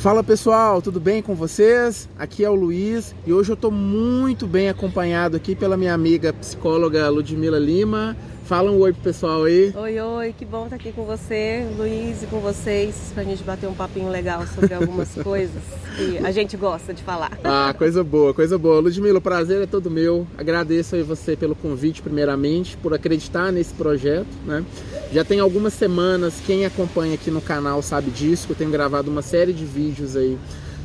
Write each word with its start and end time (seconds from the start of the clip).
Fala 0.00 0.24
pessoal, 0.24 0.80
tudo 0.80 0.98
bem 0.98 1.20
com 1.20 1.34
vocês? 1.34 2.08
Aqui 2.18 2.42
é 2.42 2.48
o 2.48 2.54
Luiz 2.54 3.14
e 3.26 3.34
hoje 3.34 3.50
eu 3.50 3.54
estou 3.54 3.70
muito 3.70 4.46
bem 4.46 4.70
acompanhado 4.70 5.36
aqui 5.36 5.54
pela 5.54 5.76
minha 5.76 5.92
amiga 5.92 6.32
psicóloga 6.32 7.06
Ludmila 7.10 7.58
Lima. 7.58 8.16
Fala 8.50 8.72
um 8.72 8.80
oi 8.80 8.92
pro 8.92 9.02
pessoal 9.02 9.44
aí. 9.44 9.72
Oi, 9.76 10.00
oi, 10.00 10.34
que 10.36 10.44
bom 10.44 10.64
estar 10.64 10.74
aqui 10.74 10.90
com 10.90 11.04
você, 11.04 11.64
Luiz, 11.78 12.24
e 12.24 12.26
com 12.26 12.40
vocês, 12.40 13.12
pra 13.14 13.22
gente 13.22 13.44
bater 13.44 13.68
um 13.68 13.74
papinho 13.74 14.08
legal 14.08 14.44
sobre 14.44 14.74
algumas 14.74 15.08
coisas 15.22 15.62
que 15.96 16.18
a 16.18 16.32
gente 16.32 16.56
gosta 16.56 16.92
de 16.92 17.00
falar. 17.00 17.38
Ah, 17.44 17.72
coisa 17.78 18.02
boa, 18.02 18.34
coisa 18.34 18.58
boa. 18.58 18.80
Ludmila, 18.80 19.18
o 19.18 19.22
prazer 19.22 19.62
é 19.62 19.66
todo 19.66 19.88
meu. 19.88 20.26
Agradeço 20.36 20.96
aí 20.96 21.02
você 21.04 21.36
pelo 21.36 21.54
convite, 21.54 22.02
primeiramente, 22.02 22.76
por 22.78 22.92
acreditar 22.92 23.52
nesse 23.52 23.72
projeto, 23.72 24.26
né? 24.44 24.64
Já 25.12 25.24
tem 25.24 25.38
algumas 25.38 25.72
semanas, 25.72 26.34
quem 26.44 26.66
acompanha 26.66 27.14
aqui 27.14 27.30
no 27.30 27.40
canal 27.40 27.80
sabe 27.82 28.10
disso, 28.10 28.48
que 28.48 28.52
eu 28.54 28.56
tenho 28.56 28.70
gravado 28.72 29.08
uma 29.08 29.22
série 29.22 29.52
de 29.52 29.64
vídeos 29.64 30.16
aí 30.16 30.36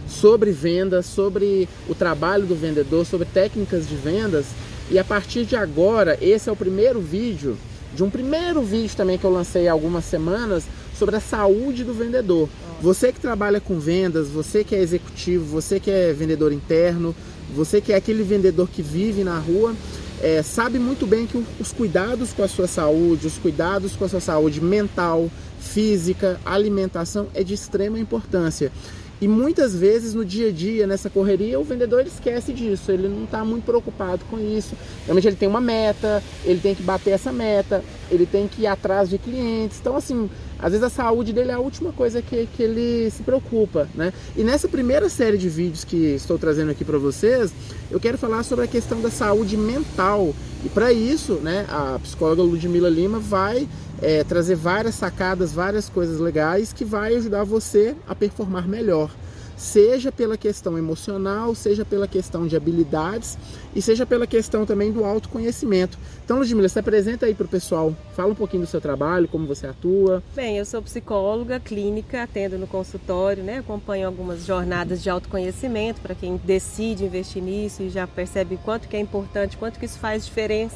sobre 0.08 0.52
vendas, 0.52 1.08
sobre 1.08 1.68
o 1.90 1.96
trabalho 1.96 2.46
do 2.46 2.54
vendedor, 2.54 3.08
sobre 3.08 3.26
técnicas 3.26 3.90
de 3.90 3.96
vendas 3.96 4.46
e 4.90 5.00
a 5.00 5.04
partir 5.04 5.46
de 5.46 5.56
agora, 5.56 6.18
esse 6.22 6.50
é 6.50 6.52
o 6.52 6.56
primeiro 6.56 7.02
vídeo, 7.02 7.58
de 7.96 8.04
um 8.04 8.10
primeiro 8.10 8.62
vídeo 8.62 8.96
também 8.96 9.18
que 9.18 9.24
eu 9.24 9.32
lancei 9.32 9.68
há 9.68 9.72
algumas 9.72 10.06
semanas, 10.06 10.66
sobre 10.98 11.16
a 11.16 11.20
saúde 11.20 11.84
do 11.84 11.94
vendedor. 11.94 12.48
Você 12.82 13.12
que 13.12 13.20
trabalha 13.20 13.60
com 13.60 13.80
vendas, 13.80 14.30
você 14.30 14.64
que 14.64 14.76
é 14.76 14.80
executivo, 14.80 15.46
você 15.46 15.80
que 15.80 15.90
é 15.90 16.14
vendedor 16.14 16.52
interno, 16.52 17.16
você 17.54 17.82
que 17.82 17.94
é 17.94 17.96
aquele 17.96 18.24
vendedor 18.24 18.70
que 18.70 18.82
vive 18.82 19.24
na 19.24 19.38
rua, 19.40 19.74
é, 20.22 20.42
sabe 20.42 20.80
muito 20.80 21.06
bem 21.06 21.26
que 21.26 21.44
os 21.60 21.72
cuidados 21.72 22.32
com 22.32 22.44
a 22.44 22.48
sua 22.48 22.68
saúde, 22.68 23.28
os 23.28 23.38
cuidados 23.38 23.96
com 23.96 24.06
a 24.06 24.10
sua 24.10 24.22
saúde 24.22 24.62
mental, 24.62 25.30
física, 25.60 26.40
alimentação 26.46 27.28
é 27.34 27.44
de 27.44 27.54
extrema 27.54 28.00
importância. 28.00 28.72
E 29.22 29.28
muitas 29.28 29.76
vezes 29.76 30.14
no 30.14 30.26
dia 30.26 30.50
a 30.50 30.52
dia, 30.52 30.86
nessa 30.86 31.10
correria, 31.10 31.60
o 31.60 31.64
vendedor 31.64 32.06
esquece 32.06 32.52
disso, 32.52 32.92
ele 32.92 33.08
não 33.08 33.24
está 33.24 33.46
muito 33.46 33.64
preocupado 33.64 34.26
com 34.30 34.38
isso. 34.38 34.76
Realmente 35.06 35.28
ele 35.28 35.36
tem 35.36 35.48
uma 35.48 35.62
meta, 35.62 36.22
ele 36.44 36.60
tem 36.60 36.76
que 36.76 36.84
bater 36.84 37.12
essa 37.12 37.32
meta, 37.32 37.84
ele 38.12 38.26
tem 38.26 38.48
que 38.48 38.64
ir 38.64 38.68
atrás 38.68 39.10
de 39.10 39.18
clientes. 39.18 39.78
Então, 39.80 39.96
assim, 39.96 40.30
às 40.60 40.72
vezes 40.72 40.84
a 40.84 40.90
saúde 40.90 41.32
dele 41.32 41.52
é 41.52 41.54
a 41.54 41.60
última 41.60 41.94
coisa 41.94 42.22
que, 42.22 42.48
que 42.56 42.64
ele 42.64 43.10
se 43.10 43.24
preocupa, 43.24 43.88
né? 43.96 44.12
E 44.36 44.44
nessa 44.44 44.68
primeira 44.68 45.08
série 45.10 45.38
de 45.38 45.48
vídeos 45.48 45.84
que 45.84 45.96
estou 46.16 46.38
trazendo 46.38 46.72
aqui 46.72 46.84
para 46.84 46.98
vocês, 46.98 47.54
eu 47.90 48.00
quero 48.00 48.18
falar 48.18 48.44
sobre 48.44 48.66
a 48.66 48.68
questão 48.68 49.02
da 49.02 49.10
saúde 49.10 49.56
mental. 49.56 50.34
E 50.64 50.70
para 50.70 50.92
isso, 50.92 51.34
né, 51.36 51.66
a 51.70 52.00
psicóloga 52.00 52.42
Ludmila 52.42 52.90
Lima 52.90 53.20
vai 53.20 53.68
é, 54.02 54.24
trazer 54.24 54.56
várias 54.56 54.96
sacadas, 54.96 55.54
várias 55.54 55.90
coisas 55.90 56.20
legais 56.20 56.74
que 56.74 56.86
vai 56.86 57.16
ajudar 57.16 57.44
você 57.44 57.96
a 58.08 58.16
performar 58.16 58.68
melhor. 58.68 59.12
Seja 59.58 60.12
pela 60.12 60.36
questão 60.36 60.78
emocional, 60.78 61.56
seja 61.56 61.86
pela 61.86 62.10
questão 62.10 62.46
de 62.46 62.58
habilidades 62.58 63.38
e 63.74 63.82
seja 63.82 64.06
pela 64.06 64.28
questão 64.28 64.66
também 64.66 64.92
do 64.92 65.06
autoconhecimento. 65.06 65.98
Então, 66.26 66.40
Ludmila, 66.40 66.68
se 66.68 66.78
apresenta 66.78 67.26
aí 67.26 67.34
para 67.34 67.46
o 67.46 67.48
pessoal, 67.50 67.96
fala 68.14 68.34
um 68.34 68.36
pouquinho 68.36 68.64
do 68.64 68.68
seu 68.68 68.82
trabalho, 68.82 69.30
como 69.30 69.48
você 69.48 69.66
atua. 69.66 70.22
Bem, 70.36 70.58
eu 70.58 70.66
sou 70.66 70.82
psicóloga 70.82 71.58
clínica, 71.58 72.24
atendo 72.24 72.58
no 72.58 72.68
consultório, 72.68 73.44
né? 73.44 73.60
acompanho 73.60 74.08
algumas 74.08 74.46
jornadas 74.46 75.02
de 75.02 75.10
autoconhecimento 75.10 76.02
para 76.02 76.14
quem 76.14 76.36
decide 76.36 77.06
investir 77.06 77.42
nisso 77.42 77.82
e 77.82 77.90
já 77.90 78.06
percebe 78.06 78.60
quanto 78.62 78.90
que 78.90 78.98
é 78.98 79.00
importante, 79.00 79.56
quanto 79.56 79.80
que 79.80 79.86
isso 79.86 80.00
faz 80.00 80.26
diferença 80.26 80.76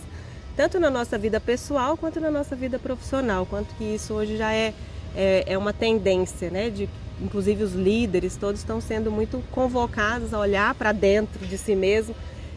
tanto 0.59 0.77
na 0.77 0.89
nossa 0.89 1.17
vida 1.17 1.39
pessoal 1.39 1.95
quanto 1.95 2.19
na 2.19 2.29
nossa 2.29 2.53
vida 2.53 2.77
profissional, 2.77 3.45
quanto 3.45 3.73
que 3.75 3.95
isso 3.95 4.13
hoje 4.13 4.35
já 4.35 4.51
é, 4.51 4.73
é, 5.15 5.45
é 5.47 5.57
uma 5.57 5.71
tendência, 5.71 6.49
né? 6.49 6.69
De, 6.69 6.89
inclusive 7.21 7.63
os 7.63 7.71
líderes 7.71 8.35
todos 8.35 8.59
estão 8.59 8.81
sendo 8.81 9.09
muito 9.09 9.41
convocados 9.51 10.33
a 10.33 10.39
olhar 10.39 10.75
para 10.75 10.91
dentro 10.91 11.47
de 11.47 11.57
si 11.57 11.77
mesmo, 11.77 12.13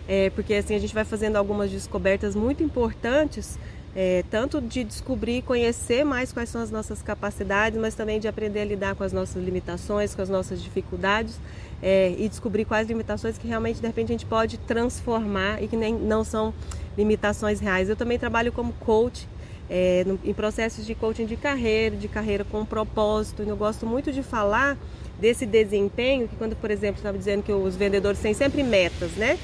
é, 0.08 0.30
porque 0.30 0.52
assim 0.54 0.74
a 0.74 0.80
gente 0.80 0.92
vai 0.92 1.04
fazendo 1.04 1.36
algumas 1.36 1.70
descobertas 1.70 2.34
muito 2.34 2.60
importantes 2.60 3.56
é, 3.94 4.24
tanto 4.30 4.60
de 4.60 4.84
descobrir 4.84 5.42
conhecer 5.42 6.04
mais 6.04 6.32
quais 6.32 6.48
são 6.48 6.62
as 6.62 6.70
nossas 6.70 7.02
capacidades, 7.02 7.78
mas 7.78 7.94
também 7.94 8.18
de 8.18 8.26
aprender 8.26 8.60
a 8.60 8.64
lidar 8.64 8.94
com 8.94 9.04
as 9.04 9.12
nossas 9.12 9.42
limitações, 9.42 10.14
com 10.14 10.22
as 10.22 10.28
nossas 10.28 10.62
dificuldades 10.62 11.38
é, 11.82 12.14
e 12.18 12.28
descobrir 12.28 12.64
quais 12.64 12.88
limitações 12.88 13.36
que 13.36 13.46
realmente 13.46 13.80
de 13.80 13.86
repente 13.86 14.08
a 14.08 14.14
gente 14.14 14.26
pode 14.26 14.56
transformar 14.58 15.62
e 15.62 15.68
que 15.68 15.76
nem, 15.76 15.94
não 15.94 16.24
são 16.24 16.54
limitações 16.96 17.60
reais. 17.60 17.88
Eu 17.88 17.96
também 17.96 18.18
trabalho 18.18 18.52
como 18.52 18.72
coach 18.74 19.28
é, 19.68 20.04
no, 20.06 20.18
em 20.24 20.34
processos 20.34 20.84
de 20.84 20.94
coaching 20.94 21.26
de 21.26 21.36
carreira, 21.36 21.96
de 21.96 22.08
carreira 22.08 22.44
com 22.44 22.64
propósito. 22.64 23.42
Eu 23.42 23.56
gosto 23.56 23.86
muito 23.86 24.12
de 24.12 24.22
falar 24.22 24.76
desse 25.20 25.46
desempenho 25.46 26.28
que 26.28 26.36
quando, 26.36 26.56
por 26.56 26.70
exemplo, 26.70 26.96
estava 26.96 27.16
dizendo 27.16 27.42
que 27.42 27.52
os 27.52 27.76
vendedores 27.76 28.20
têm 28.20 28.34
sempre 28.34 28.62
metas, 28.62 29.12
né? 29.12 29.38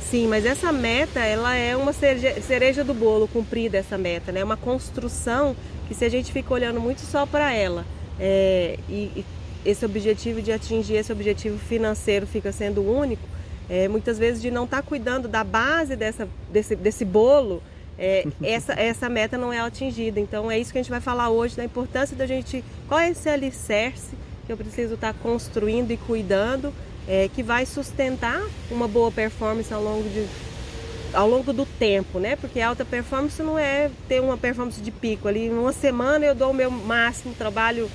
Sim, 0.00 0.26
mas 0.28 0.44
essa 0.44 0.70
meta, 0.72 1.20
ela 1.20 1.54
é 1.54 1.74
uma 1.74 1.92
cereja 1.92 2.84
do 2.84 2.92
bolo, 2.92 3.26
cumprida 3.28 3.78
essa 3.78 3.96
meta, 3.96 4.30
né? 4.30 4.40
É 4.40 4.44
uma 4.44 4.56
construção 4.56 5.56
que 5.88 5.94
se 5.94 6.04
a 6.04 6.08
gente 6.08 6.32
fica 6.32 6.52
olhando 6.52 6.80
muito 6.80 7.00
só 7.00 7.24
para 7.24 7.52
ela 7.52 7.84
é, 8.20 8.78
e, 8.88 9.10
e, 9.16 9.24
esse 9.64 9.84
objetivo 9.84 10.42
de 10.42 10.52
atingir 10.52 10.94
esse 10.94 11.12
objetivo 11.12 11.56
financeiro 11.58 12.26
fica 12.26 12.52
sendo 12.52 12.82
único, 12.82 13.22
é, 13.72 13.88
muitas 13.88 14.18
vezes 14.18 14.42
de 14.42 14.50
não 14.50 14.64
estar 14.64 14.82
tá 14.82 14.82
cuidando 14.82 15.26
da 15.26 15.42
base 15.42 15.96
dessa, 15.96 16.28
desse, 16.52 16.76
desse 16.76 17.06
bolo, 17.06 17.62
é, 17.98 18.26
essa, 18.44 18.74
essa 18.74 19.08
meta 19.08 19.38
não 19.38 19.50
é 19.50 19.60
atingida. 19.60 20.20
Então 20.20 20.50
é 20.50 20.58
isso 20.58 20.70
que 20.70 20.78
a 20.78 20.82
gente 20.82 20.90
vai 20.90 21.00
falar 21.00 21.30
hoje, 21.30 21.56
da 21.56 21.64
importância 21.64 22.14
da 22.14 22.26
gente, 22.26 22.62
qual 22.86 23.00
é 23.00 23.08
esse 23.08 23.30
alicerce 23.30 24.10
que 24.44 24.52
eu 24.52 24.58
preciso 24.58 24.92
estar 24.94 25.14
tá 25.14 25.18
construindo 25.22 25.90
e 25.90 25.96
cuidando 25.96 26.70
é, 27.08 27.30
que 27.34 27.42
vai 27.42 27.64
sustentar 27.64 28.42
uma 28.70 28.86
boa 28.86 29.10
performance 29.10 29.72
ao 29.72 29.82
longo, 29.82 30.06
de, 30.06 30.26
ao 31.14 31.26
longo 31.26 31.50
do 31.50 31.64
tempo, 31.64 32.18
né? 32.18 32.36
Porque 32.36 32.60
alta 32.60 32.84
performance 32.84 33.42
não 33.42 33.58
é 33.58 33.90
ter 34.06 34.20
uma 34.20 34.36
performance 34.36 34.82
de 34.82 34.90
pico 34.90 35.28
ali. 35.28 35.46
Em 35.46 35.50
uma 35.50 35.72
semana 35.72 36.26
eu 36.26 36.34
dou 36.34 36.50
o 36.50 36.54
meu 36.54 36.70
máximo, 36.70 37.34
trabalho 37.34 37.90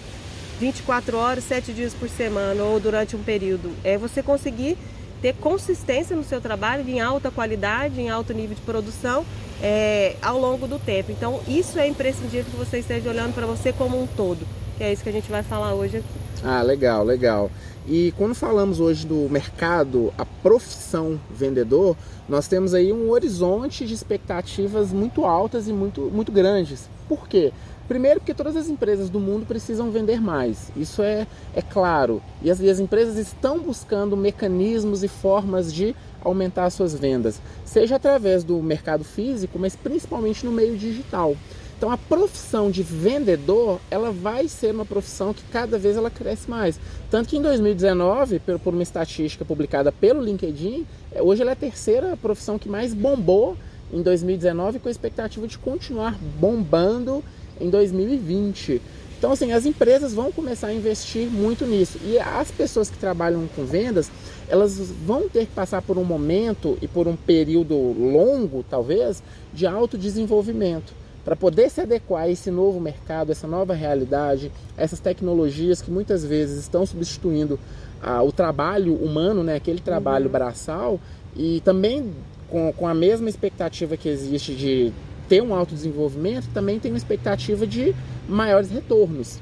24 0.59 1.17
horas, 1.17 1.43
7 1.43 1.71
dias 1.71 1.93
por 1.93 2.09
semana 2.09 2.63
ou 2.63 2.79
durante 2.79 3.15
um 3.15 3.21
período. 3.21 3.71
É 3.83 3.95
você 3.95 4.23
conseguir 4.23 4.75
ter 5.21 5.33
consistência 5.35 6.15
no 6.15 6.23
seu 6.23 6.39
trabalho 6.39 6.87
em 6.87 6.99
alta 6.99 7.31
qualidade, 7.31 7.99
em 7.99 8.09
alto 8.09 8.33
nível 8.33 8.55
de 8.55 8.61
produção 8.61 9.25
é, 9.61 10.15
ao 10.21 10.39
longo 10.39 10.67
do 10.67 10.79
tempo. 10.79 11.11
Então, 11.11 11.39
isso 11.47 11.79
é 11.79 11.87
imprescindível 11.87 12.45
que 12.51 12.57
você 12.57 12.79
esteja 12.79 13.09
olhando 13.09 13.33
para 13.33 13.45
você 13.45 13.73
como 13.73 14.01
um 14.01 14.07
todo. 14.07 14.45
Que 14.77 14.83
é 14.83 14.93
isso 14.93 15.01
que 15.01 15.09
a 15.09 15.13
gente 15.13 15.29
vai 15.29 15.41
falar 15.41 15.73
hoje 15.73 15.97
aqui. 15.97 16.07
Ah, 16.43 16.61
legal, 16.61 17.03
legal. 17.03 17.49
E 17.87 18.13
quando 18.17 18.35
falamos 18.35 18.79
hoje 18.79 19.07
do 19.07 19.27
mercado, 19.29 20.13
a 20.17 20.25
profissão 20.25 21.19
vendedor, 21.31 21.95
nós 22.27 22.47
temos 22.47 22.73
aí 22.73 22.91
um 22.91 23.09
horizonte 23.09 23.87
de 23.87 23.93
expectativas 23.93 24.91
muito 24.91 25.25
altas 25.25 25.67
e 25.67 25.73
muito, 25.73 26.01
muito 26.01 26.31
grandes. 26.31 26.89
Por 27.07 27.27
quê? 27.27 27.53
Primeiro, 27.87 28.19
porque 28.19 28.33
todas 28.33 28.55
as 28.55 28.67
empresas 28.67 29.09
do 29.09 29.19
mundo 29.19 29.45
precisam 29.45 29.89
vender 29.89 30.21
mais, 30.21 30.71
isso 30.75 31.01
é, 31.01 31.25
é 31.55 31.61
claro. 31.61 32.21
E 32.41 32.51
as, 32.51 32.59
e 32.59 32.69
as 32.69 32.79
empresas 32.79 33.17
estão 33.17 33.59
buscando 33.59 34.17
mecanismos 34.17 35.03
e 35.03 35.07
formas 35.07 35.73
de 35.73 35.95
aumentar 36.21 36.69
suas 36.69 36.93
vendas, 36.93 37.41
seja 37.63 37.95
através 37.95 38.43
do 38.43 38.61
mercado 38.61 39.03
físico, 39.03 39.57
mas 39.57 39.75
principalmente 39.75 40.45
no 40.45 40.51
meio 40.51 40.77
digital. 40.77 41.35
Então 41.77 41.91
a 41.91 41.97
profissão 41.97 42.71
de 42.71 42.81
vendedor, 42.81 43.79
ela 43.91 44.11
vai 44.11 44.47
ser 44.47 44.73
uma 44.73 44.85
profissão 44.85 45.31
que 45.31 45.43
cada 45.51 45.77
vez 45.77 45.95
ela 45.95 46.09
cresce 46.09 46.49
mais. 46.49 46.79
Tanto 47.09 47.29
que 47.29 47.37
em 47.37 47.41
2019, 47.41 48.41
por 48.63 48.73
uma 48.73 48.81
estatística 48.81 49.45
publicada 49.45 49.91
pelo 49.91 50.21
LinkedIn, 50.21 50.85
é, 51.11 51.21
hoje 51.21 51.43
ela 51.43 51.51
é 51.51 51.53
a 51.53 51.55
terceira 51.55 52.17
profissão 52.17 52.57
que 52.57 52.67
mais 52.67 52.95
bombou 52.95 53.55
em 53.93 54.01
2019 54.01 54.79
com 54.79 54.87
a 54.87 54.91
expectativa 54.91 55.47
de 55.47 55.57
continuar 55.57 56.17
bombando 56.39 57.23
em 57.59 57.69
2020. 57.69 58.81
Então, 59.17 59.31
assim, 59.31 59.51
as 59.51 59.65
empresas 59.65 60.13
vão 60.13 60.31
começar 60.31 60.67
a 60.67 60.73
investir 60.73 61.27
muito 61.27 61.65
nisso. 61.65 61.97
E 62.05 62.19
as 62.19 62.51
pessoas 62.51 62.89
que 62.89 62.97
trabalham 62.97 63.47
com 63.55 63.65
vendas, 63.65 64.11
elas 64.47 64.77
vão 65.05 65.27
ter 65.27 65.47
que 65.47 65.51
passar 65.53 65.81
por 65.81 65.97
um 65.97 66.03
momento 66.03 66.77
e 66.81 66.87
por 66.87 67.07
um 67.07 67.15
período 67.15 67.75
longo, 67.75 68.63
talvez, 68.69 69.23
de 69.53 69.65
autodesenvolvimento 69.65 70.93
para 71.27 71.35
poder 71.35 71.69
se 71.69 71.81
adequar 71.81 72.23
a 72.23 72.29
esse 72.29 72.49
novo 72.49 72.79
mercado, 72.79 73.33
essa 73.33 73.45
nova 73.45 73.73
realidade, 73.73 74.49
essas 74.77 75.01
tecnologias 75.01 75.81
que 75.81 75.91
muitas 75.91 76.23
vezes 76.23 76.57
estão 76.57 76.85
substituindo 76.85 77.59
ah, 78.01 78.23
o 78.23 78.31
trabalho 78.31 78.95
humano, 78.95 79.43
né, 79.43 79.55
aquele 79.55 79.81
trabalho 79.81 80.27
uhum. 80.27 80.31
braçal, 80.31 81.01
e 81.35 81.59
também 81.65 82.13
com, 82.49 82.71
com 82.71 82.87
a 82.87 82.93
mesma 82.93 83.27
expectativa 83.27 83.97
que 83.97 84.07
existe 84.07 84.55
de 84.55 84.93
ter 85.27 85.41
um 85.41 85.53
autodesenvolvimento, 85.53 86.47
também 86.53 86.79
tem 86.79 86.91
uma 86.91 86.97
expectativa 86.97 87.65
de 87.65 87.93
maiores 88.27 88.69
retornos. 88.69 89.39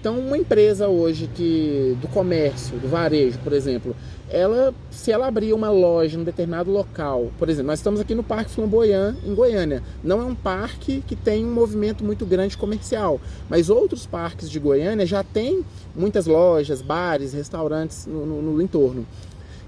Então, 0.00 0.16
uma 0.16 0.38
empresa 0.38 0.86
hoje 0.86 1.28
que 1.34 1.96
do 2.00 2.06
comércio, 2.06 2.78
do 2.78 2.86
varejo, 2.86 3.36
por 3.40 3.52
exemplo, 3.52 3.96
ela 4.30 4.72
se 4.92 5.10
ela 5.10 5.26
abrir 5.26 5.52
uma 5.52 5.70
loja 5.70 6.16
em 6.16 6.20
um 6.20 6.24
determinado 6.24 6.70
local, 6.70 7.32
por 7.36 7.48
exemplo, 7.48 7.66
nós 7.66 7.80
estamos 7.80 7.98
aqui 7.98 8.14
no 8.14 8.22
Parque 8.22 8.50
Flamboyant, 8.50 9.16
em 9.24 9.34
Goiânia. 9.34 9.82
Não 10.04 10.20
é 10.20 10.24
um 10.24 10.36
parque 10.36 11.02
que 11.04 11.16
tem 11.16 11.44
um 11.44 11.52
movimento 11.52 12.04
muito 12.04 12.24
grande 12.24 12.56
comercial, 12.56 13.20
mas 13.48 13.68
outros 13.68 14.06
parques 14.06 14.48
de 14.48 14.60
Goiânia 14.60 15.04
já 15.04 15.24
tem 15.24 15.64
muitas 15.96 16.26
lojas, 16.26 16.80
bares, 16.80 17.32
restaurantes 17.32 18.06
no, 18.06 18.24
no, 18.24 18.42
no 18.42 18.62
entorno. 18.62 19.04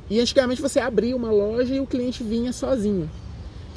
E 0.08 0.20
antigamente 0.20 0.62
você 0.62 0.78
abria 0.78 1.16
uma 1.16 1.32
loja 1.32 1.75
e 1.75 1.81
o 1.81 1.87
cliente 1.87 2.23
vinha 2.23 2.52
sozinho. 2.52 3.11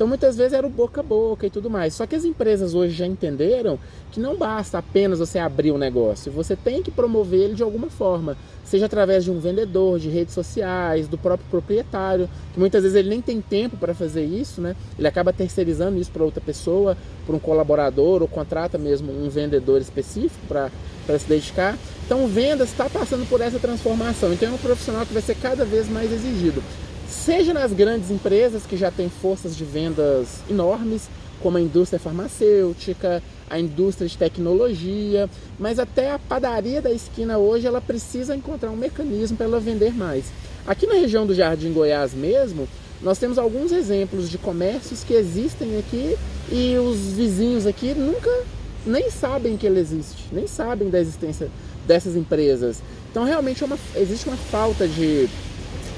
Então 0.04 0.10
muitas 0.10 0.36
vezes 0.36 0.52
era 0.52 0.68
o 0.68 0.70
boca 0.70 1.00
a 1.00 1.04
boca 1.04 1.48
e 1.48 1.50
tudo 1.50 1.70
mais. 1.70 1.94
Só 1.94 2.06
que 2.06 2.14
as 2.14 2.26
empresas 2.26 2.74
hoje 2.74 2.94
já 2.94 3.08
entenderam 3.08 3.80
que 4.12 4.20
não 4.20 4.36
basta 4.36 4.78
apenas 4.78 5.20
você 5.20 5.40
abrir 5.40 5.72
um 5.72 5.78
negócio, 5.78 6.30
você 6.30 6.58
tem 6.58 6.84
que 6.84 6.92
promover 6.92 7.40
ele 7.40 7.54
de 7.54 7.64
alguma 7.64 7.90
forma, 7.90 8.36
seja 8.66 8.86
através 8.86 9.24
de 9.24 9.32
um 9.32 9.40
vendedor, 9.40 9.98
de 10.00 10.10
redes 10.10 10.34
sociais, 10.34 11.08
do 11.08 11.18
próprio 11.18 11.48
proprietário, 11.50 12.30
que 12.54 12.60
muitas 12.60 12.84
vezes 12.84 12.98
ele 12.98 13.08
nem 13.08 13.22
tem 13.22 13.40
tempo 13.40 13.78
para 13.78 13.94
fazer 13.94 14.26
isso, 14.26 14.60
né? 14.60 14.76
Ele 15.00 15.08
acaba 15.08 15.32
terceirizando 15.32 15.98
isso 15.98 16.12
para 16.12 16.26
outra 16.26 16.42
pessoa, 16.42 16.98
para 17.26 17.34
um 17.38 17.40
colaborador 17.40 18.22
ou 18.22 18.28
contrata 18.28 18.78
mesmo 18.78 19.10
um 19.10 19.30
vendedor 19.30 19.80
específico 19.80 20.46
para 20.48 20.70
se 21.18 21.30
dedicar. 21.30 21.78
Então, 22.06 22.28
vendas 22.28 22.72
está 22.72 22.90
passando 22.90 23.26
por 23.30 23.40
essa 23.40 23.58
transformação. 23.58 24.34
Então, 24.34 24.50
é 24.50 24.52
um 24.52 24.58
profissional 24.58 25.06
que 25.06 25.14
vai 25.14 25.22
ser 25.22 25.36
cada 25.36 25.64
vez 25.64 25.88
mais 25.88 26.12
exigido 26.12 26.62
seja 27.14 27.54
nas 27.54 27.72
grandes 27.72 28.10
empresas 28.10 28.66
que 28.66 28.76
já 28.76 28.92
têm 28.92 29.10
forças 29.10 29.56
de 29.56 29.64
vendas 29.64 30.40
enormes, 30.50 31.08
como 31.42 31.58
a 31.58 31.62
indústria 31.62 32.00
farmacêutica, 32.00 33.22
a 33.50 33.60
indústria 33.60 34.08
de 34.08 34.18
tecnologia, 34.18 35.30
mas 35.60 35.78
até 35.78 36.12
a 36.12 36.20
padaria 36.20 36.82
da 36.82 36.92
esquina 36.92 37.38
hoje 37.38 37.68
ela 37.68 37.80
precisa 37.80 38.36
encontrar 38.36 38.72
um 38.72 38.76
mecanismo 38.76 39.38
para 39.38 39.46
ela 39.46 39.60
vender 39.60 39.94
mais. 39.94 40.26
Aqui 40.66 40.88
na 40.88 40.96
região 40.96 41.26
do 41.26 41.36
Jardim 41.36 41.72
Goiás 41.72 42.14
mesmo, 42.14 42.68
nós 43.02 43.18
temos 43.18 43.38
alguns 43.38 43.72
exemplos 43.72 44.30
de 44.30 44.38
comércios 44.38 45.04
que 45.04 45.14
existem 45.14 45.78
aqui 45.78 46.18
e 46.52 46.78
os 46.78 47.14
vizinhos 47.14 47.68
aqui 47.68 47.94
nunca 47.94 48.30
nem 48.86 49.10
sabem 49.10 49.58
que 49.58 49.66
ele 49.68 49.80
existe, 49.80 50.24
nem 50.32 50.48
sabem 50.48 50.90
da 50.90 51.00
existência 51.00 51.50
dessas 51.86 52.16
empresas. 52.16 52.82
Então 53.12 53.26
realmente 53.26 53.62
é 53.62 53.66
uma, 53.66 53.78
existe 53.96 54.28
uma 54.28 54.38
falta 54.38 54.88
de 54.88 55.30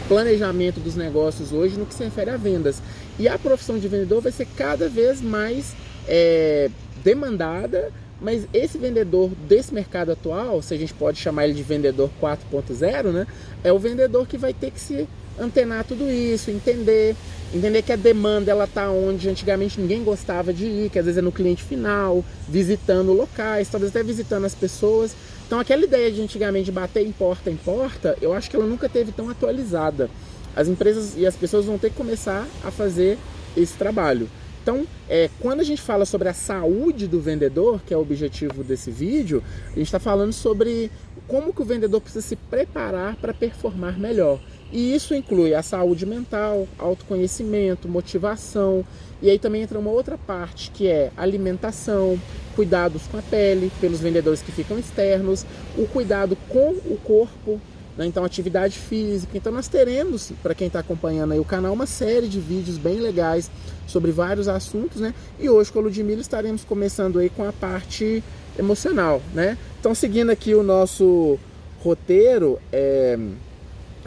planejamento 0.07 0.79
dos 0.79 0.95
negócios 0.95 1.51
hoje 1.51 1.77
no 1.77 1.85
que 1.85 1.93
se 1.93 2.03
refere 2.03 2.31
a 2.31 2.37
vendas. 2.37 2.81
E 3.17 3.27
a 3.27 3.37
profissão 3.37 3.77
de 3.77 3.87
vendedor 3.87 4.21
vai 4.21 4.31
ser 4.31 4.47
cada 4.55 4.87
vez 4.87 5.21
mais 5.21 5.73
é, 6.07 6.69
demandada, 7.03 7.91
mas 8.21 8.47
esse 8.53 8.77
vendedor 8.77 9.29
desse 9.47 9.73
mercado 9.73 10.11
atual, 10.11 10.61
se 10.61 10.73
a 10.73 10.77
gente 10.77 10.93
pode 10.93 11.19
chamar 11.19 11.45
ele 11.45 11.53
de 11.53 11.63
vendedor 11.63 12.09
4.0, 12.21 13.11
né, 13.11 13.27
é 13.63 13.71
o 13.71 13.79
vendedor 13.79 14.27
que 14.27 14.37
vai 14.37 14.53
ter 14.53 14.71
que 14.71 14.79
se 14.79 15.07
antenar 15.39 15.83
tudo 15.83 16.09
isso, 16.09 16.49
entender, 16.49 17.15
entender 17.53 17.81
que 17.81 17.91
a 17.91 17.97
demanda 17.97 18.51
ela 18.51 18.65
tá 18.65 18.89
onde 18.89 19.29
antigamente 19.29 19.79
ninguém 19.79 20.03
gostava 20.03 20.53
de 20.53 20.65
ir, 20.65 20.89
que 20.89 20.97
às 20.97 21.05
vezes 21.05 21.17
é 21.17 21.21
no 21.21 21.31
cliente 21.31 21.63
final, 21.63 22.23
visitando 22.47 23.11
locais, 23.11 23.67
talvez 23.67 23.91
até 23.91 24.01
visitando 24.01 24.45
as 24.45 24.55
pessoas. 24.55 25.13
Então 25.45 25.59
aquela 25.59 25.83
ideia 25.83 26.11
de 26.11 26.21
antigamente 26.21 26.71
bater 26.71 27.05
em 27.05 27.11
porta 27.11 27.51
em 27.51 27.55
porta, 27.55 28.17
eu 28.21 28.33
acho 28.33 28.49
que 28.49 28.55
ela 28.55 28.65
nunca 28.65 28.89
teve 28.89 29.11
tão 29.11 29.29
atualizada. 29.29 30.09
As 30.55 30.67
empresas 30.67 31.15
e 31.17 31.25
as 31.25 31.35
pessoas 31.35 31.65
vão 31.65 31.77
ter 31.77 31.89
que 31.89 31.95
começar 31.95 32.47
a 32.63 32.71
fazer 32.71 33.17
esse 33.55 33.73
trabalho. 33.73 34.29
Então, 34.63 34.87
é, 35.07 35.29
quando 35.39 35.59
a 35.59 35.63
gente 35.63 35.79
fala 35.79 36.05
sobre 36.05 36.27
a 36.27 36.33
saúde 36.33 37.07
do 37.07 37.21
vendedor, 37.21 37.81
que 37.85 37.93
é 37.93 37.97
o 37.97 38.01
objetivo 38.01 38.63
desse 38.63 38.89
vídeo, 38.89 39.43
a 39.67 39.77
gente 39.77 39.83
está 39.83 39.99
falando 39.99 40.33
sobre 40.33 40.89
como 41.27 41.53
que 41.53 41.61
o 41.61 41.65
vendedor 41.65 42.01
precisa 42.01 42.25
se 42.25 42.35
preparar 42.35 43.15
para 43.17 43.31
performar 43.31 43.99
melhor. 43.99 44.39
E 44.75 44.93
isso 44.93 45.15
inclui 45.15 45.55
a 45.55 45.63
saúde 45.63 46.05
mental, 46.05 46.67
autoconhecimento, 46.77 47.87
motivação. 47.87 48.85
E 49.21 49.29
aí 49.29 49.39
também 49.39 49.61
entra 49.61 49.79
uma 49.79 49.89
outra 49.89 50.17
parte 50.17 50.69
que 50.69 50.85
é 50.85 51.13
alimentação, 51.15 52.19
cuidados 52.57 53.03
com 53.09 53.17
a 53.17 53.21
pele, 53.21 53.71
pelos 53.79 54.01
vendedores 54.01 54.41
que 54.41 54.51
ficam 54.51 54.77
externos, 54.77 55.45
o 55.77 55.87
cuidado 55.87 56.37
com 56.49 56.71
o 56.71 56.99
corpo, 57.01 57.57
né? 57.97 58.05
então 58.05 58.25
atividade 58.25 58.77
física. 58.77 59.37
Então 59.37 59.49
nós 59.49 59.69
teremos, 59.69 60.33
para 60.43 60.53
quem 60.53 60.67
está 60.67 60.79
acompanhando 60.79 61.31
aí 61.31 61.39
o 61.39 61.45
canal, 61.45 61.71
uma 61.71 61.85
série 61.87 62.27
de 62.27 62.41
vídeos 62.41 62.77
bem 62.77 62.99
legais 62.99 63.49
sobre 63.87 64.11
vários 64.11 64.49
assuntos, 64.49 64.99
né? 64.99 65.13
E 65.39 65.49
hoje 65.49 65.71
com 65.71 65.79
a 65.79 65.83
Ludmilla 65.83 66.19
estaremos 66.19 66.65
começando 66.65 67.19
aí 67.19 67.29
com 67.29 67.47
a 67.47 67.53
parte 67.53 68.21
emocional, 68.59 69.21
né? 69.33 69.57
Então 69.79 69.95
seguindo 69.95 70.31
aqui 70.31 70.53
o 70.53 70.63
nosso 70.63 71.39
roteiro, 71.81 72.59
é 72.73 73.17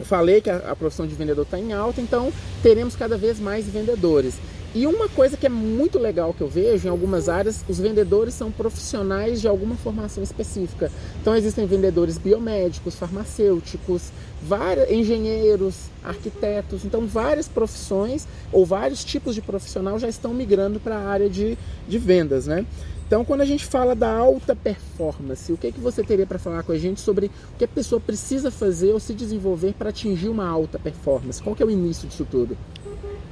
falei 0.03 0.41
que 0.41 0.49
a, 0.49 0.57
a 0.71 0.75
profissão 0.75 1.07
de 1.07 1.15
vendedor 1.15 1.43
está 1.43 1.59
em 1.59 1.73
alta, 1.73 2.01
então 2.01 2.31
teremos 2.61 2.95
cada 2.95 3.17
vez 3.17 3.39
mais 3.39 3.65
vendedores. 3.65 4.35
E 4.73 4.85
uma 4.85 5.09
coisa 5.09 5.35
que 5.35 5.47
é 5.47 5.49
muito 5.49 5.97
legal 5.97 6.31
que 6.31 6.41
eu 6.41 6.47
vejo 6.47 6.87
em 6.87 6.91
algumas 6.91 7.27
áreas, 7.27 7.65
os 7.67 7.79
vendedores 7.79 8.35
são 8.35 8.51
profissionais 8.51 9.41
de 9.41 9.47
alguma 9.47 9.75
formação 9.75 10.21
específica. 10.21 10.91
Então 11.19 11.35
existem 11.35 11.65
vendedores 11.65 12.19
biomédicos, 12.19 12.93
farmacêuticos, 12.93 14.11
vários, 14.43 14.91
engenheiros, 14.91 15.75
arquitetos. 16.03 16.85
Então 16.85 17.07
várias 17.07 17.47
profissões 17.47 18.27
ou 18.51 18.63
vários 18.63 19.03
tipos 19.03 19.33
de 19.33 19.41
profissional 19.41 19.97
já 19.97 20.07
estão 20.07 20.35
migrando 20.35 20.79
para 20.79 20.97
a 20.97 21.07
área 21.07 21.29
de, 21.29 21.57
de 21.87 21.97
vendas, 21.97 22.45
né? 22.45 22.63
Então, 23.09 23.25
quando 23.25 23.41
a 23.41 23.45
gente 23.45 23.65
fala 23.65 23.95
da 23.95 24.07
alta 24.07 24.55
performance, 24.55 25.51
o 25.51 25.57
que, 25.57 25.65
é 25.65 25.71
que 25.71 25.79
você 25.79 26.03
teria 26.03 26.27
para 26.27 26.37
falar 26.37 26.61
com 26.61 26.71
a 26.71 26.77
gente 26.77 27.01
sobre 27.01 27.25
o 27.25 27.57
que 27.57 27.63
a 27.63 27.67
pessoa 27.67 27.99
precisa 27.99 28.51
fazer 28.51 28.93
ou 28.93 28.99
se 28.99 29.15
desenvolver 29.15 29.73
para 29.73 29.89
atingir 29.89 30.29
uma 30.29 30.47
alta 30.47 30.77
performance? 30.77 31.41
Qual 31.41 31.55
que 31.55 31.63
é 31.63 31.65
o 31.65 31.71
início 31.71 32.07
disso 32.07 32.23
tudo? 32.29 32.55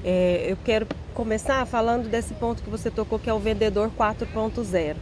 É, 0.04 0.48
eu 0.50 0.58
quero 0.66 0.88
começar 1.14 1.64
falando 1.68 2.10
desse 2.10 2.34
ponto 2.34 2.64
que 2.64 2.72
você 2.72 2.90
tocou, 2.90 3.20
que 3.20 3.30
é 3.30 3.34
o 3.36 3.38
vendedor 3.38 3.92
4.0. 3.96 4.96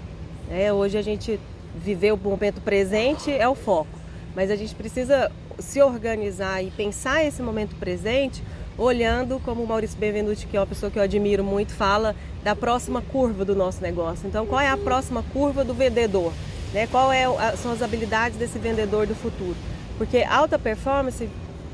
É, 0.51 0.73
hoje 0.73 0.97
a 0.97 1.01
gente 1.01 1.39
viveu 1.73 2.15
o 2.15 2.17
momento 2.17 2.59
presente, 2.59 3.31
é 3.31 3.47
o 3.47 3.55
foco, 3.55 3.97
mas 4.35 4.51
a 4.51 4.57
gente 4.57 4.75
precisa 4.75 5.31
se 5.57 5.81
organizar 5.81 6.61
e 6.61 6.69
pensar 6.69 7.23
esse 7.23 7.41
momento 7.41 7.77
presente 7.77 8.43
olhando, 8.77 9.39
como 9.39 9.63
o 9.63 9.67
Maurício 9.67 9.97
Benvenuti, 9.97 10.47
que 10.47 10.57
é 10.57 10.59
uma 10.59 10.67
pessoa 10.67 10.91
que 10.91 10.99
eu 10.99 11.03
admiro 11.03 11.45
muito, 11.45 11.73
fala 11.73 12.13
da 12.45 12.55
próxima 12.55 13.01
curva 13.01 13.43
do 13.43 13.55
nosso 13.55 13.81
negócio. 13.81 14.27
Então, 14.27 14.45
qual 14.45 14.61
é 14.61 14.69
a 14.69 14.77
próxima 14.77 15.23
curva 15.33 15.63
do 15.63 15.73
vendedor? 15.73 16.31
Né? 16.71 16.85
Qual 16.85 17.11
é, 17.11 17.25
são 17.57 17.71
as 17.71 17.81
habilidades 17.81 18.37
desse 18.37 18.59
vendedor 18.59 19.07
do 19.07 19.15
futuro? 19.15 19.55
Porque 19.97 20.19
alta 20.19 20.59
performance, 20.59 21.27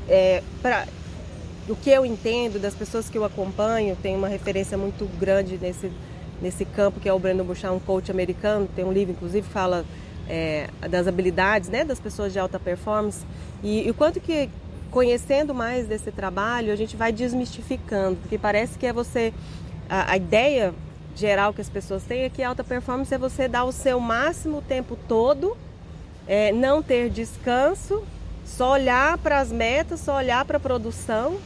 é, 0.07 0.41
o 1.67 1.75
que 1.75 1.89
eu 1.89 2.05
entendo 2.05 2.57
das 2.57 2.73
pessoas 2.73 3.09
que 3.09 3.17
eu 3.17 3.25
acompanho, 3.25 3.97
tem 4.01 4.15
uma 4.15 4.29
referência 4.29 4.77
muito 4.77 5.05
grande 5.19 5.57
nesse, 5.57 5.91
nesse 6.41 6.63
campo, 6.63 7.01
que 7.01 7.09
é 7.09 7.11
o 7.11 7.19
Brandon 7.19 7.43
Bouchard, 7.43 7.75
um 7.75 7.79
coach 7.79 8.09
americano, 8.09 8.65
tem 8.73 8.85
um 8.85 8.93
livro, 8.93 9.11
inclusive, 9.11 9.45
fala 9.45 9.83
é, 10.29 10.69
das 10.89 11.05
habilidades 11.05 11.67
né, 11.67 11.83
das 11.83 11.99
pessoas 11.99 12.31
de 12.31 12.39
alta 12.39 12.57
performance 12.57 13.25
e, 13.61 13.85
e 13.85 13.91
o 13.91 13.93
quanto 13.93 14.21
que 14.21 14.49
conhecendo 14.91 15.55
mais 15.55 15.87
desse 15.87 16.11
trabalho, 16.11 16.71
a 16.71 16.75
gente 16.75 16.95
vai 16.95 17.11
desmistificando, 17.11 18.17
porque 18.17 18.37
parece 18.37 18.77
que 18.77 18.85
é 18.85 18.93
você. 18.93 19.33
A, 19.91 20.13
a, 20.13 20.15
ideia 20.15 20.73
geral 21.17 21.53
que 21.53 21.59
as 21.59 21.67
pessoas 21.67 22.01
têm 22.03 22.21
é 22.21 22.29
que 22.29 22.41
alta 22.41 22.63
performance 22.63 23.13
é 23.13 23.17
você 23.17 23.45
dar 23.49 23.65
o 23.65 23.73
seu 23.73 23.99
máximo 23.99 24.59
o 24.59 24.61
tempo 24.61 24.97
todo, 25.05 25.57
é, 26.25 26.53
não 26.53 26.81
ter 26.81 27.09
descanso, 27.09 28.01
só 28.45 28.71
olhar 28.71 29.17
para 29.17 29.41
as 29.41 29.51
metas, 29.51 29.99
só 29.99 30.15
olhar 30.15 30.45
para 30.45 30.55
a 30.55 30.59
produção. 30.61 31.37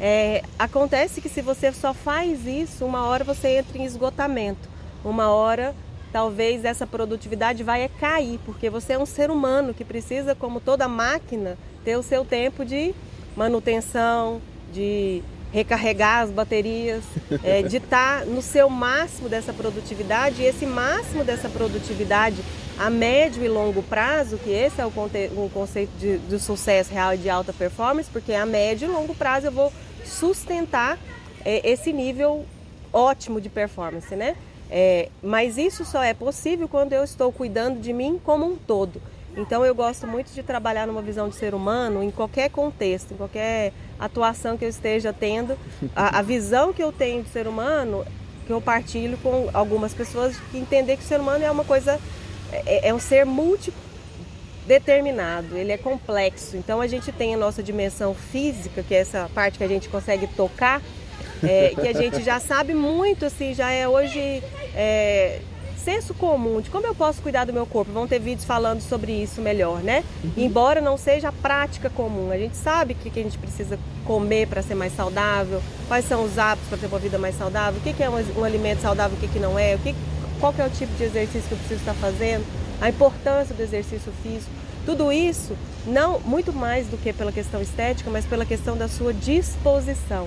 É, 0.00 0.42
acontece 0.58 1.20
que 1.20 1.28
se 1.28 1.40
você 1.40 1.70
só 1.70 1.94
faz 1.94 2.44
isso, 2.44 2.84
uma 2.84 3.04
hora 3.04 3.22
você 3.22 3.58
entra 3.58 3.78
em 3.78 3.84
esgotamento, 3.84 4.68
uma 5.04 5.30
hora 5.30 5.72
talvez 6.12 6.64
essa 6.64 6.84
produtividade 6.84 7.62
vai 7.62 7.88
cair, 8.00 8.40
porque 8.44 8.68
você 8.68 8.94
é 8.94 8.98
um 8.98 9.06
ser 9.06 9.30
humano 9.30 9.72
que 9.72 9.84
precisa, 9.84 10.34
como 10.34 10.58
toda 10.58 10.88
máquina, 10.88 11.56
ter 11.84 11.96
o 11.96 12.02
seu 12.02 12.24
tempo 12.24 12.64
de 12.64 12.92
manutenção, 13.36 14.42
de 14.72 15.22
recarregar 15.52 16.22
as 16.22 16.30
baterias, 16.30 17.04
é, 17.44 17.62
de 17.62 17.76
estar 17.76 18.20
tá 18.20 18.24
no 18.24 18.40
seu 18.40 18.68
máximo 18.68 19.28
dessa 19.28 19.52
produtividade. 19.52 20.42
E 20.42 20.46
esse 20.46 20.66
máximo 20.66 21.22
dessa 21.22 21.48
produtividade 21.48 22.42
a 22.78 22.88
médio 22.88 23.44
e 23.44 23.48
longo 23.48 23.82
prazo, 23.82 24.38
que 24.38 24.50
esse 24.50 24.80
é 24.80 24.86
o, 24.86 24.90
conte 24.90 25.30
o 25.36 25.50
conceito 25.52 25.92
de, 25.98 26.18
de 26.18 26.38
sucesso 26.38 26.92
real 26.92 27.14
e 27.14 27.18
de 27.18 27.28
alta 27.28 27.52
performance, 27.52 28.08
porque 28.10 28.32
a 28.32 28.46
médio 28.46 28.88
e 28.88 28.92
longo 28.92 29.14
prazo 29.14 29.48
eu 29.48 29.52
vou 29.52 29.72
sustentar 30.04 30.98
é, 31.44 31.68
esse 31.70 31.92
nível 31.92 32.44
ótimo 32.92 33.40
de 33.40 33.48
performance, 33.48 34.14
né? 34.16 34.36
É, 34.70 35.10
mas 35.22 35.58
isso 35.58 35.84
só 35.84 36.02
é 36.02 36.14
possível 36.14 36.66
quando 36.66 36.94
eu 36.94 37.04
estou 37.04 37.30
cuidando 37.30 37.78
de 37.78 37.92
mim 37.92 38.18
como 38.24 38.46
um 38.46 38.56
todo. 38.56 39.00
Então 39.36 39.64
eu 39.64 39.74
gosto 39.74 40.06
muito 40.06 40.32
de 40.32 40.42
trabalhar 40.42 40.86
numa 40.86 41.02
visão 41.02 41.28
de 41.28 41.36
ser 41.36 41.54
humano 41.54 42.02
em 42.02 42.10
qualquer 42.10 42.50
contexto, 42.50 43.14
em 43.14 43.16
qualquer 43.16 43.72
atuação 44.04 44.56
que 44.56 44.64
eu 44.64 44.68
esteja 44.68 45.12
tendo. 45.12 45.56
A, 45.94 46.18
a 46.18 46.22
visão 46.22 46.72
que 46.72 46.82
eu 46.82 46.92
tenho 46.92 47.22
de 47.22 47.30
ser 47.30 47.46
humano, 47.46 48.04
que 48.46 48.52
eu 48.52 48.60
partilho 48.60 49.16
com 49.18 49.48
algumas 49.52 49.94
pessoas, 49.94 50.36
que 50.50 50.58
entender 50.58 50.96
que 50.96 51.04
o 51.04 51.06
ser 51.06 51.20
humano 51.20 51.44
é 51.44 51.50
uma 51.50 51.64
coisa, 51.64 51.98
é, 52.52 52.88
é 52.88 52.94
um 52.94 52.98
ser 52.98 53.24
multi, 53.24 53.72
determinado, 54.66 55.56
ele 55.56 55.72
é 55.72 55.78
complexo. 55.78 56.56
Então 56.56 56.80
a 56.80 56.86
gente 56.86 57.10
tem 57.12 57.34
a 57.34 57.36
nossa 57.36 57.62
dimensão 57.62 58.14
física, 58.14 58.82
que 58.82 58.94
é 58.94 58.98
essa 58.98 59.30
parte 59.34 59.58
que 59.58 59.64
a 59.64 59.68
gente 59.68 59.88
consegue 59.88 60.26
tocar, 60.28 60.80
é, 61.42 61.74
que 61.74 61.88
a 61.88 61.92
gente 61.92 62.22
já 62.22 62.38
sabe 62.38 62.72
muito, 62.74 63.24
assim, 63.24 63.54
já 63.54 63.70
é 63.70 63.88
hoje 63.88 64.42
é, 64.74 65.40
senso 65.84 66.14
comum 66.14 66.60
de 66.60 66.70
como 66.70 66.86
eu 66.86 66.94
posso 66.94 67.20
cuidar 67.20 67.44
do 67.44 67.52
meu 67.52 67.66
corpo. 67.66 67.92
Vão 67.92 68.06
ter 68.06 68.18
vídeos 68.18 68.44
falando 68.44 68.80
sobre 68.80 69.12
isso 69.12 69.40
melhor, 69.40 69.82
né? 69.82 70.04
Uhum. 70.22 70.32
Embora 70.36 70.80
não 70.80 70.96
seja 70.96 71.28
a 71.28 71.32
prática 71.32 71.90
comum, 71.90 72.30
a 72.30 72.38
gente 72.38 72.56
sabe 72.56 72.94
o 72.94 72.96
que, 72.96 73.10
que 73.10 73.20
a 73.20 73.22
gente 73.22 73.38
precisa 73.38 73.78
comer 74.04 74.46
para 74.46 74.62
ser 74.62 74.74
mais 74.74 74.94
saudável, 74.94 75.62
quais 75.88 76.06
são 76.06 76.24
os 76.24 76.38
hábitos 76.38 76.68
para 76.68 76.78
ter 76.78 76.86
uma 76.86 76.98
vida 76.98 77.18
mais 77.18 77.36
saudável, 77.36 77.80
o 77.80 77.82
que, 77.82 77.92
que 77.92 78.02
é 78.02 78.10
um, 78.10 78.40
um 78.40 78.44
alimento 78.44 78.80
saudável, 78.80 79.16
o 79.16 79.20
que, 79.20 79.28
que 79.28 79.38
não 79.38 79.58
é, 79.58 79.74
o 79.74 79.78
que, 79.78 79.94
qual 80.40 80.52
que 80.52 80.60
é 80.60 80.66
o 80.66 80.70
tipo 80.70 80.92
de 80.96 81.04
exercício 81.04 81.48
que 81.48 81.52
eu 81.52 81.58
preciso 81.58 81.80
estar 81.80 81.94
fazendo 81.94 82.44
a 82.80 82.88
importância 82.88 83.54
do 83.54 83.62
exercício 83.62 84.12
físico. 84.22 84.50
Tudo 84.84 85.12
isso, 85.12 85.56
não 85.86 86.18
muito 86.20 86.52
mais 86.52 86.88
do 86.88 86.96
que 86.96 87.12
pela 87.12 87.30
questão 87.30 87.62
estética, 87.62 88.10
mas 88.10 88.24
pela 88.24 88.44
questão 88.44 88.76
da 88.76 88.88
sua 88.88 89.14
disposição, 89.14 90.26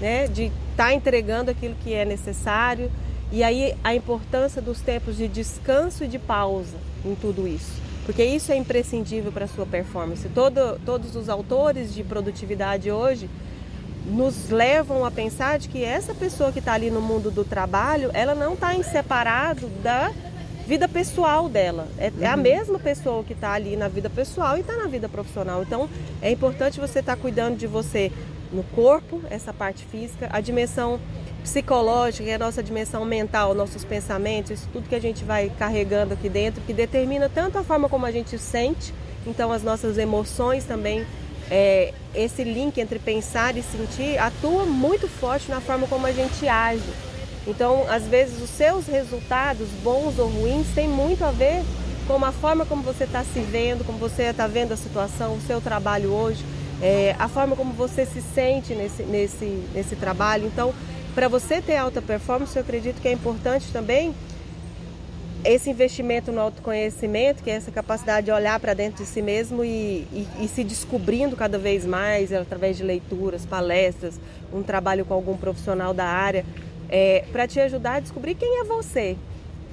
né? 0.00 0.28
de 0.28 0.44
estar 0.44 0.86
tá 0.86 0.94
entregando 0.94 1.50
aquilo 1.50 1.74
que 1.82 1.92
é 1.92 2.04
necessário. 2.04 2.90
E 3.32 3.42
aí 3.42 3.74
a 3.82 3.94
importância 3.94 4.62
dos 4.62 4.80
tempos 4.80 5.16
de 5.16 5.26
descanso 5.28 6.04
e 6.04 6.08
de 6.08 6.18
pausa 6.18 6.76
em 7.04 7.14
tudo 7.14 7.46
isso. 7.46 7.86
Porque 8.04 8.24
isso 8.24 8.52
é 8.52 8.56
imprescindível 8.56 9.32
para 9.32 9.46
a 9.46 9.48
sua 9.48 9.66
performance. 9.66 10.28
Todo, 10.28 10.78
todos 10.84 11.16
os 11.16 11.28
autores 11.28 11.92
de 11.92 12.04
produtividade 12.04 12.90
hoje 12.90 13.28
nos 14.06 14.48
levam 14.48 15.04
a 15.04 15.10
pensar 15.10 15.58
de 15.58 15.68
que 15.68 15.82
essa 15.82 16.14
pessoa 16.14 16.52
que 16.52 16.60
está 16.60 16.74
ali 16.74 16.90
no 16.90 17.00
mundo 17.00 17.30
do 17.30 17.44
trabalho, 17.44 18.10
ela 18.14 18.34
não 18.34 18.54
está 18.54 18.74
em 18.74 18.82
separado 18.84 19.66
da 19.82 20.12
vida 20.66 20.88
pessoal 20.88 21.48
dela. 21.48 21.88
É, 21.98 22.08
uhum. 22.08 22.22
é 22.22 22.26
a 22.26 22.36
uhum. 22.36 22.42
mesma 22.42 22.78
pessoa 22.78 23.24
que 23.24 23.32
está 23.32 23.52
ali 23.52 23.76
na 23.76 23.88
vida 23.88 24.08
pessoal 24.08 24.56
e 24.56 24.60
está 24.60 24.76
na 24.76 24.86
vida 24.86 25.08
profissional. 25.08 25.62
Então 25.62 25.88
é 26.22 26.30
importante 26.30 26.78
você 26.78 27.00
estar 27.00 27.16
tá 27.16 27.20
cuidando 27.20 27.56
de 27.56 27.66
você 27.66 28.12
no 28.52 28.62
corpo, 28.62 29.20
essa 29.28 29.52
parte 29.52 29.84
física, 29.84 30.28
a 30.32 30.40
dimensão 30.40 31.00
psicológica, 31.46 32.28
é 32.28 32.34
a 32.34 32.38
nossa 32.38 32.60
dimensão 32.60 33.04
mental, 33.04 33.54
nossos 33.54 33.84
pensamentos, 33.84 34.50
isso 34.50 34.68
tudo 34.72 34.88
que 34.88 34.94
a 34.96 35.00
gente 35.00 35.22
vai 35.22 35.50
carregando 35.56 36.12
aqui 36.12 36.28
dentro, 36.28 36.60
que 36.62 36.72
determina 36.72 37.30
tanto 37.32 37.56
a 37.56 37.62
forma 37.62 37.88
como 37.88 38.04
a 38.04 38.10
gente 38.10 38.36
sente, 38.36 38.92
então 39.24 39.52
as 39.52 39.62
nossas 39.62 39.96
emoções 39.96 40.64
também. 40.64 41.06
É, 41.48 41.94
esse 42.12 42.42
link 42.42 42.76
entre 42.80 42.98
pensar 42.98 43.56
e 43.56 43.62
sentir 43.62 44.18
atua 44.18 44.64
muito 44.64 45.06
forte 45.06 45.48
na 45.48 45.60
forma 45.60 45.86
como 45.86 46.04
a 46.04 46.10
gente 46.10 46.48
age. 46.48 46.82
Então, 47.46 47.86
às 47.88 48.02
vezes, 48.02 48.42
os 48.42 48.50
seus 48.50 48.88
resultados, 48.88 49.68
bons 49.84 50.18
ou 50.18 50.26
ruins, 50.28 50.66
têm 50.74 50.88
muito 50.88 51.24
a 51.24 51.30
ver 51.30 51.62
com 52.08 52.24
a 52.24 52.32
forma 52.32 52.66
como 52.66 52.82
você 52.82 53.04
está 53.04 53.22
se 53.22 53.38
vendo, 53.38 53.84
como 53.84 53.96
você 53.96 54.24
está 54.24 54.48
vendo 54.48 54.72
a 54.72 54.76
situação, 54.76 55.36
o 55.36 55.40
seu 55.40 55.60
trabalho 55.60 56.10
hoje, 56.10 56.44
é, 56.82 57.14
a 57.16 57.28
forma 57.28 57.54
como 57.54 57.72
você 57.72 58.04
se 58.04 58.20
sente 58.20 58.74
nesse, 58.74 59.04
nesse, 59.04 59.62
nesse 59.72 59.94
trabalho. 59.94 60.46
Então, 60.46 60.74
para 61.16 61.28
você 61.28 61.62
ter 61.62 61.76
alta 61.76 62.02
performance, 62.02 62.54
eu 62.54 62.60
acredito 62.60 63.00
que 63.00 63.08
é 63.08 63.12
importante 63.12 63.72
também 63.72 64.14
esse 65.42 65.70
investimento 65.70 66.30
no 66.30 66.38
autoconhecimento, 66.42 67.42
que 67.42 67.50
é 67.50 67.54
essa 67.54 67.70
capacidade 67.70 68.26
de 68.26 68.32
olhar 68.32 68.60
para 68.60 68.74
dentro 68.74 69.02
de 69.02 69.08
si 69.08 69.22
mesmo 69.22 69.64
e, 69.64 70.06
e, 70.12 70.28
e, 70.40 70.48
se 70.48 70.62
descobrindo 70.62 71.34
cada 71.34 71.56
vez 71.56 71.86
mais 71.86 72.34
através 72.34 72.76
de 72.76 72.82
leituras, 72.82 73.46
palestras, 73.46 74.20
um 74.52 74.62
trabalho 74.62 75.06
com 75.06 75.14
algum 75.14 75.38
profissional 75.38 75.94
da 75.94 76.04
área 76.04 76.44
é, 76.90 77.24
para 77.32 77.48
te 77.48 77.60
ajudar 77.60 77.94
a 77.94 78.00
descobrir 78.00 78.34
quem 78.34 78.60
é 78.60 78.64
você. 78.64 79.16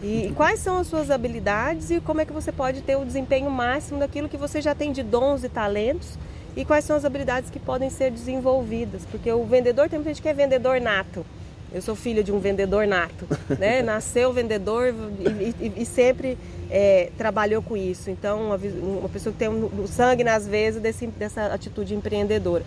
E, 0.01 0.27
e 0.27 0.33
quais 0.33 0.61
são 0.61 0.77
as 0.77 0.87
suas 0.87 1.11
habilidades 1.11 1.91
e 1.91 1.99
como 1.99 2.21
é 2.21 2.25
que 2.25 2.31
você 2.31 2.53
pode 2.53 2.81
ter 2.83 2.95
o 2.95 3.03
desempenho 3.03 3.51
máximo 3.51 3.99
daquilo 3.99 4.29
que 4.29 4.37
você 4.37 4.61
já 4.61 4.73
tem 4.73 4.93
de 4.93 5.03
dons 5.03 5.43
e 5.43 5.49
talentos 5.49 6.17
e 6.55 6.63
quais 6.63 6.85
são 6.85 6.95
as 6.95 7.05
habilidades 7.05 7.49
que 7.49 7.59
podem 7.59 7.89
ser 7.89 8.11
desenvolvidas, 8.11 9.03
porque 9.09 9.31
o 9.31 9.43
vendedor 9.45 9.89
tem 9.89 9.97
muita 9.97 10.11
gente 10.11 10.21
que 10.21 10.29
é 10.29 10.33
vendedor 10.33 10.79
nato. 10.79 11.25
Eu 11.73 11.81
sou 11.81 11.95
filha 11.95 12.23
de 12.23 12.31
um 12.31 12.39
vendedor 12.39 12.85
nato, 12.85 13.27
né? 13.57 13.81
Nasceu 13.81 14.31
vendedor 14.31 14.93
e, 15.19 15.55
e, 15.65 15.73
e 15.77 15.85
sempre 15.85 16.37
é, 16.69 17.09
trabalhou 17.17 17.63
com 17.63 17.75
isso. 17.75 18.11
Então, 18.11 18.47
uma, 18.47 18.55
uma 18.57 19.09
pessoa 19.09 19.33
que 19.33 19.39
tem 19.39 19.47
o 19.47 19.51
um, 19.51 19.81
um 19.81 19.87
sangue 19.87 20.23
nas 20.23 20.47
vezes 20.47 20.79
desse, 20.79 21.07
dessa 21.07 21.47
atitude 21.47 21.95
empreendedora. 21.95 22.63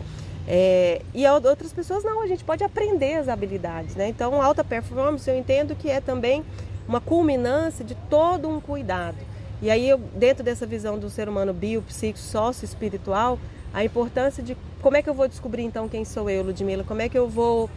É, 0.49 1.03
e 1.13 1.27
outras 1.27 1.73
pessoas 1.73 2.05
não, 2.05 2.23
a 2.23 2.27
gente 2.27 2.45
pode 2.45 2.63
aprender 2.63 3.15
as 3.15 3.29
habilidades, 3.29 3.97
né? 3.97 4.09
Então, 4.09 4.41
alta 4.41 4.63
performance 4.63 5.29
eu 5.29 5.37
entendo 5.37 5.75
que 5.75 5.91
é 5.91 6.01
também 6.01 6.45
uma 6.87 7.01
culminância 7.01 7.85
de 7.85 7.95
todo 8.09 8.49
um 8.49 8.61
cuidado. 8.61 9.17
E 9.63 9.71
aí, 9.71 9.89
eu, 9.89 9.99
dentro 9.99 10.45
dessa 10.45 10.67
visão 10.67 10.99
do 10.99 11.09
ser 11.09 11.29
humano 11.29 11.53
bio, 11.53 11.83
psíquico, 11.83 12.19
sócio 12.19 12.65
espiritual, 12.65 13.39
a 13.73 13.85
importância 13.85 14.43
de 14.43 14.57
como 14.81 14.97
é 14.97 15.03
que 15.03 15.09
eu 15.09 15.15
vou 15.15 15.29
descobrir 15.29 15.63
então 15.63 15.89
quem 15.89 16.05
sou 16.05 16.31
eu, 16.31 16.43
Ludmila? 16.43 16.85
Como 16.85 17.03
é 17.03 17.09
que 17.09 17.19
eu 17.19 17.29
vou 17.29 17.69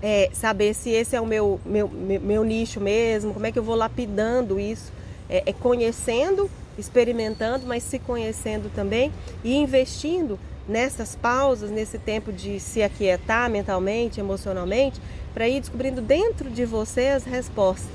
é, 0.00 0.30
saber 0.32 0.74
se 0.74 0.90
esse 0.90 1.16
é 1.16 1.20
o 1.20 1.26
meu, 1.26 1.60
meu, 1.64 1.88
meu, 1.88 2.20
meu, 2.20 2.44
nicho 2.44 2.80
mesmo? 2.80 3.34
Como 3.34 3.46
é 3.46 3.52
que 3.52 3.58
eu 3.58 3.62
vou 3.62 3.74
lapidando 3.74 4.58
isso? 4.60 4.92
É, 5.28 5.42
é 5.46 5.52
conhecendo, 5.52 6.50
experimentando, 6.78 7.66
mas 7.66 7.82
se 7.82 7.98
conhecendo 7.98 8.70
também 8.74 9.12
e 9.42 9.54
investindo 9.54 10.38
nessas 10.68 11.16
pausas, 11.16 11.70
nesse 11.70 11.98
tempo 11.98 12.32
de 12.32 12.60
se 12.60 12.82
aquietar 12.82 13.50
mentalmente, 13.50 14.20
emocionalmente, 14.20 15.00
para 15.32 15.48
ir 15.48 15.60
descobrindo 15.60 16.00
dentro 16.00 16.50
de 16.50 16.64
você 16.64 17.08
as 17.08 17.24
respostas. 17.24 17.90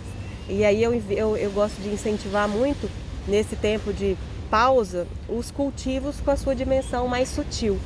E 0.50 0.66
aí 0.66 0.84
eu, 0.84 0.94
eu, 1.10 1.38
eu 1.38 1.52
gosto 1.52 1.80
de 1.82 1.90
incentivar 1.90 2.50
muito, 2.50 2.90
nesse 3.28 3.56
tempo 3.56 3.94
de 3.94 4.18
pausa, 4.54 5.08
os 5.28 5.50
cultivos 5.50 6.18
com 6.24 6.30
a 6.30 6.38
sua 6.38 6.54
dimensão 6.54 7.08
mais 7.08 7.28
sutil. 7.28 7.80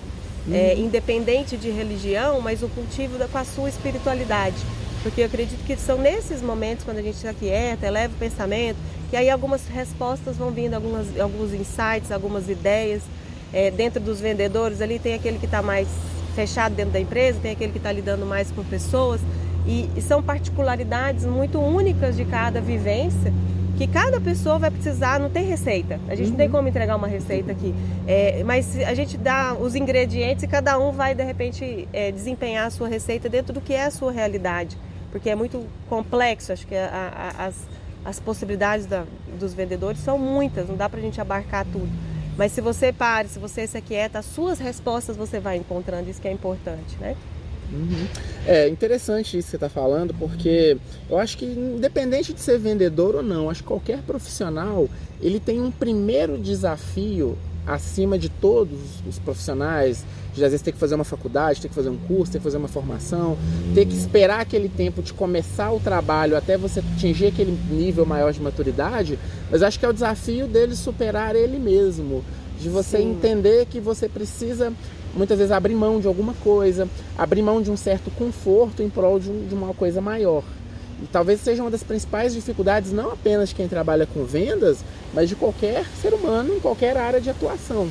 Uhum. 0.46 0.54
É, 0.54 0.76
independente 0.76 1.56
de 1.56 1.70
religião, 1.70 2.42
mas 2.42 2.62
o 2.62 2.68
cultivo 2.68 3.18
da, 3.18 3.26
com 3.26 3.38
a 3.38 3.46
sua 3.46 3.70
espiritualidade. 3.70 4.58
Porque 5.02 5.22
eu 5.22 5.28
acredito 5.28 5.66
que 5.66 5.78
são 5.78 5.98
nesses 5.98 6.42
momentos, 6.42 6.84
quando 6.84 6.98
a 6.98 7.02
gente 7.02 7.16
se 7.16 7.28
aquieta, 7.28 7.88
eleva 7.88 8.14
o 8.14 8.18
pensamento, 8.18 8.76
que 9.10 9.16
aí 9.16 9.30
algumas 9.30 9.66
respostas 9.70 10.36
vão 10.36 10.52
vindo, 10.52 10.74
algumas, 10.74 11.18
alguns 11.18 11.54
insights, 11.54 12.12
algumas 12.12 12.50
ideias 12.50 13.02
é, 13.54 13.72
dentro 13.72 14.02
dos 14.02 14.20
vendedores 14.20 14.82
ali 14.82 15.00
tem 15.00 15.14
aquele 15.14 15.40
que 15.40 15.46
está 15.46 15.62
mais 15.62 15.88
fechado 16.36 16.76
dentro 16.76 16.92
da 16.92 17.00
empresa, 17.00 17.40
tem 17.42 17.52
aquele 17.52 17.72
que 17.72 17.78
está 17.78 17.94
lidando 17.94 18.26
mais 18.26 18.52
com 18.52 18.62
pessoas 18.66 19.22
e, 19.66 19.90
e, 19.96 20.02
são 20.02 20.22
particularidades 20.22 21.26
muito 21.26 21.60
únicas 21.60 22.18
de 22.18 22.26
cada 22.26 22.60
vivência 22.60 23.34
que 23.78 23.86
cada 23.86 24.20
pessoa 24.20 24.58
vai 24.58 24.72
precisar, 24.72 25.20
não 25.20 25.30
tem 25.30 25.46
receita. 25.46 26.00
A 26.08 26.16
gente 26.16 26.26
uhum. 26.26 26.32
não 26.32 26.38
tem 26.38 26.48
uhum. 26.48 26.54
como 26.54 26.68
entregar 26.68 26.96
uma 26.96 27.08
receita 27.08 27.52
aqui. 27.52 27.74
É, 28.08 28.44
mas 28.44 28.76
a 28.80 28.94
gente 28.96 29.18
dá 29.18 29.54
os 29.54 29.76
ingredientes 29.76 30.44
e 30.44 30.48
cada 30.48 30.80
um 30.80 30.92
vai, 30.92 31.14
de 31.14 31.24
repente, 31.24 31.88
é, 31.94 32.12
desempenhar 32.12 32.66
a 32.66 32.70
sua 32.72 32.88
receita 32.88 33.30
dentro 33.30 33.54
do 33.54 33.62
que 33.62 33.74
é 33.74 33.86
a 33.86 33.92
sua 33.92 34.12
realidade. 34.12 34.76
Porque 35.12 35.30
é 35.30 35.36
muito 35.36 35.68
complexo, 35.88 36.52
acho 36.52 36.66
que 36.66 36.76
a, 36.76 37.34
a, 37.38 37.46
as, 37.46 37.56
as 38.04 38.20
possibilidades 38.20 38.88
da, 38.88 39.06
dos 39.40 39.54
vendedores 39.54 40.00
são 40.02 40.18
muitas, 40.18 40.68
não 40.68 40.76
dá 40.76 40.90
para 40.90 41.00
a 41.00 41.02
gente 41.02 41.22
abarcar 41.22 41.64
tudo. 41.66 41.90
Mas 42.36 42.52
se 42.52 42.62
você 42.62 42.92
para, 42.92 43.28
se 43.28 43.40
você 43.40 43.66
se 43.68 43.78
aquieta, 43.78 44.20
as 44.20 44.26
suas 44.26 44.60
respostas 44.60 45.16
você 45.16 45.40
vai 45.40 45.58
encontrando, 45.58 46.10
isso 46.10 46.22
que 46.22 46.28
é 46.28 46.32
importante, 46.32 46.98
né? 47.00 47.16
Uhum. 47.72 48.08
É 48.46 48.68
interessante 48.70 49.38
isso 49.38 49.48
que 49.48 49.52
você 49.52 49.58
está 49.58 49.70
falando, 49.70 50.14
porque 50.14 50.78
eu 51.10 51.18
acho 51.18 51.38
que 51.38 51.46
independente 51.46 52.34
de 52.34 52.40
ser 52.40 52.58
vendedor 52.58 53.16
ou 53.16 53.24
não, 53.24 53.50
acho 53.50 53.62
que 53.62 53.68
qualquer 53.68 54.02
profissional 54.04 54.90
ele 55.22 55.40
tem 55.40 55.62
um 55.62 55.72
primeiro 55.72 56.38
desafio 56.38 57.38
acima 57.66 58.18
de 58.18 58.30
todos 58.30 58.80
os 59.06 59.20
profissionais, 59.20 60.06
de 60.34 60.44
às 60.44 60.52
vezes 60.52 60.62
ter 60.62 60.72
que 60.72 60.78
fazer 60.78 60.96
uma 60.96 61.04
faculdade, 61.04 61.60
ter 61.60 61.68
que 61.68 61.76
fazer 61.76 61.90
um 61.90 61.98
curso, 61.98 62.32
ter 62.32 62.38
que 62.38 62.44
fazer 62.44 62.58
uma 62.58 62.70
formação, 62.70 63.38
ter 63.76 63.86
que 63.86 63.94
esperar 63.94 64.40
aquele 64.40 64.70
tempo 64.70 65.02
de 65.02 65.12
começar 65.12 65.72
o 65.74 65.80
trabalho 65.80 66.38
até 66.38 66.58
você 66.58 66.80
atingir 66.80 67.28
aquele 67.28 67.58
nível 67.70 68.06
maior 68.06 68.32
de 68.32 68.42
maturidade, 68.42 69.20
mas 69.52 69.62
acho 69.62 69.78
que 69.78 69.86
é 69.86 69.90
o 69.90 69.94
desafio 69.94 70.48
dele 70.48 70.76
superar 70.78 71.36
ele 71.36 71.60
mesmo, 71.60 72.24
de 72.58 72.70
você 72.70 72.98
Sim. 72.98 73.12
entender 73.12 73.66
que 73.66 73.82
você 73.82 74.08
precisa 74.08 74.72
muitas 75.16 75.38
vezes 75.38 75.52
abrir 75.52 75.76
mão 75.76 76.00
de 76.00 76.08
alguma 76.08 76.34
coisa, 76.36 76.88
abrir 77.18 77.42
mão 77.42 77.62
de 77.62 77.72
um 77.72 77.78
certo 77.78 78.12
conforto 78.12 78.82
em 78.82 78.90
prol 78.90 79.20
de, 79.20 79.30
um, 79.30 79.48
de 79.48 79.54
uma 79.54 79.74
coisa 79.74 80.02
maior. 80.02 80.44
E 81.02 81.06
talvez 81.06 81.42
seja 81.42 81.62
uma 81.62 81.70
das 81.70 81.84
principais 81.84 82.34
dificuldades, 82.34 82.92
não 82.92 83.12
apenas 83.12 83.50
de 83.50 83.56
quem 83.56 83.68
trabalha 83.68 84.08
com 84.08 84.24
vendas, 84.26 84.80
mas 85.14 85.30
de 85.30 85.36
qualquer 85.36 85.86
ser 86.02 86.14
humano 86.14 86.56
em 86.56 86.60
qualquer 86.60 86.98
área 86.98 87.22
de 87.22 87.30
atuação. 87.30 87.88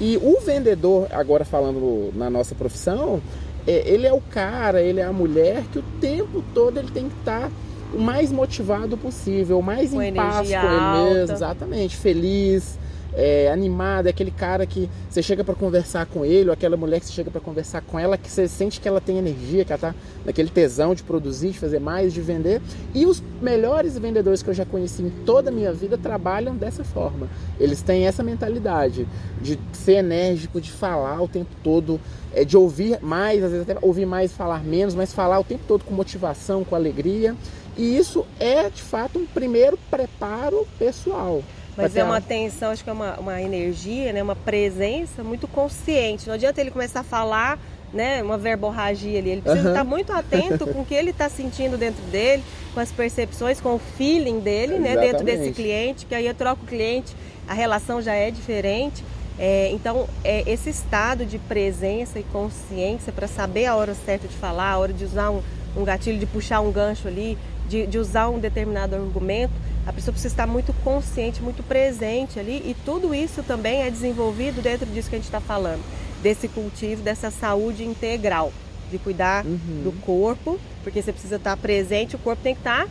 E 0.00 0.16
o 0.16 0.40
vendedor, 0.40 1.08
agora 1.10 1.44
falando 1.44 2.12
na 2.14 2.28
nossa 2.28 2.54
profissão, 2.54 3.20
é, 3.66 3.88
ele 3.88 4.06
é 4.06 4.12
o 4.12 4.20
cara, 4.20 4.82
ele 4.82 5.00
é 5.00 5.04
a 5.04 5.12
mulher 5.12 5.62
que 5.72 5.78
o 5.78 5.84
tempo 6.00 6.44
todo 6.52 6.78
ele 6.78 6.90
tem 6.90 7.08
que 7.08 7.16
estar 7.18 7.50
o 7.92 7.98
mais 7.98 8.32
motivado 8.32 8.96
possível, 8.96 9.58
o 9.60 9.62
mais 9.62 9.90
com 9.90 10.02
em 10.02 10.12
paz 10.12 10.48
com 10.48 10.54
ele 10.54 11.14
mesmo, 11.14 11.32
exatamente, 11.32 11.96
feliz, 11.96 12.76
é, 13.16 13.50
animado, 13.50 14.06
é 14.06 14.10
aquele 14.10 14.30
cara 14.30 14.66
que 14.66 14.88
você 15.08 15.22
chega 15.22 15.44
para 15.44 15.54
conversar 15.54 16.06
com 16.06 16.24
ele, 16.24 16.48
ou 16.48 16.52
aquela 16.52 16.76
mulher 16.76 17.00
que 17.00 17.06
você 17.06 17.12
chega 17.12 17.30
para 17.30 17.40
conversar 17.40 17.80
com 17.82 17.98
ela, 17.98 18.18
que 18.18 18.30
você 18.30 18.48
sente 18.48 18.80
que 18.80 18.88
ela 18.88 19.00
tem 19.00 19.18
energia, 19.18 19.64
que 19.64 19.72
ela 19.72 19.80
tá 19.80 19.94
naquele 20.24 20.50
tesão 20.50 20.94
de 20.94 21.02
produzir, 21.02 21.50
de 21.50 21.58
fazer 21.58 21.78
mais, 21.78 22.12
de 22.12 22.20
vender. 22.20 22.60
E 22.94 23.06
os 23.06 23.22
melhores 23.40 23.96
vendedores 23.98 24.42
que 24.42 24.50
eu 24.50 24.54
já 24.54 24.64
conheci 24.64 25.02
em 25.02 25.10
toda 25.24 25.50
a 25.50 25.52
minha 25.52 25.72
vida 25.72 25.96
trabalham 25.96 26.56
dessa 26.56 26.82
forma. 26.82 27.28
Eles 27.58 27.82
têm 27.82 28.06
essa 28.06 28.22
mentalidade 28.22 29.06
de 29.40 29.58
ser 29.72 29.94
enérgico, 29.94 30.60
de 30.60 30.70
falar 30.70 31.22
o 31.22 31.28
tempo 31.28 31.50
todo, 31.62 32.00
é, 32.32 32.44
de 32.44 32.56
ouvir 32.56 32.98
mais, 33.00 33.42
às 33.44 33.52
vezes 33.52 33.68
até 33.68 33.78
ouvir 33.84 34.06
mais, 34.06 34.32
falar 34.32 34.64
menos, 34.64 34.94
mas 34.94 35.12
falar 35.12 35.38
o 35.38 35.44
tempo 35.44 35.62
todo 35.68 35.84
com 35.84 35.94
motivação, 35.94 36.64
com 36.64 36.74
alegria. 36.74 37.36
E 37.76 37.96
isso 37.96 38.24
é 38.38 38.70
de 38.70 38.82
fato 38.82 39.18
um 39.18 39.26
primeiro 39.26 39.78
preparo 39.90 40.66
pessoal. 40.78 41.42
Mas 41.76 41.96
é 41.96 42.04
uma 42.04 42.18
atenção, 42.18 42.70
acho 42.70 42.84
que 42.84 42.90
é 42.90 42.92
uma, 42.92 43.18
uma 43.18 43.42
energia, 43.42 44.12
né? 44.12 44.22
uma 44.22 44.36
presença 44.36 45.24
muito 45.24 45.48
consciente. 45.48 46.26
Não 46.26 46.34
adianta 46.34 46.60
ele 46.60 46.70
começar 46.70 47.00
a 47.00 47.04
falar 47.04 47.58
né, 47.92 48.22
uma 48.22 48.36
verborragia 48.36 49.18
ali. 49.18 49.30
Ele 49.30 49.40
precisa 49.40 49.62
uhum. 49.64 49.74
estar 49.74 49.84
muito 49.84 50.12
atento 50.12 50.66
com 50.66 50.80
o 50.80 50.84
que 50.84 50.94
ele 50.94 51.10
está 51.10 51.28
sentindo 51.30 51.78
dentro 51.78 52.02
dele, 52.04 52.42
com 52.74 52.80
as 52.80 52.90
percepções, 52.90 53.60
com 53.60 53.74
o 53.74 53.78
feeling 53.78 54.40
dele, 54.40 54.78
né, 54.78 54.96
dentro 54.96 55.24
desse 55.24 55.52
cliente, 55.52 56.04
que 56.04 56.14
aí 56.14 56.26
eu 56.26 56.34
troco 56.34 56.64
o 56.64 56.66
cliente, 56.66 57.14
a 57.48 57.54
relação 57.54 58.02
já 58.02 58.14
é 58.14 58.30
diferente. 58.30 59.04
É, 59.38 59.70
então, 59.72 60.08
é 60.22 60.48
esse 60.48 60.70
estado 60.70 61.24
de 61.24 61.38
presença 61.38 62.18
e 62.18 62.22
consciência 62.24 63.12
para 63.12 63.26
saber 63.26 63.66
a 63.66 63.74
hora 63.74 63.94
certa 63.94 64.28
de 64.28 64.34
falar, 64.34 64.70
a 64.70 64.78
hora 64.78 64.92
de 64.92 65.04
usar 65.04 65.30
um, 65.30 65.42
um 65.76 65.84
gatilho, 65.84 66.18
de 66.18 66.26
puxar 66.26 66.60
um 66.60 66.70
gancho 66.70 67.08
ali, 67.08 67.36
de, 67.68 67.86
de 67.86 67.98
usar 67.98 68.28
um 68.28 68.38
determinado 68.38 68.94
argumento, 68.94 69.52
a 69.86 69.92
pessoa 69.92 70.12
precisa 70.12 70.32
estar 70.32 70.46
muito 70.46 70.72
consciente, 70.82 71.42
muito 71.42 71.62
presente 71.62 72.38
ali 72.38 72.62
e 72.64 72.76
tudo 72.84 73.14
isso 73.14 73.42
também 73.42 73.82
é 73.82 73.90
desenvolvido 73.90 74.62
dentro 74.62 74.86
disso 74.86 75.08
que 75.08 75.16
a 75.16 75.18
gente 75.18 75.26
está 75.26 75.40
falando, 75.40 75.82
desse 76.22 76.48
cultivo, 76.48 77.02
dessa 77.02 77.30
saúde 77.30 77.84
integral, 77.84 78.52
de 78.90 78.98
cuidar 78.98 79.44
uhum. 79.44 79.82
do 79.84 79.92
corpo, 80.00 80.58
porque 80.82 81.02
você 81.02 81.12
precisa 81.12 81.36
estar 81.36 81.56
presente, 81.56 82.16
o 82.16 82.18
corpo 82.18 82.42
tem 82.42 82.54
que 82.54 82.60
estar 82.60 82.88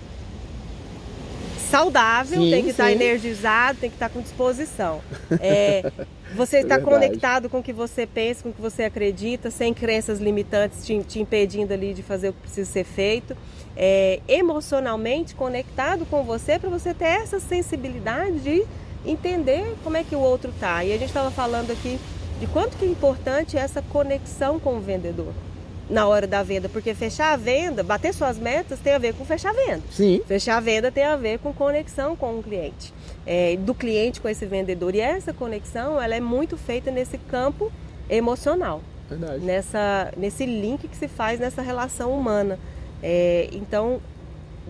saudável, 1.77 2.39
sim, 2.39 2.51
tem 2.51 2.63
que 2.63 2.70
estar 2.70 2.92
energizado, 2.92 3.80
tem 3.80 3.89
que 3.89 3.96
estar 3.96 4.10
com 4.10 4.22
disposição. 4.22 5.01
É, 5.39 5.92
você 6.36 6.60
está 6.60 6.75
é 6.75 6.80
conectado 6.80 7.50
com 7.50 7.60
o 7.60 7.63
que 7.63 7.74
você 7.74 8.06
pensa, 8.06 8.44
com 8.44 8.50
o 8.50 8.53
que 8.53 8.62
você 8.62 8.84
acredita, 8.84 9.50
sem 9.50 9.74
crenças 9.74 10.20
limitantes 10.20 10.86
te, 10.86 10.98
te 11.03 11.20
impedindo 11.20 11.74
ali 11.74 11.94
de 11.94 12.03
fazer 12.03 12.30
o 12.30 12.34
que 12.34 12.42
precisa 12.42 12.72
ser 12.72 12.84
feito 12.84 13.36
é, 13.75 14.20
emocionalmente 14.27 15.34
conectado 15.34 16.06
com 16.06 16.24
você 16.24 16.60
para 16.60 16.70
você 16.70 16.94
ter 16.94 17.06
essa 17.06 17.39
sensibilidade 17.39 18.39
de 18.39 18.63
entender 19.03 19.75
como 19.84 19.98
é 19.98 20.03
que 20.03 20.15
o 20.15 20.20
outro 20.20 20.53
tá. 20.60 20.84
E 20.84 20.94
a 20.94 20.98
gente 20.98 21.08
estava 21.08 21.32
falando 21.32 21.72
aqui 21.72 22.00
de 22.39 22.48
quanto 22.48 22.77
que 22.77 22.86
é 22.86 22.88
importante 22.88 23.58
essa 23.58 23.82
conexão 23.82 24.60
com 24.60 24.77
o 24.77 24.80
vendedor 24.80 25.34
na 25.94 26.08
hora 26.08 26.26
da 26.26 26.42
venda, 26.42 26.68
porque 26.68 26.96
fechar 26.96 27.34
a 27.34 27.38
venda, 27.38 27.84
bater 27.84 28.12
suas 28.16 28.40
metas 28.40 28.80
tem 28.80 28.94
a 28.94 28.98
ver 28.98 29.14
com 29.14 29.24
fechar 29.24 29.52
a 29.52 29.54
venda. 29.54 29.84
Sim. 29.92 30.22
Fechar 30.26 30.58
a 30.58 30.60
venda 30.60 30.92
tem 30.92 31.04
a 31.04 31.16
ver 31.16 31.38
com 31.38 31.54
conexão 31.54 32.16
com 32.16 32.40
o 32.40 32.44
cliente, 32.44 32.92
é, 33.28 33.56
do 33.58 33.76
cliente 33.76 34.20
com 34.20 34.28
esse 34.28 34.44
vendedor. 34.48 34.96
E 34.96 35.00
essa 35.00 35.32
conexão, 35.32 36.02
ela 36.02 36.16
é 36.16 36.20
muito 36.20 36.58
feita 36.58 36.90
nesse 36.90 37.20
campo 37.20 37.72
emocional. 38.10 38.82
Verdade. 39.08 39.46
Nessa, 39.46 40.12
nesse 40.18 40.48
link 40.48 40.88
que 40.88 40.98
se 40.98 41.08
faz 41.08 41.40
nessa 41.40 41.62
relação 41.62 42.12
humana. 42.12 42.58
É, 43.04 43.50
então, 43.52 44.02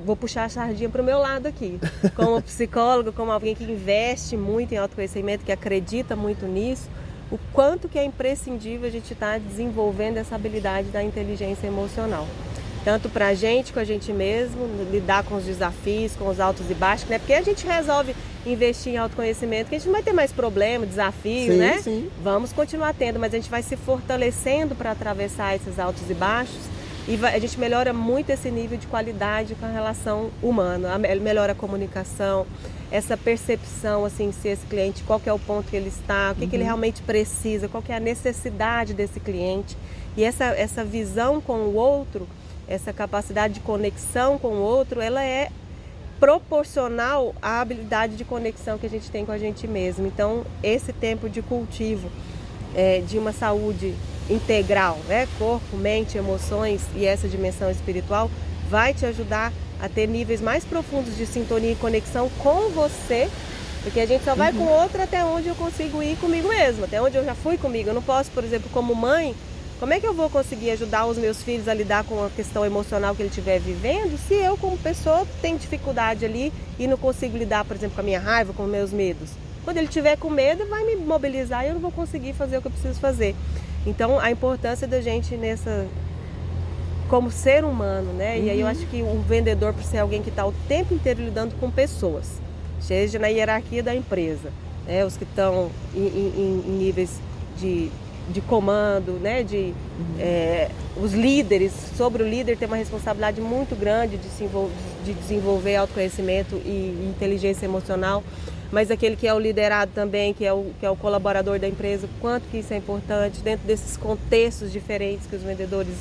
vou 0.06 0.18
puxar 0.18 0.44
a 0.44 0.50
sardinha 0.50 0.90
para 0.90 1.02
o 1.02 1.06
meu 1.06 1.20
lado 1.20 1.48
aqui. 1.48 1.80
Como 2.18 2.42
psicólogo, 2.42 3.14
como 3.14 3.32
alguém 3.32 3.56
que 3.56 3.64
investe 3.64 4.36
muito 4.36 4.74
em 4.74 4.78
autoconhecimento, 4.78 5.46
que 5.46 5.52
acredita 5.54 6.18
muito 6.18 6.46
nisso, 6.46 6.90
o 7.34 7.40
quanto 7.52 7.90
que 7.90 7.98
é 7.98 8.04
imprescindível 8.06 8.88
a 8.88 8.92
gente 8.92 9.12
estar 9.12 9.34
tá 9.34 9.38
desenvolvendo 9.40 10.18
essa 10.18 10.36
habilidade 10.36 10.90
da 10.90 11.02
inteligência 11.02 11.66
emocional. 11.66 12.28
Tanto 12.86 13.10
para 13.10 13.30
a 13.30 13.34
gente, 13.34 13.74
com 13.74 13.80
a 13.80 13.84
gente 13.84 14.14
mesmo, 14.14 14.68
lidar 14.92 15.24
com 15.24 15.36
os 15.36 15.44
desafios, 15.44 16.16
com 16.16 16.28
os 16.28 16.40
altos 16.40 16.70
e 16.70 16.76
baixos, 16.76 17.10
né? 17.10 17.18
Porque 17.18 17.34
a 17.34 17.42
gente 17.42 17.66
resolve 17.66 18.16
investir 18.46 18.94
em 18.94 18.98
autoconhecimento, 18.98 19.70
que 19.70 19.76
a 19.76 19.80
gente 19.80 19.88
não 19.88 19.94
vai 19.94 20.04
ter 20.04 20.14
mais 20.14 20.32
problema, 20.32 20.86
desafio, 20.86 21.54
sim, 21.54 21.58
né? 21.58 21.80
Sim. 21.82 22.08
Vamos 22.22 22.54
continuar 22.54 22.94
tendo, 22.94 23.20
mas 23.20 23.34
a 23.34 23.38
gente 23.38 23.50
vai 23.50 23.64
se 23.64 23.76
fortalecendo 23.76 24.76
para 24.76 24.92
atravessar 24.92 25.56
esses 25.56 25.80
altos 25.80 26.08
e 26.08 26.14
baixos 26.14 26.62
e 27.08 27.20
a 27.26 27.40
gente 27.40 27.60
melhora 27.60 27.92
muito 27.92 28.30
esse 28.30 28.50
nível 28.50 28.78
de 28.78 28.88
qualidade 28.88 29.56
com 29.56 29.66
a 29.66 29.70
relação 29.70 30.32
humana, 30.42 30.98
melhora 30.98 31.52
a 31.52 31.56
comunicação, 31.56 32.46
essa 32.90 33.18
percepção 33.18 34.06
assim 34.06 34.32
se 34.32 34.48
esse 34.48 34.66
cliente 34.66 35.04
qual 35.04 35.22
é 35.26 35.34
o 35.34 35.40
ponto 35.40 35.70
que 35.70 35.76
ele 35.76 35.90
está, 35.90 36.32
o 36.32 36.36
que, 36.36 36.44
uhum. 36.44 36.50
que 36.50 36.56
ele 36.56 36.64
uhum. 36.64 36.68
realmente 36.68 37.02
precisa, 37.02 37.68
qual 37.68 37.84
é 37.90 37.96
a 37.96 38.00
necessidade 38.00 38.94
desse 38.94 39.20
cliente 39.20 39.76
e 40.16 40.24
essa 40.24 40.46
essa 40.46 40.86
visão 40.86 41.42
com 41.42 41.58
o 41.58 41.76
outro, 41.76 42.28
essa 42.68 42.94
capacidade 42.94 43.56
de 43.56 43.60
conexão 43.60 44.38
com 44.38 44.50
o 44.50 44.62
outro, 44.62 45.02
ela 45.02 45.24
é 45.24 45.50
proporcional 46.20 47.36
à 47.42 47.60
habilidade 47.60 48.16
de 48.16 48.24
conexão 48.24 48.78
que 48.78 48.86
a 48.86 48.90
gente 48.90 49.12
tem 49.12 49.26
com 49.26 49.32
a 49.34 49.38
gente 49.38 49.68
mesmo. 49.68 50.08
Então 50.08 50.46
esse 50.62 50.94
tempo 50.94 51.28
de 51.28 51.42
cultivo 51.42 52.10
é, 52.74 53.02
de 53.02 53.18
uma 53.18 53.34
saúde 53.34 53.94
integral, 54.30 54.98
né? 55.08 55.28
corpo, 55.38 55.76
mente, 55.78 56.18
emoções 56.18 56.82
e 56.96 57.06
essa 57.06 57.28
dimensão 57.28 57.70
espiritual, 57.70 58.30
vai 58.70 58.94
te 58.94 59.06
ajudar 59.06 59.52
a 59.82 59.90
ter 59.90 60.08
níveis 60.08 60.42
mais 60.42 60.64
profundos 60.64 61.18
de 61.18 61.26
sintonia 61.26 61.72
e 61.72 61.76
conexão 61.76 62.30
com 62.40 62.70
você, 62.70 63.30
porque 63.84 64.00
a 64.00 64.06
gente 64.06 64.24
só 64.24 64.34
vai 64.34 64.52
uhum. 64.54 64.60
com 64.60 64.72
outro 64.72 65.02
até 65.02 65.24
onde 65.26 65.50
eu 65.50 65.56
consigo 65.56 66.02
ir 66.02 66.16
comigo 66.18 66.48
mesmo, 66.48 66.86
até 66.86 67.02
onde 67.02 67.18
eu 67.18 67.26
já 67.26 67.36
fui 67.36 67.58
comigo. 67.58 67.90
Eu 67.90 67.94
não 67.94 68.02
posso, 68.02 68.32
por 68.32 68.44
exemplo, 68.44 68.70
como 68.72 68.96
mãe, 68.96 69.36
como 69.80 69.92
é 69.92 70.00
que 70.00 70.08
eu 70.08 70.14
vou 70.14 70.30
conseguir 70.30 70.72
ajudar 70.72 71.06
os 71.06 71.18
meus 71.18 71.44
filhos 71.44 71.68
a 71.68 71.74
lidar 71.74 72.06
com 72.06 72.24
a 72.24 72.30
questão 72.30 72.66
emocional 72.66 73.14
que 73.14 73.22
ele 73.22 73.30
estiver 73.30 73.60
vivendo 73.60 74.18
se 74.18 74.36
eu, 74.36 74.56
como 74.56 74.78
pessoa, 74.78 75.28
tenho 75.42 75.58
dificuldade 75.58 76.24
ali 76.24 76.54
e 76.80 76.88
não 76.88 76.96
consigo 76.96 77.38
lidar, 77.38 77.66
por 77.66 77.76
exemplo, 77.76 77.96
com 77.96 78.02
a 78.02 78.06
minha 78.06 78.20
raiva, 78.20 78.54
com 78.54 78.64
meus 78.64 78.94
medos? 78.94 79.32
Quando 79.66 79.78
ele 79.78 79.88
tiver 79.88 80.18
com 80.18 80.30
medo, 80.30 80.66
vai 80.68 80.86
me 80.86 80.96
mobilizar 80.96 81.66
e 81.66 81.68
eu 81.68 81.74
não 81.74 81.82
vou 81.82 81.92
conseguir 81.92 82.32
fazer 82.34 82.58
o 82.58 82.62
que 82.62 82.68
eu 82.68 82.72
preciso 82.72 83.00
fazer. 83.00 83.36
Então, 83.86 84.20
a 84.20 84.32
importância 84.32 84.88
da 84.88 85.02
gente 85.02 85.36
nessa 85.36 85.88
como 87.10 87.30
ser 87.30 87.64
humano, 87.64 88.12
né? 88.14 88.38
Uhum. 88.38 88.46
E 88.46 88.50
aí 88.50 88.60
eu 88.60 88.66
uhum. 88.66 88.72
acho 88.72 88.86
que 88.88 89.02
o 89.02 89.22
vendedor 89.22 89.74
precisa 89.74 89.92
ser 89.92 90.00
alguém 90.00 90.22
que 90.22 90.30
está 90.30 90.46
o 90.46 90.54
tempo 90.68 90.94
inteiro 90.94 91.22
lidando 91.22 91.54
com 91.60 91.70
pessoas, 91.70 92.42
seja 92.80 93.20
na 93.20 93.28
hierarquia 93.28 93.84
da 93.84 93.94
empresa, 93.94 94.52
né? 94.88 95.06
Os 95.06 95.18
que 95.18 95.24
estão 95.24 95.70
em, 95.94 96.08
em, 96.08 96.64
em 96.66 96.72
níveis 96.72 97.20
de, 97.60 97.92
de 98.30 98.42
comando, 98.42 99.20
né? 99.22 99.44
De 99.44 99.58
uhum. 100.00 100.16
é, 100.20 100.70
os 100.96 101.14
líderes, 101.14 101.74
sobre 101.96 102.24
o 102.24 102.28
líder 102.28 102.58
tem 102.58 102.68
uma 102.68 102.78
responsabilidade 102.78 103.42
muito 103.42 103.76
grande 103.76 104.18
de, 104.18 104.28
se 104.30 104.46
envolver, 104.46 104.74
de 105.06 105.14
desenvolver 105.14 105.76
autoconhecimento 105.76 106.56
e 106.66 107.14
inteligência 107.16 107.66
emocional 107.66 108.24
mas 108.74 108.90
aquele 108.90 109.16
que 109.16 109.28
é 109.28 109.34
o 109.34 109.38
liderado 109.38 109.92
também, 109.94 110.34
que 110.34 110.44
é 110.44 110.52
o, 110.52 110.72
que 110.80 110.86
é 110.86 110.90
o 110.90 110.96
colaborador 110.96 111.60
da 111.60 111.68
empresa, 111.68 112.10
quanto 112.20 112.50
que 112.50 112.58
isso 112.58 112.74
é 112.74 112.78
importante 112.78 113.40
dentro 113.42 113.68
desses 113.68 113.96
contextos 113.96 114.72
diferentes 114.72 115.28
que 115.28 115.36
os 115.36 115.44
vendedores 115.44 115.96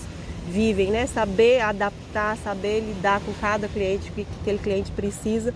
vivem, 0.48 0.90
né? 0.90 1.06
Saber 1.06 1.61
adaptar, 1.61 2.35
saber 2.38 2.80
lidar 2.80 3.20
com 3.20 3.32
cada 3.35 3.68
cliente, 3.68 4.08
o 4.08 4.12
que, 4.14 4.24
que 4.24 4.30
aquele 4.40 4.58
cliente 4.58 4.90
precisa. 4.90 5.52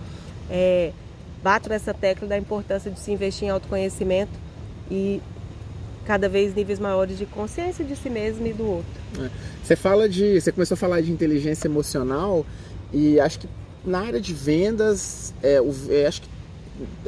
É, 0.47 0.91
bato 1.41 1.67
nessa 1.69 1.91
tecla 1.91 2.27
da 2.27 2.37
importância 2.37 2.91
de 2.91 2.99
se 2.99 3.11
investir 3.11 3.47
em 3.47 3.49
autoconhecimento 3.49 4.31
e 4.91 5.19
cada 6.05 6.29
vez 6.29 6.53
níveis 6.53 6.77
maiores 6.77 7.17
de 7.17 7.25
consciência 7.25 7.83
de 7.83 7.95
si 7.95 8.11
mesmo 8.11 8.45
e 8.45 8.53
do 8.53 8.63
outro. 8.63 9.01
É. 9.19 9.29
Você 9.63 9.75
fala 9.75 10.07
de, 10.07 10.39
você 10.39 10.51
começou 10.51 10.75
a 10.75 10.77
falar 10.77 11.01
de 11.01 11.11
inteligência 11.11 11.67
emocional 11.67 12.45
e 12.93 13.19
acho 13.19 13.39
que 13.39 13.49
na 13.83 14.01
área 14.01 14.21
de 14.21 14.35
vendas, 14.35 15.33
é, 15.41 15.59
o, 15.59 15.73
é, 15.89 16.05
acho 16.05 16.21
que 16.21 16.36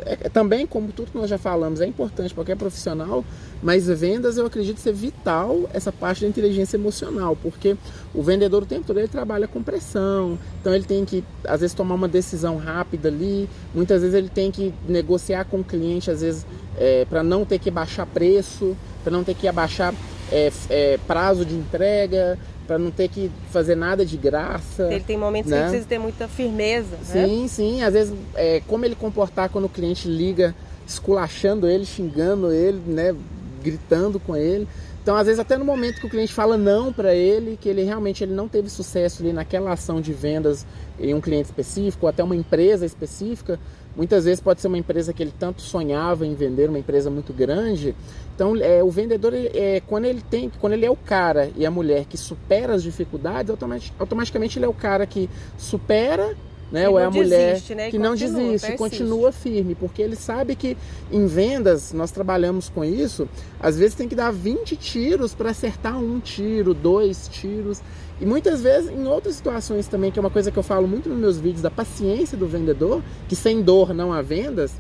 é, 0.06 0.18
é, 0.22 0.30
também, 0.30 0.66
como 0.66 0.92
tudo 0.92 1.12
que 1.12 1.18
nós 1.18 1.30
já 1.30 1.38
falamos, 1.38 1.82
é 1.82 1.86
importante 1.86 2.34
para 2.34 2.44
qualquer 2.44 2.56
profissional, 2.56 3.24
mas 3.62 3.88
vendas 3.88 4.38
eu 4.38 4.46
acredito 4.46 4.80
ser 4.80 4.94
vital 4.94 5.70
essa 5.74 5.92
parte 5.92 6.22
da 6.22 6.28
inteligência 6.28 6.78
emocional, 6.78 7.38
porque 7.42 7.76
o 8.14 8.24
vendedor 8.24 8.64
o 8.64 8.66
tempo 8.66 8.86
todo 8.86 8.98
ele 8.98 9.08
trabalha 9.08 9.48
com 9.48 9.62
pressão, 9.62 10.38
então 10.60 10.74
ele 10.74 10.86
tem 10.86 11.06
que 11.06 11.24
às 11.46 11.62
vezes 11.62 11.76
tomar 11.76 11.96
uma 11.96 12.08
decisão 12.08 12.58
rápida 12.58 13.10
ali, 13.10 13.50
muitas 13.74 14.02
vezes 14.02 14.16
ele 14.16 14.30
tem 14.30 14.52
que 14.52 14.74
negociar 14.88 15.46
com 15.46 15.60
o 15.60 15.64
cliente, 15.64 16.10
às 16.10 16.22
vezes 16.22 16.46
é, 16.78 17.06
para 17.06 17.22
não 17.22 17.46
ter 17.46 17.60
que 17.60 17.70
baixar 17.70 18.06
preço, 18.06 18.76
para 19.04 19.12
não 19.12 19.24
ter 19.24 19.36
que 19.36 19.48
abaixar 19.48 19.94
é, 20.32 20.52
é, 20.70 21.00
prazo 21.06 21.46
de 21.46 21.56
entrega, 21.56 22.38
para 22.70 22.78
não 22.78 22.92
ter 22.92 23.08
que 23.08 23.32
fazer 23.50 23.74
nada 23.74 24.06
de 24.06 24.16
graça. 24.16 24.84
Ele 24.92 25.04
tem 25.04 25.18
momentos 25.18 25.50
né? 25.50 25.58
que 25.58 25.64
precisa 25.64 25.88
ter 25.88 25.98
muita 25.98 26.28
firmeza. 26.28 26.98
Né? 26.98 27.26
Sim, 27.26 27.42
né? 27.42 27.48
sim. 27.48 27.82
Às 27.82 27.94
vezes, 27.94 28.14
é, 28.36 28.62
como 28.68 28.86
ele 28.86 28.94
comportar 28.94 29.50
quando 29.50 29.66
o 29.66 29.70
cliente 29.70 30.08
liga, 30.08 30.54
esculachando 30.86 31.68
ele, 31.68 31.84
xingando 31.84 32.52
ele, 32.52 32.80
né? 32.86 33.16
gritando 33.64 34.20
com 34.20 34.36
ele. 34.36 34.68
Então, 35.02 35.16
às 35.16 35.26
vezes, 35.26 35.40
até 35.40 35.58
no 35.58 35.66
momento 35.66 36.00
que 36.00 36.06
o 36.06 36.10
cliente 36.10 36.34
fala 36.34 36.58
não 36.58 36.92
para 36.92 37.16
ele, 37.16 37.58
que 37.60 37.70
ele 37.70 37.84
realmente 37.84 38.24
ele 38.24 38.34
não 38.34 38.48
teve 38.48 38.70
sucesso 38.70 39.24
ali 39.24 39.32
naquela 39.32 39.72
ação 39.72 40.02
de 40.02 40.14
vendas 40.14 40.66
em 41.00 41.14
um 41.14 41.22
cliente 41.22 41.46
específico, 41.46 42.06
ou 42.06 42.10
até 42.10 42.24
uma 42.24 42.36
empresa 42.36 42.86
específica, 42.86 43.60
muitas 43.96 44.26
vezes 44.26 44.42
pode 44.42 44.62
ser 44.62 44.68
uma 44.68 44.78
empresa 44.78 45.14
que 45.14 45.24
ele 45.24 45.34
tanto 45.38 45.62
sonhava 45.62 46.26
em 46.26 46.36
vender, 46.36 46.70
uma 46.70 46.80
empresa 46.80 47.10
muito 47.10 47.32
grande. 47.32 47.96
Então, 48.36 48.56
é, 48.58 48.84
o 48.84 48.90
vendedor, 48.90 49.34
é, 49.34 49.82
quando 49.88 50.06
ele 50.06 50.22
tem, 50.22 50.52
quando 50.60 50.74
ele 50.74 50.86
é 50.86 50.92
o 50.92 50.96
cara 50.96 51.50
e 51.56 51.66
a 51.66 51.72
mulher 51.72 52.06
que 52.06 52.18
supera 52.18 52.74
as 52.74 52.84
dificuldades, 52.84 53.56
automaticamente 53.98 54.60
ele 54.60 54.66
é 54.66 54.70
o 54.70 54.74
cara 54.74 55.06
que 55.06 55.30
supera 55.58 56.36
né? 56.72 56.88
Ou 56.88 57.00
é 57.00 57.06
a 57.06 57.12
mulher 57.12 57.54
desiste, 57.54 57.76
né? 57.76 57.90
que 57.90 57.98
não 57.98 58.16
desiste, 58.16 58.38
persiste. 58.38 58.78
continua 58.78 59.32
firme, 59.32 59.76
porque 59.76 60.02
ele 60.02 60.16
sabe 60.16 60.56
que 60.56 60.78
em 61.12 61.26
vendas 61.26 61.94
nós 61.94 62.12
trabalhamos 62.12 62.70
com 62.70 62.84
isso, 62.84 63.28
às 63.60 63.78
vezes 63.78 63.96
tem 63.96 64.08
que 64.08 64.16
dar 64.16 64.32
20 64.32 64.76
tiros 64.76 65.34
para 65.34 65.50
acertar 65.50 65.98
um 65.98 66.20
tiro, 66.20 66.74
dois 66.74 67.28
tiros. 67.28 67.82
E 68.22 68.26
muitas 68.26 68.62
vezes, 68.62 68.92
em 68.92 69.08
outras 69.08 69.36
situações 69.36 69.88
também, 69.88 70.12
que 70.12 70.20
é 70.20 70.22
uma 70.22 70.30
coisa 70.30 70.52
que 70.52 70.60
eu 70.60 70.64
falo 70.64 70.88
muito 70.88 71.10
nos 71.10 71.18
meus 71.18 71.38
vídeos, 71.38 71.62
da 71.62 71.72
paciência 71.72 72.38
do 72.38 72.46
vendedor, 72.46 73.02
que 73.28 73.36
sem 73.36 73.62
dor 73.62 73.94
não 73.94 74.12
há 74.12 74.22
vendas, 74.22 74.74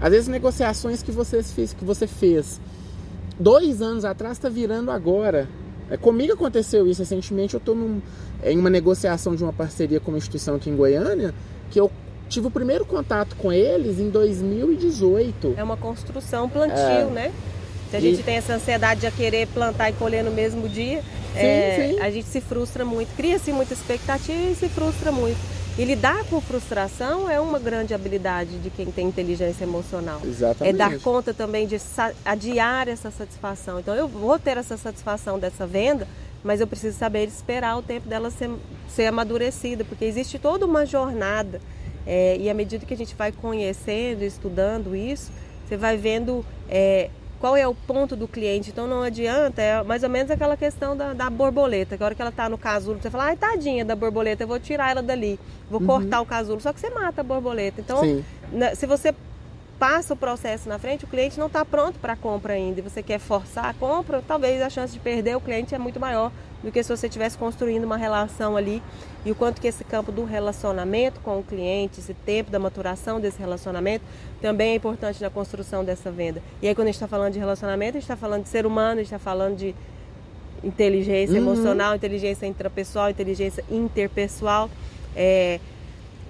às 0.00 0.10
vezes 0.10 0.28
negociações 0.28 1.02
que 1.02 1.10
você 1.10 1.42
fez, 1.42 1.72
que 1.72 1.84
você 1.84 2.06
fez 2.06 2.60
dois 3.38 3.82
anos 3.82 4.04
atrás 4.04 4.34
está 4.38 4.48
virando 4.48 4.90
agora. 4.90 5.48
É, 5.88 5.96
comigo 5.96 6.32
aconteceu 6.32 6.86
isso 6.88 7.00
recentemente, 7.00 7.54
eu 7.54 7.58
estou 7.58 7.74
num, 7.74 8.00
em 8.44 8.58
uma 8.58 8.70
negociação 8.70 9.34
de 9.34 9.42
uma 9.42 9.52
parceria 9.52 10.00
com 10.00 10.10
uma 10.10 10.18
instituição 10.18 10.56
aqui 10.56 10.70
em 10.70 10.76
Goiânia, 10.76 11.34
que 11.70 11.80
eu 11.80 11.90
tive 12.28 12.48
o 12.48 12.50
primeiro 12.50 12.84
contato 12.84 13.36
com 13.36 13.52
eles 13.52 13.98
em 13.98 14.10
2018. 14.10 15.54
É 15.56 15.62
uma 15.62 15.76
construção 15.76 16.48
plantio, 16.48 16.76
é. 16.76 17.04
né? 17.04 17.32
Se 17.90 17.96
a 17.96 18.00
gente 18.00 18.20
e... 18.20 18.22
tem 18.22 18.36
essa 18.36 18.54
ansiedade 18.54 19.00
de 19.00 19.10
querer 19.12 19.46
plantar 19.48 19.90
e 19.90 19.92
colher 19.92 20.24
no 20.24 20.30
mesmo 20.30 20.68
dia, 20.68 21.02
sim, 21.32 21.38
é, 21.38 21.92
sim. 21.92 22.00
a 22.00 22.10
gente 22.10 22.26
se 22.26 22.40
frustra 22.40 22.84
muito. 22.84 23.14
Cria-se 23.16 23.52
muita 23.52 23.74
expectativa 23.74 24.50
e 24.50 24.54
se 24.54 24.68
frustra 24.68 25.12
muito. 25.12 25.38
E 25.78 25.84
lidar 25.84 26.24
com 26.24 26.40
frustração 26.40 27.28
é 27.28 27.38
uma 27.38 27.58
grande 27.58 27.92
habilidade 27.92 28.58
de 28.58 28.70
quem 28.70 28.86
tem 28.86 29.06
inteligência 29.06 29.64
emocional. 29.64 30.22
Exatamente. 30.24 30.74
É 30.74 30.78
dar 30.78 30.98
conta 31.00 31.34
também 31.34 31.66
de 31.66 31.78
adiar 32.24 32.88
essa 32.88 33.10
satisfação. 33.10 33.78
Então 33.78 33.94
eu 33.94 34.08
vou 34.08 34.38
ter 34.38 34.56
essa 34.56 34.78
satisfação 34.78 35.38
dessa 35.38 35.66
venda, 35.66 36.08
mas 36.46 36.60
eu 36.60 36.66
preciso 36.66 36.96
saber 36.96 37.24
esperar 37.24 37.76
o 37.76 37.82
tempo 37.82 38.08
dela 38.08 38.30
ser, 38.30 38.48
ser 38.88 39.06
amadurecida, 39.06 39.84
porque 39.84 40.04
existe 40.04 40.38
toda 40.38 40.64
uma 40.64 40.86
jornada. 40.86 41.60
É, 42.06 42.36
e 42.38 42.48
à 42.48 42.54
medida 42.54 42.86
que 42.86 42.94
a 42.94 42.96
gente 42.96 43.16
vai 43.16 43.32
conhecendo, 43.32 44.22
estudando 44.22 44.94
isso, 44.94 45.32
você 45.66 45.76
vai 45.76 45.96
vendo 45.96 46.46
é, 46.68 47.10
qual 47.40 47.56
é 47.56 47.66
o 47.66 47.74
ponto 47.74 48.14
do 48.14 48.28
cliente. 48.28 48.70
Então 48.70 48.86
não 48.86 49.02
adianta, 49.02 49.60
é 49.60 49.82
mais 49.82 50.04
ou 50.04 50.08
menos 50.08 50.30
aquela 50.30 50.56
questão 50.56 50.96
da, 50.96 51.12
da 51.12 51.28
borboleta, 51.28 51.96
que 51.96 52.02
a 52.02 52.06
hora 52.06 52.14
que 52.14 52.22
ela 52.22 52.30
está 52.30 52.48
no 52.48 52.56
casulo, 52.56 53.00
você 53.02 53.10
fala, 53.10 53.24
ai 53.24 53.36
tadinha 53.36 53.84
da 53.84 53.96
borboleta, 53.96 54.44
eu 54.44 54.48
vou 54.48 54.60
tirar 54.60 54.92
ela 54.92 55.02
dali, 55.02 55.40
vou 55.68 55.80
uhum. 55.80 55.86
cortar 55.86 56.20
o 56.20 56.26
casulo, 56.26 56.60
só 56.60 56.72
que 56.72 56.78
você 56.78 56.90
mata 56.90 57.22
a 57.22 57.24
borboleta. 57.24 57.80
Então, 57.80 58.22
na, 58.52 58.72
se 58.76 58.86
você 58.86 59.12
passa 59.78 60.14
o 60.14 60.16
processo 60.16 60.68
na 60.68 60.78
frente, 60.78 61.04
o 61.04 61.08
cliente 61.08 61.38
não 61.38 61.46
está 61.46 61.64
pronto 61.64 61.98
para 61.98 62.14
a 62.14 62.16
compra 62.16 62.54
ainda 62.54 62.80
e 62.80 62.82
você 62.82 63.02
quer 63.02 63.18
forçar 63.18 63.66
a 63.66 63.74
compra, 63.74 64.22
talvez 64.26 64.62
a 64.62 64.70
chance 64.70 64.92
de 64.92 64.98
perder 64.98 65.36
o 65.36 65.40
cliente 65.40 65.74
é 65.74 65.78
muito 65.78 66.00
maior 66.00 66.32
do 66.62 66.72
que 66.72 66.82
se 66.82 66.96
você 66.96 67.06
estivesse 67.06 67.36
construindo 67.36 67.84
uma 67.84 67.96
relação 67.96 68.56
ali 68.56 68.82
e 69.24 69.30
o 69.30 69.34
quanto 69.34 69.60
que 69.60 69.68
esse 69.68 69.84
campo 69.84 70.10
do 70.10 70.24
relacionamento 70.24 71.20
com 71.20 71.38
o 71.38 71.42
cliente, 71.42 72.00
esse 72.00 72.14
tempo 72.14 72.50
da 72.50 72.58
maturação 72.58 73.20
desse 73.20 73.38
relacionamento 73.38 74.04
também 74.40 74.72
é 74.72 74.74
importante 74.76 75.22
na 75.22 75.28
construção 75.28 75.84
dessa 75.84 76.10
venda. 76.10 76.42
E 76.62 76.68
aí 76.68 76.74
quando 76.74 76.88
a 76.88 76.90
gente 76.90 76.96
está 76.96 77.08
falando 77.08 77.34
de 77.34 77.38
relacionamento, 77.38 77.90
a 77.90 78.00
gente 78.00 78.04
está 78.04 78.16
falando 78.16 78.44
de 78.44 78.48
ser 78.48 78.64
humano, 78.64 78.92
a 78.92 79.02
gente 79.02 79.06
está 79.06 79.18
falando 79.18 79.56
de 79.56 79.74
inteligência 80.64 81.34
uhum. 81.34 81.52
emocional, 81.52 81.94
inteligência 81.94 82.46
intrapessoal, 82.46 83.10
inteligência 83.10 83.62
interpessoal. 83.70 84.70
É... 85.14 85.60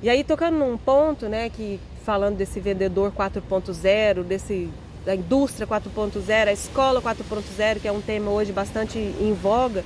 E 0.02 0.10
aí 0.10 0.24
tocando 0.24 0.58
num 0.58 0.76
ponto, 0.76 1.28
né, 1.28 1.48
que 1.48 1.80
falando 2.06 2.36
desse 2.36 2.60
vendedor 2.60 3.10
4.0, 3.10 4.22
desse 4.22 4.70
da 5.04 5.14
indústria 5.14 5.66
4.0, 5.66 6.48
a 6.48 6.52
escola 6.52 7.02
4.0, 7.02 7.80
que 7.80 7.88
é 7.88 7.92
um 7.92 8.00
tema 8.00 8.30
hoje 8.30 8.52
bastante 8.52 8.98
em 8.98 9.32
voga, 9.34 9.84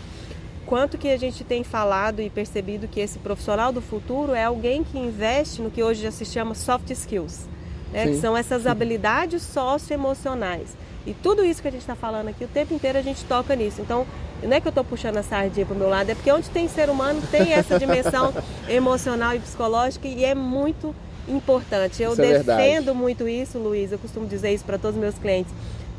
quanto 0.64 0.96
que 0.96 1.09
a 1.09 1.16
gente 1.18 1.44
tem 1.44 1.64
falado 1.64 2.20
e 2.20 2.30
percebido 2.30 2.88
que 2.88 3.00
esse 3.00 3.18
profissional 3.18 3.70
do 3.70 3.83
futuro 3.83 4.35
é 4.35 4.44
alguém 4.44 4.85
que 4.85 4.98
investe 4.98 5.61
no 5.61 5.70
que 5.70 5.83
hoje 5.83 6.02
já 6.02 6.11
se 6.11 6.24
chama 6.24 6.54
soft 6.54 6.90
skills, 6.90 7.46
né? 7.92 8.06
que 8.06 8.16
são 8.16 8.37
essas 8.37 8.66
habilidades 8.66 9.42
socioemocionais. 9.42 10.76
E 11.06 11.12
tudo 11.14 11.44
isso 11.44 11.61
que 11.61 11.68
a 11.68 11.70
gente 11.70 11.83
está 11.83 11.94
falando 11.94 12.28
aqui, 12.28 12.44
o 12.44 12.48
tempo 12.48 12.72
inteiro 12.72 12.98
a 12.98 13.02
gente 13.02 13.24
toca 13.24 13.54
nisso. 13.54 13.80
Então, 13.80 14.06
não 14.42 14.52
é 14.52 14.61
que 14.61 14.68
eu 14.68 14.70
estou 14.70 14.85
puxando 14.85 15.16
a 15.18 15.22
sardinha 15.22 15.66
para 15.66 15.74
o 15.74 15.78
meu 15.78 15.88
lado, 15.88 16.11
é 16.11 16.14
porque 16.14 16.33
onde 16.33 16.48
tem 16.50 16.68
ser 16.68 16.88
humano 16.88 17.22
tem 17.30 17.52
essa 17.52 17.78
dimensão 17.78 18.33
emocional 18.68 19.35
e 19.35 19.38
psicológica 19.38 20.09
e 20.09 20.24
é 20.24 20.35
muito 20.35 20.94
importante. 21.30 22.02
Eu 22.02 22.12
é 22.12 22.16
defendo 22.16 22.94
muito 22.94 23.28
isso, 23.28 23.58
Luiz. 23.58 23.92
Eu 23.92 23.98
costumo 23.98 24.26
dizer 24.26 24.52
isso 24.52 24.64
para 24.64 24.78
todos 24.78 24.96
os 24.96 25.00
meus 25.00 25.18
clientes. 25.18 25.52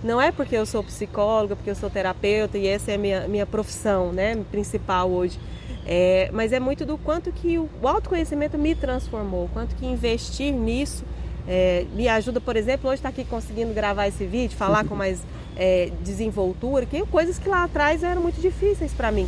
Não 0.03 0.19
é 0.19 0.31
porque 0.31 0.55
eu 0.55 0.65
sou 0.65 0.83
psicóloga, 0.83 1.55
porque 1.55 1.69
eu 1.69 1.75
sou 1.75 1.89
terapeuta 1.89 2.57
e 2.57 2.67
essa 2.67 2.91
é 2.91 2.95
a 2.95 2.97
minha, 2.97 3.27
minha 3.27 3.45
profissão 3.45 4.11
né, 4.11 4.37
principal 4.51 5.09
hoje. 5.09 5.39
É, 5.85 6.29
mas 6.33 6.51
é 6.53 6.59
muito 6.59 6.85
do 6.85 6.97
quanto 6.97 7.31
que 7.31 7.57
o 7.57 7.69
autoconhecimento 7.83 8.57
me 8.57 8.75
transformou, 8.75 9.49
quanto 9.53 9.75
que 9.75 9.85
investir 9.85 10.53
nisso 10.53 11.03
é, 11.47 11.85
me 11.93 12.07
ajuda, 12.07 12.39
por 12.39 12.55
exemplo, 12.55 12.89
hoje 12.89 12.99
estar 12.99 13.11
tá 13.11 13.21
aqui 13.21 13.29
conseguindo 13.29 13.73
gravar 13.73 14.07
esse 14.07 14.25
vídeo, 14.25 14.55
falar 14.55 14.85
com 14.85 14.95
mais 14.95 15.21
é, 15.55 15.91
desenvoltura, 16.01 16.85
que 16.85 17.05
coisas 17.07 17.39
que 17.39 17.49
lá 17.49 17.63
atrás 17.63 18.03
eram 18.03 18.21
muito 18.21 18.39
difíceis 18.39 18.93
para 18.93 19.11
mim. 19.11 19.27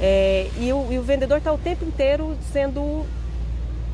É, 0.00 0.48
e, 0.58 0.72
o, 0.72 0.92
e 0.92 0.98
o 0.98 1.02
vendedor 1.02 1.38
está 1.38 1.52
o 1.52 1.58
tempo 1.58 1.84
inteiro 1.84 2.36
sendo 2.52 3.04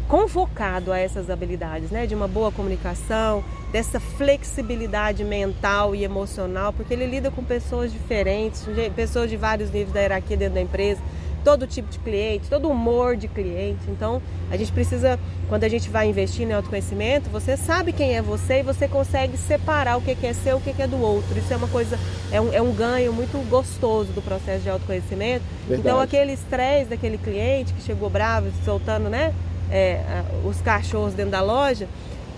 convocado 0.09 0.91
a 0.91 0.99
essas 0.99 1.29
habilidades, 1.29 1.91
né? 1.91 2.07
De 2.07 2.15
uma 2.15 2.27
boa 2.27 2.51
comunicação, 2.51 3.45
dessa 3.71 4.01
flexibilidade 4.01 5.23
mental 5.23 5.95
e 5.95 6.03
emocional, 6.03 6.73
porque 6.73 6.95
ele 6.95 7.07
lida 7.07 7.31
com 7.31 7.45
pessoas 7.45 7.93
diferentes, 7.93 8.65
pessoas 8.97 9.29
de 9.29 9.37
vários 9.37 9.71
níveis 9.71 9.93
da 9.93 10.01
hierarquia 10.01 10.37
dentro 10.37 10.55
da 10.55 10.63
empresa, 10.63 11.01
todo 11.45 11.67
tipo 11.67 11.89
de 11.89 11.99
cliente, 11.99 12.49
todo 12.49 12.69
humor 12.69 13.17
de 13.17 13.29
cliente. 13.29 13.83
Então, 13.89 14.21
a 14.51 14.57
gente 14.57 14.73
precisa, 14.73 15.19
quando 15.49 15.65
a 15.65 15.69
gente 15.69 15.91
vai 15.91 16.09
investir 16.09 16.47
em 16.47 16.53
autoconhecimento, 16.53 17.29
você 17.29 17.57
sabe 17.57 17.93
quem 17.93 18.17
é 18.17 18.23
você 18.23 18.61
e 18.61 18.63
você 18.63 18.89
consegue 18.89 19.37
separar 19.37 19.99
o 19.99 20.01
que 20.01 20.17
é 20.27 20.33
seu 20.33 20.57
e 20.57 20.59
o 20.59 20.61
que 20.61 20.83
é 20.83 20.87
do 20.87 21.01
outro. 21.01 21.39
Isso 21.39 21.53
é 21.53 21.57
uma 21.57 21.69
coisa, 21.69 21.99
é 22.33 22.41
um, 22.41 22.53
é 22.53 22.63
um 22.63 22.73
ganho 22.73 23.13
muito 23.13 23.39
gostoso 23.49 24.11
do 24.13 24.23
processo 24.23 24.63
de 24.63 24.71
autoconhecimento. 24.71 25.45
Verdade. 25.67 25.81
Então, 25.81 26.01
aquele 26.01 26.33
estresse 26.33 26.91
daquele 26.91 27.19
cliente 27.19 27.73
que 27.75 27.83
chegou 27.83 28.09
bravo, 28.09 28.51
soltando, 28.65 29.11
né? 29.11 29.35
É, 29.71 30.01
os 30.45 30.61
cachorros 30.61 31.15
dentro 31.15 31.33
da 31.33 31.41
loja, 31.41 31.89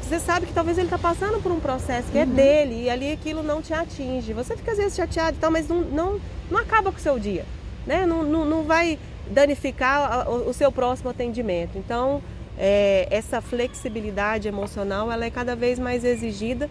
você 0.02 0.18
sabe 0.18 0.46
que 0.46 0.52
talvez 0.52 0.76
ele 0.76 0.88
está 0.88 0.98
passando 0.98 1.40
por 1.40 1.52
um 1.52 1.60
processo 1.60 2.10
que 2.10 2.18
é 2.18 2.24
uhum. 2.24 2.32
é 2.32 2.34
dele 2.34 2.82
e 2.82 2.90
ali 2.90 3.12
aquilo 3.12 3.42
não 3.42 3.62
te 3.62 3.72
atinge. 3.72 4.32
Você 4.32 4.56
fica 4.56 4.72
às 4.72 4.78
vezes 4.78 4.96
chateado 4.96 5.36
e 5.36 5.40
tal, 5.40 5.52
mas 5.52 5.68
não, 5.68 5.82
não, 5.82 6.20
não 6.50 6.58
acaba 6.58 6.90
com 6.90 6.98
o 6.98 7.00
seu 7.00 7.18
dia, 7.18 7.44
né? 7.86 8.04
Não, 8.04 8.24
não, 8.24 8.44
não 8.44 8.62
vai 8.64 8.98
danificar 9.30 10.28
o, 10.28 10.52
seu 10.52 10.72
próximo 10.72 11.10
atendimento. 11.10 11.78
Então, 11.78 12.20
é, 12.58 13.06
essa 13.08 13.40
flexibilidade 13.40 14.48
emocional 14.48 15.12
ela 15.12 15.24
é 15.24 15.30
cada 15.30 15.54
vez 15.54 15.78
mais 15.78 16.04
exigida 16.04 16.68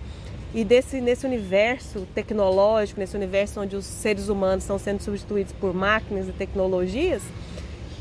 e 0.54 0.66
desse, 0.66 1.00
nesse 1.00 1.26
universo 1.26 2.06
tecnológico, 2.14 3.00
nesse 3.00 3.16
universo 3.16 3.62
onde 3.62 3.76
os 3.76 3.86
seres 3.86 4.28
humanos 4.30 4.64
estão 4.64 4.78
sendo 4.78 5.02
substituídos 5.02 5.54
por 5.54 5.74
máquinas 5.74 6.28
e 6.28 6.32
tecnologias, 6.32 7.22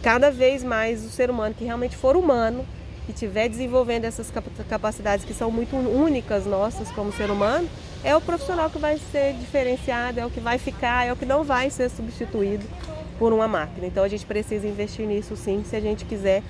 cada 0.02 0.30
vez 0.30 0.62
mais 0.62 1.04
o 1.04 1.10
ser 1.10 1.30
humano 1.30 1.54
que 1.54 1.64
realmente 1.64 1.96
for 1.96 2.16
humano 2.16 2.64
e 3.08 3.12
estiver 3.12 3.48
desenvolvendo 3.48 4.04
essas 4.04 4.30
capacidades 4.68 5.24
que 5.24 5.32
são 5.32 5.50
muito 5.50 5.74
únicas 5.76 6.44
nossas 6.44 6.90
como 6.90 7.12
ser 7.12 7.30
humano, 7.30 7.68
é 8.04 8.14
o 8.14 8.20
profissional 8.20 8.68
que 8.70 8.78
vai 8.78 8.98
ser 9.10 9.32
diferenciado, 9.34 10.20
é 10.20 10.26
o 10.26 10.30
que 10.30 10.40
vai 10.40 10.58
ficar, 10.58 11.06
é 11.06 11.12
o 11.12 11.16
que 11.16 11.24
não 11.24 11.42
vai 11.42 11.70
ser 11.70 11.88
substituído 11.90 12.64
por 13.18 13.32
uma 13.32 13.48
máquina. 13.48 13.86
Então 13.86 14.04
a 14.04 14.08
gente 14.08 14.26
precisa 14.26 14.66
investir 14.66 15.06
nisso 15.06 15.36
sim, 15.36 15.64
se 15.68 15.74
a 15.74 15.80
gente 15.80 16.04
quiser 16.04 16.42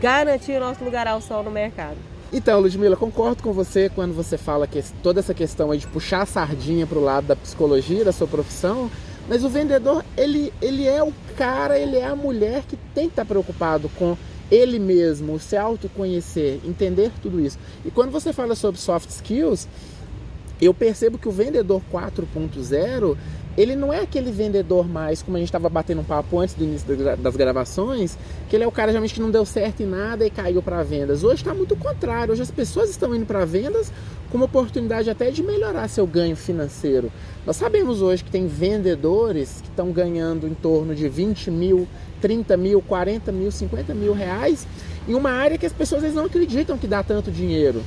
garantir 0.00 0.52
o 0.52 0.60
nosso 0.60 0.82
lugar 0.82 1.06
ao 1.06 1.20
sol 1.20 1.42
no 1.42 1.50
mercado. 1.50 1.96
Então, 2.32 2.58
Ludmila, 2.58 2.96
concordo 2.96 3.40
com 3.40 3.52
você 3.52 3.88
quando 3.88 4.12
você 4.12 4.36
fala 4.36 4.66
que 4.66 4.82
toda 5.00 5.20
essa 5.20 5.32
questão 5.32 5.74
de 5.76 5.86
puxar 5.86 6.22
a 6.22 6.26
sardinha 6.26 6.84
para 6.84 6.98
o 6.98 7.00
lado 7.00 7.28
da 7.28 7.36
psicologia, 7.36 8.04
da 8.04 8.12
sua 8.12 8.26
profissão, 8.26 8.90
mas 9.28 9.44
o 9.44 9.48
vendedor, 9.48 10.04
ele, 10.16 10.52
ele 10.60 10.86
é 10.86 11.02
o 11.02 11.12
cara, 11.36 11.78
ele 11.78 11.96
é 11.96 12.06
a 12.06 12.16
mulher 12.16 12.62
que 12.62 12.76
tem 12.94 13.06
que 13.06 13.12
estar 13.12 13.24
preocupado 13.24 13.88
com 13.90 14.16
ele 14.50 14.78
mesmo, 14.78 15.38
se 15.38 15.56
autoconhecer, 15.56 16.60
entender 16.64 17.10
tudo 17.20 17.40
isso. 17.40 17.58
E 17.84 17.90
quando 17.90 18.10
você 18.10 18.32
fala 18.32 18.54
sobre 18.54 18.80
soft 18.80 19.10
skills, 19.10 19.66
eu 20.60 20.72
percebo 20.72 21.18
que 21.18 21.28
o 21.28 21.32
vendedor 21.32 21.82
4.0 21.92 23.16
ele 23.56 23.74
não 23.74 23.92
é 23.92 24.00
aquele 24.00 24.30
vendedor 24.30 24.86
mais, 24.86 25.22
como 25.22 25.36
a 25.36 25.40
gente 25.40 25.48
estava 25.48 25.68
batendo 25.68 26.02
um 26.02 26.04
papo 26.04 26.38
antes 26.38 26.54
do 26.54 26.64
início 26.64 26.86
das 27.16 27.36
gravações, 27.36 28.18
que 28.48 28.56
ele 28.56 28.64
é 28.64 28.66
o 28.66 28.72
cara 28.72 28.90
realmente 28.90 29.14
que 29.14 29.20
não 29.20 29.30
deu 29.30 29.46
certo 29.46 29.82
em 29.82 29.86
nada 29.86 30.26
e 30.26 30.30
caiu 30.30 30.62
para 30.62 30.82
vendas. 30.82 31.24
Hoje 31.24 31.42
está 31.42 31.54
muito 31.54 31.74
contrário. 31.76 32.32
Hoje 32.32 32.42
as 32.42 32.50
pessoas 32.50 32.90
estão 32.90 33.14
indo 33.14 33.24
para 33.24 33.44
vendas 33.44 33.90
como 34.30 34.44
oportunidade 34.44 35.08
até 35.08 35.30
de 35.30 35.42
melhorar 35.42 35.88
seu 35.88 36.06
ganho 36.06 36.36
financeiro. 36.36 37.10
Nós 37.46 37.56
sabemos 37.56 38.02
hoje 38.02 38.22
que 38.22 38.30
tem 38.30 38.46
vendedores 38.46 39.60
que 39.62 39.68
estão 39.68 39.90
ganhando 39.90 40.46
em 40.46 40.54
torno 40.54 40.94
de 40.94 41.08
20 41.08 41.50
mil, 41.50 41.88
30 42.20 42.56
mil, 42.56 42.82
40 42.82 43.32
mil, 43.32 43.50
50 43.50 43.94
mil 43.94 44.12
reais 44.12 44.66
em 45.08 45.14
uma 45.14 45.30
área 45.30 45.56
que 45.56 45.64
as 45.64 45.72
pessoas 45.72 46.02
vezes 46.02 46.16
não 46.16 46.26
acreditam 46.26 46.76
que 46.76 46.86
dá 46.86 47.02
tanto 47.02 47.30
dinheiro. 47.30 47.82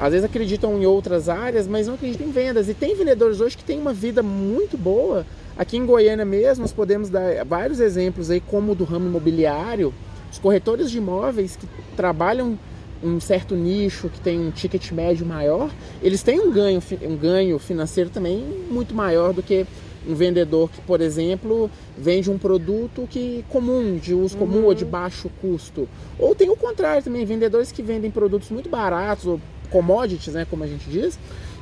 Às 0.00 0.12
vezes 0.12 0.24
acreditam 0.24 0.78
em 0.80 0.86
outras 0.86 1.28
áreas, 1.28 1.66
mas 1.66 1.86
não 1.86 1.94
acreditam 1.94 2.26
em 2.26 2.30
vendas. 2.30 2.68
E 2.68 2.74
tem 2.74 2.94
vendedores 2.94 3.40
hoje 3.40 3.56
que 3.56 3.64
têm 3.64 3.80
uma 3.80 3.92
vida 3.92 4.22
muito 4.22 4.76
boa. 4.76 5.26
Aqui 5.56 5.76
em 5.76 5.84
Goiânia 5.84 6.24
mesmo, 6.24 6.62
nós 6.62 6.72
podemos 6.72 7.08
dar 7.08 7.44
vários 7.44 7.80
exemplos 7.80 8.30
aí, 8.30 8.40
como 8.40 8.74
do 8.74 8.84
ramo 8.84 9.06
imobiliário, 9.06 9.92
os 10.30 10.38
corretores 10.38 10.90
de 10.90 10.98
imóveis 10.98 11.56
que 11.56 11.66
trabalham 11.96 12.56
um 13.02 13.20
certo 13.20 13.54
nicho 13.54 14.08
que 14.08 14.20
tem 14.20 14.38
um 14.38 14.50
ticket 14.50 14.90
médio 14.92 15.24
maior, 15.24 15.70
eles 16.02 16.22
têm 16.22 16.40
um 16.40 16.50
ganho, 16.50 16.82
um 17.02 17.16
ganho 17.16 17.58
financeiro 17.58 18.10
também 18.10 18.44
muito 18.70 18.94
maior 18.94 19.32
do 19.32 19.42
que 19.42 19.66
um 20.06 20.14
vendedor 20.14 20.70
que, 20.70 20.80
por 20.80 21.00
exemplo, 21.00 21.70
vende 21.96 22.30
um 22.30 22.38
produto 22.38 23.06
que 23.08 23.44
comum, 23.48 23.96
de 23.96 24.14
uso 24.14 24.36
comum 24.36 24.60
uhum. 24.60 24.64
ou 24.66 24.74
de 24.74 24.84
baixo 24.84 25.30
custo. 25.40 25.88
Ou 26.18 26.34
tem 26.34 26.48
o 26.48 26.56
contrário 26.56 27.02
também, 27.02 27.24
vendedores 27.24 27.70
que 27.70 27.82
vendem 27.82 28.10
produtos 28.10 28.50
muito 28.50 28.68
baratos 28.68 29.26
ou 29.26 29.40
commodities, 29.70 30.34
né, 30.34 30.46
como 30.48 30.64
a 30.64 30.66
gente 30.66 30.88
diz, 30.88 31.18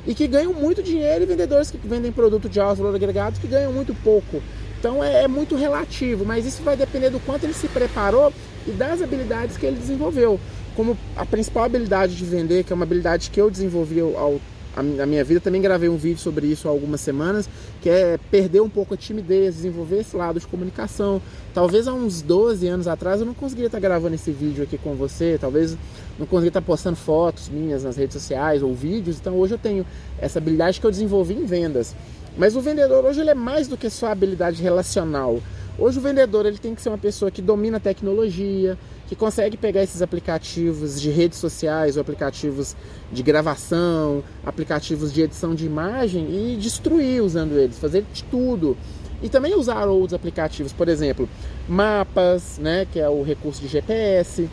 e 0.06 0.14
que 0.14 0.26
ganham 0.26 0.52
muito 0.52 0.82
dinheiro 0.82 1.24
e 1.24 1.26
vendedores 1.26 1.70
que 1.70 1.78
vendem 1.78 2.12
produto 2.12 2.48
de 2.48 2.60
alto 2.60 2.82
valor 2.82 2.94
agregado 2.94 3.40
que 3.40 3.46
ganham 3.46 3.72
muito 3.72 3.94
pouco. 4.02 4.42
Então 4.78 5.02
é, 5.02 5.24
é 5.24 5.28
muito 5.28 5.56
relativo, 5.56 6.24
mas 6.24 6.46
isso 6.46 6.62
vai 6.62 6.76
depender 6.76 7.10
do 7.10 7.20
quanto 7.20 7.44
ele 7.44 7.54
se 7.54 7.68
preparou 7.68 8.32
e 8.66 8.70
das 8.70 9.02
habilidades 9.02 9.56
que 9.56 9.66
ele 9.66 9.76
desenvolveu 9.76 10.38
como 10.76 10.96
a 11.16 11.24
principal 11.24 11.64
habilidade 11.64 12.14
de 12.14 12.24
vender, 12.24 12.62
que 12.62 12.72
é 12.72 12.76
uma 12.76 12.84
habilidade 12.84 13.30
que 13.30 13.40
eu 13.40 13.50
desenvolvi 13.50 13.98
ao, 14.00 14.38
na 14.82 15.06
minha 15.06 15.24
vida, 15.24 15.40
também 15.40 15.60
gravei 15.60 15.88
um 15.88 15.96
vídeo 15.96 16.18
sobre 16.18 16.46
isso 16.46 16.68
há 16.68 16.70
algumas 16.70 17.00
semanas, 17.00 17.48
que 17.80 17.88
é 17.88 18.18
perder 18.30 18.60
um 18.60 18.68
pouco 18.68 18.94
a 18.94 18.96
timidez, 18.96 19.56
desenvolver 19.56 20.00
esse 20.00 20.16
lado 20.16 20.38
de 20.38 20.46
comunicação. 20.46 21.20
Talvez 21.54 21.88
há 21.88 21.94
uns 21.94 22.20
12 22.22 22.66
anos 22.66 22.88
atrás 22.88 23.20
eu 23.20 23.26
não 23.26 23.34
conseguiria 23.34 23.68
estar 23.68 23.80
gravando 23.80 24.14
esse 24.14 24.30
vídeo 24.30 24.62
aqui 24.62 24.76
com 24.76 24.94
você, 24.94 25.38
talvez 25.40 25.76
não 26.18 26.26
conseguiria 26.26 26.48
estar 26.48 26.62
postando 26.62 26.96
fotos 26.96 27.48
minhas 27.48 27.84
nas 27.84 27.96
redes 27.96 28.14
sociais 28.14 28.62
ou 28.62 28.74
vídeos, 28.74 29.18
então 29.18 29.34
hoje 29.34 29.54
eu 29.54 29.58
tenho 29.58 29.86
essa 30.18 30.38
habilidade 30.38 30.80
que 30.80 30.86
eu 30.86 30.90
desenvolvi 30.90 31.34
em 31.34 31.44
vendas. 31.44 31.94
Mas 32.36 32.54
o 32.54 32.60
vendedor 32.60 33.04
hoje 33.04 33.20
ele 33.20 33.30
é 33.30 33.34
mais 33.34 33.66
do 33.66 33.76
que 33.76 33.88
só 33.88 34.08
habilidade 34.08 34.62
relacional. 34.62 35.40
Hoje 35.78 35.98
o 35.98 36.02
vendedor 36.02 36.46
ele 36.46 36.58
tem 36.58 36.74
que 36.74 36.82
ser 36.82 36.88
uma 36.90 36.98
pessoa 36.98 37.30
que 37.30 37.40
domina 37.42 37.78
a 37.78 37.80
tecnologia, 37.80 38.78
que 39.06 39.14
consegue 39.14 39.56
pegar 39.56 39.82
esses 39.82 40.02
aplicativos 40.02 41.00
de 41.00 41.10
redes 41.10 41.38
sociais 41.38 41.96
ou 41.96 42.00
aplicativos 42.00 42.76
de 43.12 43.22
gravação, 43.22 44.22
aplicativos 44.44 45.12
de 45.12 45.22
edição 45.22 45.54
de 45.54 45.64
imagem 45.64 46.26
e 46.28 46.56
destruir 46.56 47.22
usando 47.22 47.52
eles, 47.52 47.78
fazer 47.78 48.04
de 48.12 48.24
tudo. 48.24 48.76
E 49.22 49.28
também 49.28 49.54
usar 49.54 49.86
outros 49.86 50.14
aplicativos, 50.14 50.72
por 50.72 50.88
exemplo, 50.88 51.28
mapas, 51.68 52.58
né, 52.58 52.86
que 52.92 53.00
é 53.00 53.08
o 53.08 53.22
recurso 53.22 53.62
de 53.62 53.68
GPS, 53.68 54.48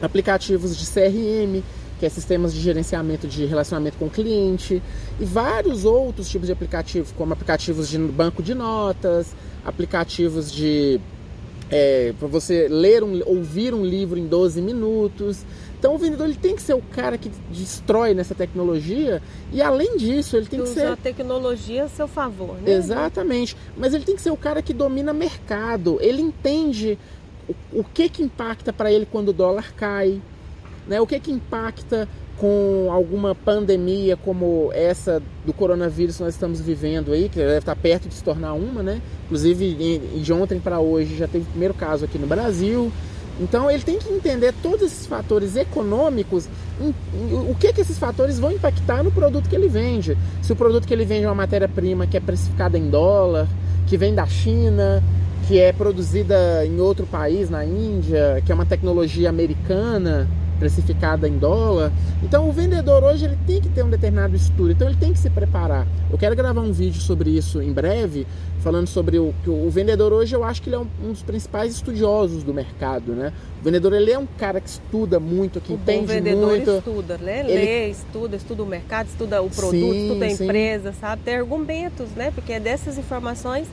aplicativos 0.00 0.76
de 0.76 0.86
CRM, 0.86 1.62
que 1.98 2.06
é 2.06 2.08
sistemas 2.08 2.54
de 2.54 2.60
gerenciamento 2.60 3.26
de 3.26 3.44
relacionamento 3.44 3.98
com 3.98 4.06
o 4.06 4.10
cliente, 4.10 4.82
e 5.18 5.24
vários 5.24 5.84
outros 5.84 6.28
tipos 6.28 6.46
de 6.46 6.52
aplicativos, 6.52 7.12
como 7.12 7.32
aplicativos 7.32 7.88
de 7.88 7.98
banco 7.98 8.42
de 8.42 8.54
notas, 8.54 9.34
aplicativos 9.64 10.52
de 10.52 11.00
é, 11.70 12.12
para 12.18 12.26
você 12.26 12.68
ler 12.68 13.04
um, 13.04 13.22
ouvir 13.24 13.72
um 13.72 13.84
livro 13.84 14.18
em 14.18 14.26
12 14.26 14.60
minutos. 14.60 15.44
Então 15.78 15.94
o 15.94 15.98
vendedor 15.98 16.26
ele 16.26 16.36
tem 16.36 16.54
que 16.54 16.60
ser 16.60 16.74
o 16.74 16.82
cara 16.82 17.16
que 17.16 17.30
destrói 17.50 18.12
nessa 18.12 18.34
tecnologia 18.34 19.22
e 19.50 19.62
além 19.62 19.96
disso 19.96 20.36
ele 20.36 20.46
tem 20.46 20.60
que, 20.60 20.66
que 20.66 20.74
ser 20.74 20.88
a 20.88 20.96
tecnologia 20.96 21.84
a 21.84 21.88
seu 21.88 22.06
favor, 22.06 22.56
né? 22.60 22.72
Exatamente. 22.72 23.56
Mas 23.76 23.94
ele 23.94 24.04
tem 24.04 24.14
que 24.14 24.20
ser 24.20 24.30
o 24.30 24.36
cara 24.36 24.60
que 24.60 24.74
domina 24.74 25.12
mercado. 25.14 25.96
Ele 26.02 26.20
entende 26.20 26.98
o, 27.48 27.80
o 27.80 27.84
que 27.84 28.10
que 28.10 28.22
impacta 28.22 28.74
para 28.74 28.92
ele 28.92 29.06
quando 29.06 29.30
o 29.30 29.32
dólar 29.32 29.72
cai, 29.74 30.20
né? 30.86 31.00
O 31.00 31.06
que 31.06 31.18
que 31.18 31.30
impacta 31.30 32.06
com 32.40 32.88
alguma 32.90 33.34
pandemia 33.34 34.16
como 34.16 34.70
essa 34.72 35.22
do 35.44 35.52
coronavírus 35.52 36.16
que 36.16 36.22
nós 36.22 36.32
estamos 36.32 36.58
vivendo 36.58 37.12
aí, 37.12 37.28
que 37.28 37.38
deve 37.38 37.58
estar 37.58 37.76
perto 37.76 38.08
de 38.08 38.14
se 38.14 38.24
tornar 38.24 38.54
uma, 38.54 38.82
né? 38.82 39.02
Inclusive, 39.26 40.00
de 40.22 40.32
ontem 40.32 40.58
para 40.58 40.80
hoje 40.80 41.18
já 41.18 41.28
teve 41.28 41.44
o 41.44 41.48
primeiro 41.48 41.74
caso 41.74 42.06
aqui 42.06 42.18
no 42.18 42.26
Brasil. 42.26 42.90
Então, 43.38 43.70
ele 43.70 43.82
tem 43.82 43.98
que 43.98 44.10
entender 44.10 44.54
todos 44.62 44.82
esses 44.82 45.06
fatores 45.06 45.54
econômicos, 45.54 46.48
o 46.80 47.54
que 47.54 47.72
que 47.74 47.82
esses 47.82 47.98
fatores 47.98 48.38
vão 48.38 48.52
impactar 48.52 49.02
no 49.02 49.12
produto 49.12 49.48
que 49.48 49.54
ele 49.54 49.68
vende. 49.68 50.16
Se 50.40 50.52
o 50.52 50.56
produto 50.56 50.86
que 50.86 50.94
ele 50.94 51.04
vende 51.04 51.24
é 51.24 51.28
uma 51.28 51.34
matéria-prima 51.34 52.06
que 52.06 52.16
é 52.16 52.20
precificada 52.20 52.78
em 52.78 52.88
dólar, 52.88 53.46
que 53.86 53.98
vem 53.98 54.14
da 54.14 54.26
China, 54.26 55.02
que 55.46 55.58
é 55.58 55.72
produzida 55.72 56.64
em 56.64 56.80
outro 56.80 57.06
país, 57.06 57.50
na 57.50 57.64
Índia, 57.64 58.42
que 58.44 58.52
é 58.52 58.54
uma 58.54 58.66
tecnologia 58.66 59.28
americana, 59.28 60.26
precificada 60.60 61.26
em 61.26 61.38
dólar. 61.38 61.90
Então 62.22 62.48
o 62.48 62.52
vendedor 62.52 63.02
hoje 63.02 63.24
ele 63.24 63.38
tem 63.46 63.60
que 63.60 63.68
ter 63.70 63.82
um 63.82 63.88
determinado 63.88 64.36
estudo, 64.36 64.70
então 64.70 64.86
ele 64.86 64.98
tem 64.98 65.12
que 65.12 65.18
se 65.18 65.30
preparar. 65.30 65.86
Eu 66.10 66.18
quero 66.18 66.36
gravar 66.36 66.60
um 66.60 66.70
vídeo 66.70 67.00
sobre 67.00 67.30
isso 67.30 67.62
em 67.62 67.72
breve, 67.72 68.26
falando 68.60 68.86
sobre 68.86 69.18
o 69.18 69.34
que 69.42 69.48
o 69.48 69.70
vendedor 69.70 70.12
hoje 70.12 70.36
eu 70.36 70.44
acho 70.44 70.60
que 70.60 70.68
ele 70.68 70.76
é 70.76 70.78
um, 70.78 70.86
um, 71.02 71.12
dos 71.12 71.22
principais 71.22 71.72
estudiosos 71.72 72.42
do 72.42 72.52
mercado, 72.52 73.12
né? 73.12 73.32
O 73.60 73.64
vendedor 73.64 73.94
ele 73.94 74.12
é 74.12 74.18
um 74.18 74.26
cara 74.26 74.60
que 74.60 74.68
estuda 74.68 75.18
muito, 75.18 75.60
que 75.60 75.72
o 75.72 75.76
entende 75.76 76.00
muito. 76.00 76.10
O 76.10 76.14
vendedor 76.14 76.78
estuda, 76.78 77.18
né? 77.18 77.40
Ele... 77.40 77.54
Lê, 77.54 77.88
estuda, 77.88 78.36
estuda 78.36 78.62
o 78.62 78.66
mercado, 78.66 79.06
estuda 79.08 79.42
o 79.42 79.48
produto, 79.48 79.70
sim, 79.70 80.06
estuda 80.08 80.24
a 80.26 80.30
empresa, 80.30 80.92
sim. 80.92 80.98
sabe? 81.00 81.22
Tem 81.22 81.36
argumentos, 81.36 82.10
né? 82.10 82.30
Porque 82.30 82.52
é 82.52 82.60
dessas 82.60 82.98
informações 82.98 83.66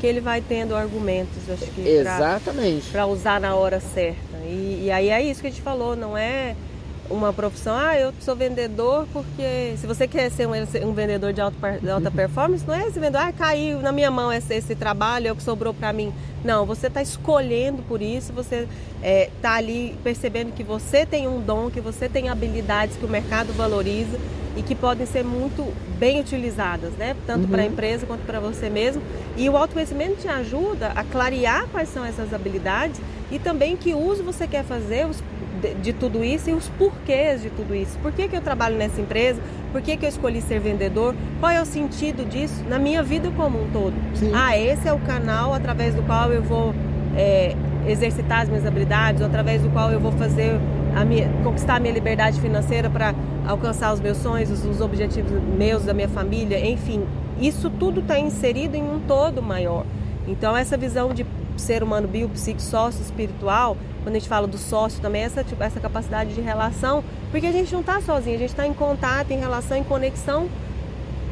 que 0.00 0.06
ele 0.06 0.20
vai 0.20 0.40
tendo 0.40 0.74
argumentos, 0.74 1.48
acho 1.48 1.66
que 1.70 1.80
exatamente 1.86 2.90
para 2.90 3.06
usar 3.06 3.40
na 3.40 3.54
hora 3.54 3.80
certa. 3.80 4.36
E, 4.44 4.84
e, 4.84 4.90
aí 4.90 5.08
é 5.08 5.22
isso 5.22 5.40
que 5.40 5.46
a 5.46 5.50
gente 5.50 5.62
falou, 5.62 5.96
não 5.96 6.16
é 6.16 6.54
uma 7.10 7.32
profissão, 7.32 7.76
ah, 7.76 7.98
eu 7.98 8.12
sou 8.20 8.34
vendedor 8.34 9.06
porque 9.12 9.74
se 9.78 9.86
você 9.86 10.08
quer 10.08 10.30
ser 10.30 10.46
um, 10.46 10.52
um 10.88 10.92
vendedor 10.92 11.32
de 11.32 11.40
alta, 11.40 11.78
de 11.80 11.90
alta 11.90 12.10
performance, 12.10 12.66
não 12.66 12.74
é 12.74 12.82
esse 12.86 12.98
vendedor, 12.98 13.20
ah, 13.20 13.32
caiu 13.32 13.80
na 13.80 13.92
minha 13.92 14.10
mão 14.10 14.32
esse, 14.32 14.54
esse 14.54 14.74
trabalho, 14.74 15.28
é 15.28 15.32
o 15.32 15.36
que 15.36 15.42
sobrou 15.42 15.74
para 15.74 15.92
mim. 15.92 16.12
Não, 16.44 16.66
você 16.66 16.88
está 16.88 17.02
escolhendo 17.02 17.82
por 17.82 18.02
isso, 18.02 18.32
você 18.32 18.60
está 18.60 18.68
é, 19.02 19.30
tá 19.40 19.54
ali 19.54 19.96
percebendo 20.02 20.52
que 20.52 20.62
você 20.62 21.06
tem 21.06 21.28
um 21.28 21.40
dom, 21.40 21.70
que 21.70 21.80
você 21.80 22.08
tem 22.08 22.28
habilidades 22.28 22.96
que 22.96 23.04
o 23.04 23.08
mercado 23.08 23.52
valoriza 23.52 24.18
e 24.56 24.62
que 24.62 24.74
podem 24.74 25.06
ser 25.06 25.24
muito 25.24 25.72
bem 25.98 26.20
utilizadas, 26.20 26.92
né? 26.92 27.16
Tanto 27.26 27.44
uhum. 27.44 27.50
para 27.50 27.62
a 27.62 27.66
empresa 27.66 28.06
quanto 28.06 28.24
para 28.24 28.38
você 28.38 28.70
mesmo. 28.70 29.02
E 29.36 29.48
o 29.48 29.56
autoconhecimento 29.56 30.16
te 30.20 30.28
ajuda 30.28 30.92
a 30.94 31.02
clarear 31.02 31.66
quais 31.68 31.88
são 31.88 32.04
essas 32.04 32.32
habilidades 32.32 33.00
e 33.30 33.38
também 33.38 33.76
que 33.76 33.94
uso 33.94 34.22
você 34.22 34.46
quer 34.46 34.64
fazer 34.64 35.06
os, 35.06 35.22
de, 35.64 35.74
de, 35.74 35.92
tudo 35.92 36.22
isso 36.22 36.50
e 36.50 36.52
os 36.52 36.68
porquês 36.70 37.42
de 37.42 37.50
tudo 37.50 37.74
isso. 37.74 37.98
Por 38.00 38.12
que, 38.12 38.28
que 38.28 38.36
eu 38.36 38.40
trabalho 38.40 38.76
nessa 38.76 39.00
empresa? 39.00 39.40
Por 39.72 39.80
que, 39.80 39.96
que 39.96 40.04
eu 40.04 40.08
escolhi 40.08 40.40
ser 40.42 40.60
vendedor? 40.60 41.14
Qual 41.40 41.50
é 41.50 41.60
o 41.60 41.66
sentido 41.66 42.28
disso 42.28 42.62
na 42.68 42.78
minha 42.78 43.02
vida 43.02 43.30
como 43.36 43.62
um 43.62 43.70
todo? 43.70 43.94
Sim. 44.14 44.30
Ah, 44.34 44.56
esse 44.56 44.86
é 44.86 44.92
o 44.92 44.98
canal 44.98 45.54
através 45.54 45.94
do 45.94 46.02
qual 46.02 46.30
eu 46.32 46.42
vou 46.42 46.74
é, 47.16 47.54
exercitar 47.86 48.42
as 48.42 48.48
minhas 48.48 48.66
habilidades, 48.66 49.20
ou 49.20 49.26
através 49.26 49.62
do 49.62 49.70
qual 49.70 49.90
eu 49.90 50.00
vou 50.00 50.12
fazer 50.12 50.58
a 50.94 51.04
minha, 51.04 51.28
conquistar 51.42 51.76
a 51.76 51.80
minha 51.80 51.92
liberdade 51.92 52.40
financeira 52.40 52.88
para 52.88 53.14
alcançar 53.46 53.92
os 53.92 54.00
meus 54.00 54.18
sonhos, 54.18 54.50
os 54.64 54.80
objetivos 54.80 55.32
meus, 55.56 55.84
da 55.84 55.92
minha 55.92 56.08
família, 56.08 56.64
enfim, 56.64 57.04
isso 57.40 57.68
tudo 57.68 58.00
está 58.00 58.18
inserido 58.18 58.76
em 58.76 58.82
um 58.82 59.00
todo 59.00 59.42
maior. 59.42 59.84
Então 60.26 60.56
essa 60.56 60.76
visão 60.76 61.12
de 61.12 61.26
ser 61.56 61.82
humano 61.82 62.08
biopsico, 62.08 62.60
sócio 62.60 63.00
espiritual, 63.02 63.76
quando 64.02 64.16
a 64.16 64.18
gente 64.18 64.28
fala 64.28 64.46
do 64.46 64.58
sócio 64.58 65.00
também, 65.00 65.22
essa, 65.22 65.42
tipo, 65.42 65.62
essa 65.62 65.80
capacidade 65.80 66.34
de 66.34 66.40
relação, 66.40 67.02
porque 67.30 67.46
a 67.46 67.52
gente 67.52 67.72
não 67.72 67.80
está 67.80 68.00
sozinho, 68.00 68.36
a 68.36 68.38
gente 68.38 68.50
está 68.50 68.66
em 68.66 68.74
contato, 68.74 69.30
em 69.30 69.38
relação, 69.38 69.76
em 69.76 69.84
conexão 69.84 70.48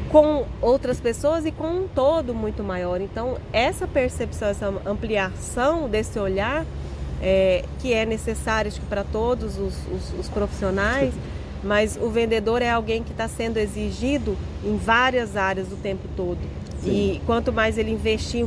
com 0.09 0.45
outras 0.61 0.99
pessoas 0.99 1.45
e 1.45 1.51
com 1.51 1.67
um 1.67 1.87
todo 1.87 2.33
muito 2.35 2.63
maior. 2.63 3.01
Então, 3.01 3.37
essa 3.51 3.87
percepção, 3.87 4.47
essa 4.47 4.73
ampliação 4.85 5.89
desse 5.89 6.19
olhar 6.19 6.65
é, 7.21 7.63
que 7.79 7.93
é 7.93 8.05
necessário 8.05 8.71
para 8.89 9.03
todos 9.03 9.57
os, 9.57 9.73
os, 9.87 10.19
os 10.19 10.29
profissionais, 10.29 11.13
mas 11.63 11.97
o 11.99 12.09
vendedor 12.09 12.61
é 12.61 12.69
alguém 12.69 13.01
que 13.01 13.11
está 13.11 13.27
sendo 13.27 13.57
exigido 13.57 14.37
em 14.63 14.77
várias 14.77 15.35
áreas 15.35 15.71
o 15.71 15.77
tempo 15.77 16.07
todo. 16.15 16.39
Sim. 16.83 16.91
E 16.91 17.21
quanto 17.25 17.53
mais 17.53 17.77
ele 17.77 17.89
investir 17.89 18.45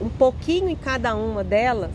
um 0.00 0.08
pouquinho 0.08 0.68
em 0.68 0.76
cada 0.76 1.14
uma 1.14 1.42
delas, 1.42 1.90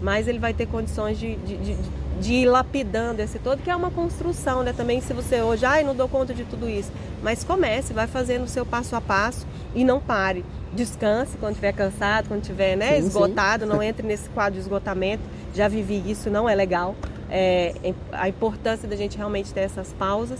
mais 0.00 0.28
ele 0.28 0.38
vai 0.38 0.54
ter 0.54 0.66
condições 0.66 1.18
de, 1.18 1.36
de, 1.36 1.56
de, 1.56 1.76
de 2.20 2.32
ir 2.34 2.46
lapidando 2.46 3.20
esse 3.20 3.38
todo, 3.38 3.62
que 3.62 3.70
é 3.70 3.74
uma 3.74 3.90
construção, 3.90 4.62
né? 4.62 4.72
Também 4.72 5.00
se 5.00 5.12
você 5.12 5.42
hoje, 5.42 5.64
ai, 5.64 5.82
não 5.82 5.94
dou 5.94 6.08
conta 6.08 6.32
de 6.32 6.44
tudo 6.44 6.68
isso. 6.68 6.92
Mas 7.22 7.42
comece, 7.42 7.92
vai 7.92 8.06
fazendo 8.06 8.44
o 8.44 8.48
seu 8.48 8.64
passo 8.64 8.94
a 8.94 9.00
passo 9.00 9.46
e 9.74 9.84
não 9.84 10.00
pare. 10.00 10.44
Descanse 10.72 11.36
quando 11.38 11.52
estiver 11.52 11.72
cansado, 11.72 12.28
quando 12.28 12.42
estiver 12.42 12.76
né, 12.76 13.00
sim, 13.00 13.06
esgotado, 13.06 13.64
sim. 13.64 13.70
não 13.70 13.82
entre 13.82 14.06
nesse 14.06 14.28
quadro 14.28 14.54
de 14.54 14.60
esgotamento 14.60 15.22
já 15.54 15.66
vivi 15.66 16.02
isso, 16.08 16.30
não 16.30 16.48
é 16.48 16.54
legal. 16.54 16.94
É, 17.30 17.74
a 18.12 18.28
importância 18.28 18.88
da 18.88 18.96
gente 18.96 19.16
realmente 19.16 19.52
ter 19.52 19.60
essas 19.60 19.92
pausas. 19.92 20.38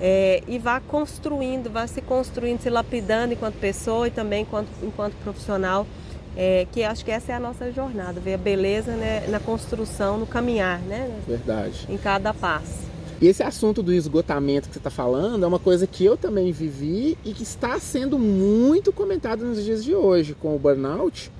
é, 0.00 0.42
e 0.48 0.58
vá 0.58 0.80
construindo, 0.80 1.68
vá 1.70 1.86
se 1.86 2.00
construindo, 2.00 2.60
se 2.62 2.70
lapidando 2.70 3.34
enquanto 3.34 3.56
pessoa 3.56 4.08
e 4.08 4.10
também 4.10 4.42
enquanto, 4.42 4.68
enquanto 4.82 5.14
profissional. 5.22 5.86
É, 6.36 6.66
que 6.70 6.82
acho 6.82 7.04
que 7.04 7.10
essa 7.10 7.32
é 7.32 7.34
a 7.34 7.40
nossa 7.40 7.72
jornada, 7.72 8.20
ver 8.20 8.34
a 8.34 8.38
beleza 8.38 8.92
né, 8.92 9.26
na 9.28 9.40
construção, 9.40 10.16
no 10.16 10.26
caminhar, 10.26 10.80
né? 10.80 11.10
Verdade. 11.26 11.86
Em 11.88 11.96
cada 11.96 12.32
passo. 12.32 12.90
E 13.20 13.26
esse 13.26 13.42
assunto 13.42 13.82
do 13.82 13.92
esgotamento 13.92 14.68
que 14.68 14.74
você 14.74 14.78
está 14.78 14.88
falando 14.88 15.44
é 15.44 15.46
uma 15.46 15.58
coisa 15.58 15.86
que 15.86 16.02
eu 16.04 16.16
também 16.16 16.52
vivi 16.52 17.18
e 17.22 17.34
que 17.34 17.42
está 17.42 17.78
sendo 17.78 18.18
muito 18.18 18.92
comentado 18.92 19.44
nos 19.44 19.62
dias 19.62 19.84
de 19.84 19.94
hoje 19.94 20.34
com 20.34 20.56
o 20.56 20.58
burnout. 20.58 21.30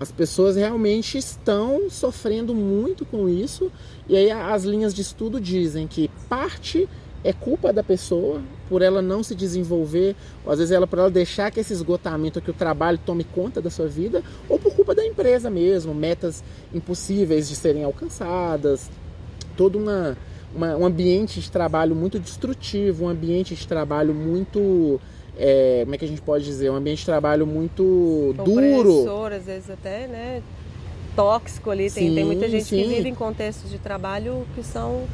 As 0.00 0.10
pessoas 0.10 0.56
realmente 0.56 1.18
estão 1.18 1.90
sofrendo 1.90 2.54
muito 2.54 3.04
com 3.04 3.28
isso, 3.28 3.70
e 4.08 4.16
aí 4.16 4.30
as 4.30 4.62
linhas 4.62 4.94
de 4.94 5.02
estudo 5.02 5.40
dizem 5.40 5.86
que 5.86 6.08
parte 6.28 6.88
é 7.22 7.32
culpa 7.32 7.72
da 7.72 7.82
pessoa 7.82 8.40
por 8.68 8.82
ela 8.82 9.00
não 9.00 9.22
se 9.22 9.34
desenvolver, 9.34 10.14
ou 10.44 10.52
às 10.52 10.58
vezes 10.58 10.72
ela 10.72 10.86
por 10.86 10.98
ela 10.98 11.10
deixar 11.10 11.50
que 11.50 11.60
esse 11.60 11.72
esgotamento, 11.72 12.40
que 12.40 12.50
o 12.50 12.54
trabalho 12.54 12.98
tome 13.04 13.24
conta 13.24 13.60
da 13.60 13.70
sua 13.70 13.86
vida, 13.86 14.22
ou 14.48 14.58
por 14.58 14.74
culpa 14.74 14.94
da 14.94 15.04
empresa 15.04 15.48
mesmo, 15.50 15.94
metas 15.94 16.42
impossíveis 16.72 17.48
de 17.48 17.56
serem 17.56 17.84
alcançadas, 17.84 18.90
todo 19.56 19.78
uma, 19.78 20.16
uma 20.54 20.76
um 20.76 20.86
ambiente 20.86 21.40
de 21.40 21.50
trabalho 21.50 21.94
muito 21.94 22.18
destrutivo, 22.18 23.04
um 23.04 23.08
ambiente 23.08 23.54
de 23.54 23.66
trabalho 23.66 24.14
muito 24.14 25.00
é, 25.38 25.82
como 25.84 25.94
é 25.94 25.98
que 25.98 26.04
a 26.04 26.08
gente 26.08 26.20
pode 26.20 26.44
dizer, 26.44 26.68
um 26.68 26.74
ambiente 26.74 26.98
de 26.98 27.06
trabalho 27.06 27.46
muito 27.46 28.34
duro. 28.44 29.32
às 29.32 29.44
vezes 29.44 29.70
até, 29.70 30.08
né? 30.08 30.42
Tóxico 31.14 31.70
ali. 31.70 31.90
Tem, 31.90 32.08
sim, 32.08 32.14
tem 32.14 32.24
muita 32.24 32.48
gente 32.48 32.64
sim. 32.64 32.82
que 32.82 32.88
vive 32.88 33.08
em 33.08 33.14
contextos 33.14 33.70
de 33.70 33.78
trabalho 33.78 34.44
que 34.54 34.64
são 34.64 35.04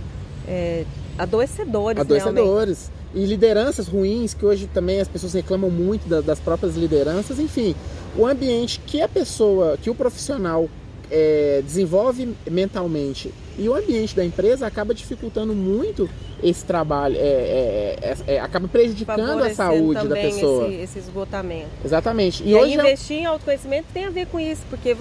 é, 0.49 0.85
adoecedores. 1.19 2.01
Adoecedores. 2.01 2.89
Realmente. 2.89 2.94
E 3.15 3.25
lideranças 3.25 3.87
ruins, 3.87 4.35
que 4.35 4.45
hoje 4.45 4.69
também 4.73 5.01
as 5.01 5.09
pessoas 5.09 5.33
reclamam 5.33 5.71
muito 5.71 6.09
da, 6.09 6.21
das 6.21 6.41
próprias 6.41 6.77
lideranças. 6.77 7.39
Enfim, 7.39 7.75
o 8.17 8.27
ambiente 8.27 8.81
que 8.87 9.01
a 9.01 9.09
pessoa, 9.09 9.79
que 9.81 9.89
o 9.89 9.95
profissional 9.95 10.69
é, 11.11 11.63
desenvolve 11.65 12.35
mentalmente 12.51 13.33
e 13.59 13.69
o 13.69 13.75
ambiente 13.75 14.17
da 14.17 14.25
empresa 14.25 14.67
acaba 14.67 14.93
dificultando 14.95 15.55
muito 15.55 16.09
esse 16.43 16.65
trabalho, 16.65 17.17
é, 17.17 17.21
é, 17.21 17.99
é, 18.03 18.35
é 18.35 18.41
acaba 18.41 18.69
prejudicando 18.69 19.43
a 19.43 19.55
saúde 19.55 20.09
da 20.09 20.15
pessoa. 20.15 20.67
Esse, 20.67 20.83
esse 20.83 20.99
esgotamento. 20.99 21.71
Exatamente. 21.85 22.43
E, 22.43 22.51
e 22.51 22.55
hoje 22.55 22.75
investir 22.75 23.19
em 23.19 23.27
autoconhecimento 23.27 23.87
tem 23.95 24.05
a 24.05 24.11
ver 24.11 24.27
com 24.27 24.41
isso, 24.41 24.63
porque 24.69 24.97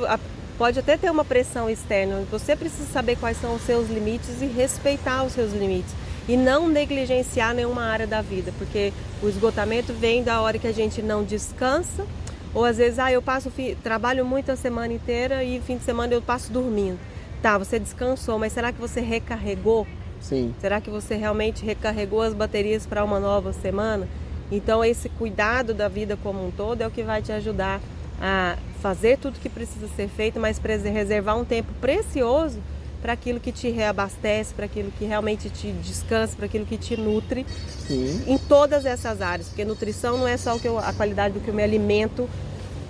pode 0.58 0.80
até 0.80 0.96
ter 0.98 1.10
uma 1.10 1.26
pressão 1.26 1.70
externa. 1.70 2.24
Você 2.32 2.56
precisa 2.56 2.86
saber 2.92 3.18
quais 3.18 3.38
são 3.38 3.56
os 3.56 3.62
seus 3.64 3.90
limites 3.90 4.42
e 4.42 4.46
respeitar 4.46 5.24
os 5.24 5.34
seus 5.34 5.52
limites. 5.52 5.92
E 6.28 6.38
não 6.38 6.68
negligenciar 6.68 7.54
nenhuma 7.54 7.84
área 7.84 8.08
da 8.08 8.22
vida, 8.22 8.54
porque 8.58 8.94
o 9.22 9.28
esgotamento 9.28 9.94
vem 9.94 10.24
da 10.24 10.42
hora 10.42 10.58
que 10.58 10.68
a 10.68 10.72
gente 10.72 11.02
não 11.02 11.24
descansa, 11.24 12.06
ou 12.54 12.64
às 12.64 12.78
vezes, 12.78 13.00
ah, 13.00 13.12
eu 13.12 13.22
passo 13.22 13.52
trabalho 13.84 14.24
muito 14.26 14.52
a 14.52 14.56
semana 14.56 14.94
inteira 14.94 15.44
e 15.44 15.60
fim 15.60 15.78
de 15.78 15.84
semana 15.84 16.14
eu 16.14 16.22
passo 16.22 16.52
dormindo. 16.52 17.00
Tá, 17.42 17.58
você 17.58 17.78
descansou, 17.78 18.40
mas 18.40 18.54
será 18.54 18.72
que 18.72 18.80
você 18.80 19.02
recarregou? 19.02 19.86
Sim. 20.22 20.54
Será 20.62 20.80
que 20.80 20.90
você 20.90 21.16
realmente 21.16 21.66
recarregou 21.66 22.22
as 22.22 22.34
baterias 22.34 22.86
para 22.86 23.04
uma 23.04 23.20
nova 23.20 23.52
semana? 23.52 24.08
Então, 24.50 24.84
esse 24.84 25.10
cuidado 25.10 25.74
da 25.74 25.88
vida 25.88 26.18
como 26.22 26.46
um 26.46 26.52
todo 26.52 26.82
é 26.82 26.88
o 26.88 26.92
que 26.92 27.04
vai 27.04 27.22
te 27.22 27.32
ajudar 27.32 27.82
a 28.22 28.56
fazer 28.82 29.18
tudo 29.18 29.40
que 29.40 29.50
precisa 29.50 29.88
ser 29.96 30.08
feito, 30.08 30.40
mas 30.40 30.60
reservar 30.60 31.38
um 31.38 31.44
tempo 31.44 31.74
precioso 31.82 32.60
para 33.04 33.12
aquilo 33.12 33.38
que 33.38 33.52
te 33.52 33.70
reabastece, 33.70 34.54
para 34.54 34.64
aquilo 34.64 34.90
que 34.98 35.04
realmente 35.04 35.50
te 35.50 35.74
descansa, 35.74 36.38
para 36.38 36.46
aquilo 36.46 36.66
que 36.66 36.78
te 36.78 36.96
nutre 36.96 37.46
Sim. 37.86 38.24
em 38.26 38.38
todas 38.38 38.86
essas 38.86 39.22
áreas, 39.22 39.50
porque 39.50 39.66
nutrição 39.66 40.18
não 40.18 40.26
é 40.26 40.38
só 40.38 40.56
o 40.56 40.60
que 40.60 40.70
eu, 40.70 40.80
a 40.80 40.94
qualidade 40.94 41.34
do 41.34 41.42
que 41.42 41.50
eu 41.50 41.54
me 41.54 41.62
alimento, 41.62 42.30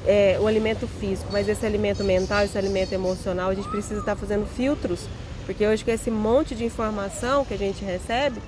é, 0.06 0.38
o 0.39 0.45
alimento 0.45 0.88
físico, 0.88 1.30
mas 1.32 1.49
esse 1.49 1.65
alimento 1.65 2.04
mental, 2.04 2.45
esse 2.45 2.56
alimento 2.56 2.93
emocional, 2.93 3.49
a 3.49 3.56
gente 3.56 3.67
precisa 3.69 4.02
estar 4.02 4.15
fazendo 4.15 4.45
filtros, 4.45 5.08
porque 5.47 5.65
hoje 5.65 5.84
com 5.84 5.89
esse 5.89 6.12
monte 6.12 6.54
de 6.54 6.63
informação 6.63 7.43
que 7.43 7.56
a 7.56 7.58
gente 7.58 7.84
recebe, 7.84 8.39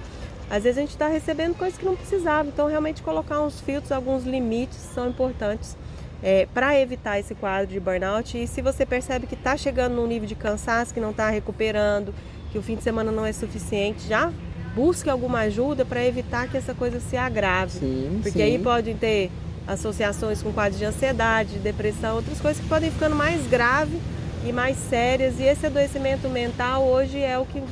às 0.48 0.62
vezes 0.62 0.78
a 0.78 0.82
gente 0.82 0.92
está 0.92 1.08
recebendo 1.08 1.58
coisas 1.58 1.80
que 1.80 1.84
não 1.84 1.96
precisava, 1.96 2.48
então 2.48 2.68
realmente 2.68 3.02
colocar 3.02 3.42
uns 3.42 3.60
filtros, 3.60 3.92
alguns 3.92 4.24
limites 4.24 4.78
são 4.94 5.10
importantes 5.10 5.76
é, 6.24 6.48
para 6.54 6.80
evitar 6.80 7.20
esse 7.20 7.36
quadro 7.36 7.68
de 7.68 7.80
burnout. 7.80 8.38
E 8.38 8.48
se 8.48 8.62
você 8.62 8.86
percebe 8.86 9.28
que 9.28 9.36
está 9.36 9.56
chegando 9.56 9.96
num 9.96 10.08
nível 10.08 10.28
de 10.28 10.36
cansaço, 10.36 10.94
que 10.94 11.00
não 11.00 11.12
está 11.12 11.30
recuperando, 11.30 12.14
que 12.52 12.58
o 12.58 12.62
fim 12.62 12.76
de 12.76 12.84
semana 12.84 13.12
não 13.12 13.26
é 13.26 13.34
suficiente, 13.34 14.08
já 14.08 14.32
busque 14.76 15.10
alguma 15.10 15.40
ajuda 15.40 15.86
para 15.86 16.06
evitar 16.06 16.50
que 16.50 16.58
essa 16.58 16.74
coisa 16.74 17.00
se 17.00 17.16
agrave. 17.16 17.72
Sim, 17.80 18.20
Porque 18.22 18.40
sim. 18.40 18.44
aí 18.44 18.60
pode 18.60 18.94
ter 18.96 19.32
associações 19.68 20.44
com 20.44 20.52
quadros 20.52 20.78
de 20.78 20.86
ansiedade, 20.86 21.54
de 21.54 21.60
depressão, 21.60 22.18
outras 22.18 22.40
coisas 22.40 22.62
que 22.62 22.68
podem 22.68 22.92
ficando 22.92 23.16
mais 23.16 23.48
graves 23.48 24.00
e 24.46 24.52
mais 24.52 24.78
sérias. 24.78 25.40
E 25.40 25.44
esse 25.44 25.66
adoecimento 25.66 26.30
mental 26.30 26.84
hoje 26.84 27.20
é 27.20 27.38
o 27.40 27.46
que, 27.46 27.64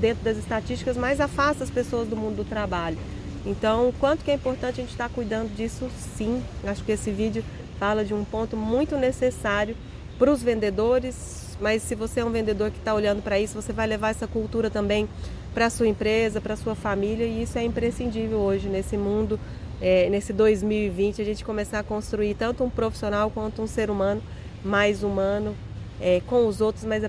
dentro 0.00 0.24
das 0.24 0.36
estatísticas, 0.36 0.96
mais 0.96 1.20
afasta 1.20 1.62
as 1.62 1.70
pessoas 1.70 2.08
do 2.08 2.16
mundo 2.16 2.36
do 2.36 2.44
trabalho. 2.44 2.98
Então, 3.46 3.88
o 3.88 3.92
quanto 3.92 4.24
que 4.24 4.30
é 4.30 4.34
importante 4.34 4.80
a 4.80 4.82
gente 4.82 4.90
estar 4.90 5.08
tá 5.08 5.14
cuidando 5.14 5.54
disso, 5.54 5.88
sim. 6.16 6.42
Acho 6.64 6.82
que 6.82 6.92
esse 6.92 7.10
vídeo 7.10 7.44
fala 7.78 8.04
de 8.04 8.12
um 8.12 8.24
ponto 8.24 8.56
muito 8.56 8.96
necessário 8.96 9.76
para 10.18 10.30
os 10.30 10.42
vendedores, 10.42 11.56
mas 11.60 11.82
se 11.82 11.94
você 11.94 12.20
é 12.20 12.24
um 12.24 12.30
vendedor 12.30 12.70
que 12.70 12.78
está 12.78 12.92
olhando 12.92 13.22
para 13.22 13.38
isso, 13.38 13.54
você 13.54 13.72
vai 13.72 13.86
levar 13.86 14.10
essa 14.10 14.26
cultura 14.26 14.68
também 14.68 15.08
para 15.54 15.66
a 15.66 15.70
sua 15.70 15.86
empresa, 15.86 16.40
para 16.40 16.54
a 16.54 16.56
sua 16.56 16.74
família, 16.74 17.24
e 17.24 17.42
isso 17.42 17.58
é 17.58 17.62
imprescindível 17.62 18.38
hoje 18.38 18.68
nesse 18.68 18.96
mundo, 18.96 19.38
é, 19.80 20.08
nesse 20.10 20.32
2020, 20.32 21.22
a 21.22 21.24
gente 21.24 21.44
começar 21.44 21.78
a 21.78 21.82
construir 21.82 22.34
tanto 22.34 22.64
um 22.64 22.70
profissional 22.70 23.30
quanto 23.30 23.62
um 23.62 23.66
ser 23.66 23.90
humano 23.90 24.22
mais 24.64 25.04
humano 25.04 25.54
é, 26.00 26.20
com 26.26 26.46
os 26.46 26.60
outros, 26.60 26.84
mas 26.84 27.04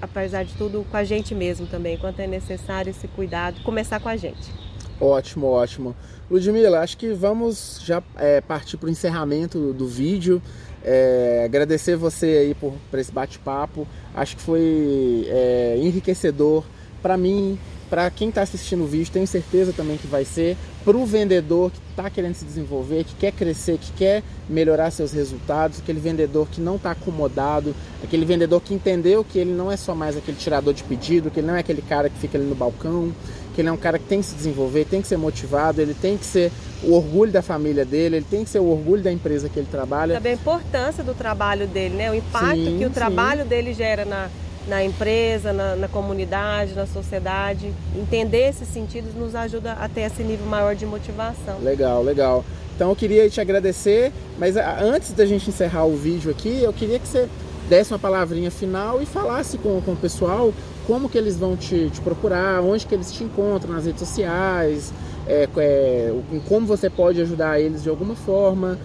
apesar 0.00 0.44
de 0.44 0.54
tudo, 0.54 0.86
com 0.88 0.96
a 0.96 1.04
gente 1.04 1.34
mesmo 1.34 1.66
também, 1.66 1.96
quanto 1.98 2.20
é 2.20 2.26
necessário 2.26 2.90
esse 2.90 3.08
cuidado, 3.08 3.60
começar 3.62 3.98
com 4.00 4.08
a 4.08 4.16
gente. 4.16 4.52
Ótimo, 5.00 5.48
ótimo. 5.48 5.96
Ludmila, 6.30 6.80
acho 6.80 6.96
que 6.96 7.12
vamos 7.12 7.80
já 7.84 8.02
é, 8.16 8.40
partir 8.40 8.76
para 8.76 8.86
o 8.86 8.90
encerramento 8.90 9.72
do 9.72 9.86
vídeo. 9.86 10.40
É, 10.82 11.42
agradecer 11.44 11.96
você 11.96 12.26
aí 12.26 12.54
por, 12.54 12.74
por 12.90 12.98
esse 12.98 13.12
bate-papo. 13.12 13.86
Acho 14.14 14.36
que 14.36 14.42
foi 14.42 15.26
é, 15.28 15.78
enriquecedor 15.78 16.64
para 17.02 17.18
mim, 17.18 17.58
para 17.90 18.10
quem 18.10 18.30
está 18.30 18.42
assistindo 18.42 18.82
o 18.84 18.86
vídeo, 18.86 19.12
tenho 19.12 19.26
certeza 19.26 19.72
também 19.72 19.96
que 19.98 20.06
vai 20.06 20.24
ser. 20.24 20.56
Para 20.84 20.96
o 20.96 21.04
vendedor 21.04 21.70
que 21.70 21.78
está 21.90 22.08
querendo 22.08 22.34
se 22.34 22.44
desenvolver, 22.44 23.04
que 23.04 23.14
quer 23.14 23.32
crescer, 23.32 23.78
que 23.78 23.92
quer 23.92 24.22
melhorar 24.48 24.90
seus 24.90 25.12
resultados, 25.12 25.78
aquele 25.78 26.00
vendedor 26.00 26.48
que 26.50 26.60
não 26.60 26.76
está 26.76 26.90
acomodado, 26.90 27.74
aquele 28.02 28.24
vendedor 28.24 28.60
que 28.62 28.74
entendeu 28.74 29.22
que 29.22 29.38
ele 29.38 29.52
não 29.52 29.70
é 29.70 29.76
só 29.76 29.94
mais 29.94 30.16
aquele 30.16 30.36
tirador 30.36 30.72
de 30.72 30.82
pedido, 30.82 31.30
que 31.30 31.40
ele 31.40 31.46
não 31.46 31.56
é 31.56 31.60
aquele 31.60 31.82
cara 31.82 32.08
que 32.08 32.18
fica 32.18 32.38
ali 32.38 32.46
no 32.46 32.54
balcão, 32.54 33.12
que 33.54 33.60
ele 33.60 33.68
é 33.68 33.72
um 33.72 33.76
cara 33.76 33.98
que 33.98 34.06
tem 34.06 34.20
que 34.20 34.26
se 34.26 34.34
desenvolver, 34.34 34.84
tem 34.84 35.00
que 35.00 35.08
ser 35.08 35.16
motivado, 35.16 35.80
ele 35.80 35.94
tem 35.94 36.18
que 36.18 36.26
ser 36.26 36.50
o 36.82 36.92
orgulho 36.92 37.30
da 37.30 37.40
família 37.40 37.84
dele, 37.84 38.16
ele 38.16 38.26
tem 38.28 38.44
que 38.44 38.50
ser 38.50 38.58
o 38.58 38.66
orgulho 38.66 39.02
da 39.02 39.12
empresa 39.12 39.48
que 39.48 39.58
ele 39.58 39.68
trabalha. 39.70 40.14
Também 40.14 40.32
a 40.32 40.34
importância 40.34 41.04
do 41.04 41.14
trabalho 41.14 41.66
dele, 41.66 41.94
né? 41.94 42.10
O 42.10 42.14
impacto 42.14 42.64
sim, 42.64 42.78
que 42.78 42.84
o 42.84 42.88
sim. 42.88 42.94
trabalho 42.94 43.44
dele 43.44 43.72
gera 43.72 44.04
na, 44.04 44.28
na 44.66 44.84
empresa, 44.84 45.52
na, 45.52 45.76
na, 45.76 45.88
comunidade, 45.88 46.74
na 46.74 46.86
sociedade. 46.86 47.72
Entender 47.96 48.48
esses 48.48 48.68
sentidos 48.68 49.14
nos 49.14 49.34
ajuda 49.34 49.72
a 49.72 49.88
ter 49.88 50.02
esse 50.02 50.22
nível 50.22 50.46
maior 50.46 50.74
de 50.74 50.84
motivação. 50.84 51.58
Legal, 51.62 52.02
legal. 52.02 52.44
Então 52.74 52.90
eu 52.90 52.96
queria 52.96 53.30
te 53.30 53.40
agradecer, 53.40 54.12
mas 54.36 54.56
antes 54.56 55.12
da 55.12 55.24
gente 55.24 55.48
encerrar 55.48 55.84
o 55.84 55.96
vídeo 55.96 56.30
aqui, 56.30 56.60
eu 56.62 56.72
queria 56.72 56.98
que 56.98 57.06
você 57.06 57.28
desse 57.68 57.92
uma 57.92 57.98
palavrinha 57.98 58.50
final 58.50 59.00
e 59.00 59.06
falasse 59.06 59.56
com, 59.58 59.80
com 59.80 59.92
o 59.92 59.96
pessoal 59.96 60.52
como 60.86 61.08
que 61.08 61.18
eles 61.18 61.36
vão 61.36 61.56
te, 61.56 61.90
te 61.90 62.00
procurar, 62.00 62.60
onde 62.62 62.86
que 62.86 62.94
eles 62.94 63.12
te 63.12 63.24
encontram 63.24 63.72
nas 63.72 63.86
redes 63.86 64.00
sociais, 64.00 64.92
é, 65.26 65.48
é, 65.56 66.14
como 66.46 66.66
você 66.66 66.90
pode 66.90 67.20
ajudar 67.20 67.60
eles 67.60 67.82
de 67.82 67.88
alguma 67.88 68.14
forma. 68.14 68.78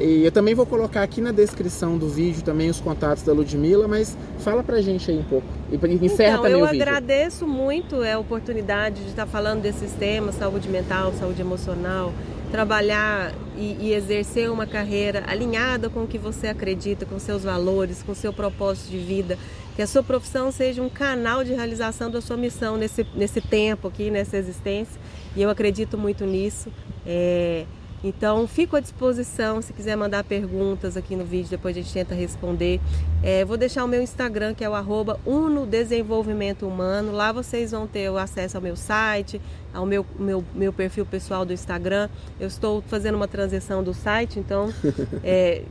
E 0.00 0.24
eu 0.24 0.32
também 0.32 0.54
vou 0.54 0.66
colocar 0.66 1.02
aqui 1.02 1.20
na 1.20 1.30
descrição 1.30 1.96
do 1.96 2.08
vídeo 2.08 2.42
também 2.42 2.68
os 2.68 2.80
contatos 2.80 3.22
da 3.22 3.32
Ludmilla, 3.32 3.86
mas 3.86 4.16
fala 4.38 4.62
pra 4.62 4.80
gente 4.80 5.10
aí 5.10 5.18
um 5.18 5.24
pouco. 5.24 5.46
E 5.70 6.04
encerra 6.04 6.32
então, 6.32 6.42
também 6.42 6.62
o 6.62 6.66
vídeo. 6.66 6.78
Eu 6.78 6.82
agradeço 6.82 7.46
muito 7.46 8.02
a 8.02 8.18
oportunidade 8.18 9.02
de 9.02 9.10
estar 9.10 9.26
falando 9.26 9.62
desses 9.62 9.92
temas, 9.92 10.34
saúde 10.34 10.68
mental, 10.68 11.12
saúde 11.12 11.40
emocional, 11.40 12.12
trabalhar 12.54 13.34
e, 13.56 13.76
e, 13.80 13.92
exercer 13.92 14.48
uma 14.48 14.64
carreira 14.64 15.24
alinhada 15.26 15.90
com 15.90 16.04
o 16.04 16.06
que 16.06 16.16
você 16.16 16.46
acredita, 16.46 17.04
com 17.04 17.18
seus 17.18 17.42
valores, 17.42 18.00
com 18.00 18.14
seu 18.14 18.32
propósito 18.32 18.92
de 18.92 18.98
vida, 18.98 19.36
que 19.74 19.82
a 19.82 19.88
sua 19.88 20.04
profissão 20.04 20.52
seja 20.52 20.80
um 20.80 20.88
canal 20.88 21.42
de 21.42 21.52
realização 21.52 22.08
da 22.08 22.20
sua 22.20 22.36
missão 22.36 22.76
nesse, 22.76 23.04
nesse 23.12 23.40
tempo 23.40 23.88
aqui, 23.88 24.08
nessa 24.08 24.36
existência. 24.36 25.00
E 25.34 25.42
eu 25.42 25.50
acredito 25.50 25.98
muito 25.98 26.24
nisso. 26.24 26.70
É, 27.04 27.64
Então, 28.04 28.46
fico 28.46 28.76
à 28.76 28.80
disposição 28.80 29.62
se 29.62 29.72
quiser 29.72 29.96
mandar 29.96 30.22
perguntas 30.24 30.94
aqui 30.94 31.16
no 31.16 31.24
vídeo, 31.24 31.48
depois 31.48 31.74
a 31.74 31.80
gente 31.80 31.90
tenta 31.90 32.14
responder. 32.14 32.78
É, 33.22 33.46
vou 33.46 33.56
deixar 33.56 33.82
o 33.82 33.88
meu 33.88 34.02
Instagram, 34.02 34.52
que 34.52 34.62
é 34.62 34.68
o 34.68 34.74
arroba 34.74 35.18
Uno 35.24 35.64
Desenvolvimento 35.64 36.68
Humano. 36.68 37.12
Lá 37.12 37.32
vocês 37.32 37.70
vão 37.70 37.86
ter 37.86 38.10
o 38.10 38.18
acesso 38.18 38.58
ao 38.58 38.62
meu 38.62 38.76
site, 38.76 39.40
ao 39.72 39.86
meu, 39.86 40.04
meu, 40.18 40.44
meu 40.54 40.70
perfil 40.70 41.06
pessoal 41.06 41.46
do 41.46 41.54
Instagram. 41.54 42.10
Eu 42.38 42.48
estou 42.48 42.82
fazendo 42.82 43.14
uma 43.14 43.26
transição 43.26 43.82
do 43.82 43.94
site, 43.94 44.38
então 44.38 44.70
é, 45.24 45.62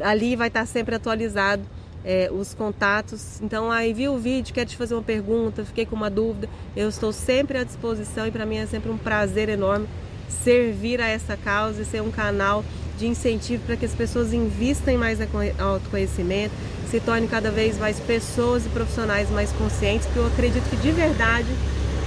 ali 0.00 0.36
vai 0.36 0.48
estar 0.48 0.64
sempre 0.64 0.94
atualizado 0.94 1.62
é, 2.02 2.30
os 2.32 2.54
contatos. 2.54 3.42
Então, 3.42 3.70
aí 3.70 3.92
vi 3.92 4.08
o 4.08 4.16
vídeo, 4.16 4.54
quero 4.54 4.70
te 4.70 4.76
fazer 4.78 4.94
uma 4.94 5.02
pergunta, 5.02 5.66
fiquei 5.66 5.84
com 5.84 5.94
uma 5.94 6.08
dúvida. 6.08 6.48
Eu 6.74 6.88
estou 6.88 7.12
sempre 7.12 7.58
à 7.58 7.62
disposição 7.62 8.26
e 8.26 8.30
para 8.30 8.46
mim 8.46 8.56
é 8.56 8.64
sempre 8.64 8.90
um 8.90 8.96
prazer 8.96 9.50
enorme 9.50 9.86
servir 10.28 11.00
a 11.00 11.08
essa 11.08 11.36
causa 11.36 11.82
e 11.82 11.84
ser 11.84 12.02
um 12.02 12.10
canal 12.10 12.64
de 12.98 13.06
incentivo 13.06 13.62
para 13.64 13.76
que 13.76 13.84
as 13.84 13.92
pessoas 13.92 14.32
invistam 14.32 14.96
mais 14.96 15.20
em 15.20 15.26
autoconhecimento, 15.58 16.54
se 16.90 17.00
tornem 17.00 17.28
cada 17.28 17.50
vez 17.50 17.78
mais 17.78 17.98
pessoas 17.98 18.66
e 18.66 18.68
profissionais 18.68 19.28
mais 19.30 19.50
conscientes, 19.52 20.06
que 20.12 20.16
eu 20.16 20.26
acredito 20.26 20.68
que 20.70 20.76
de 20.76 20.92
verdade 20.92 21.48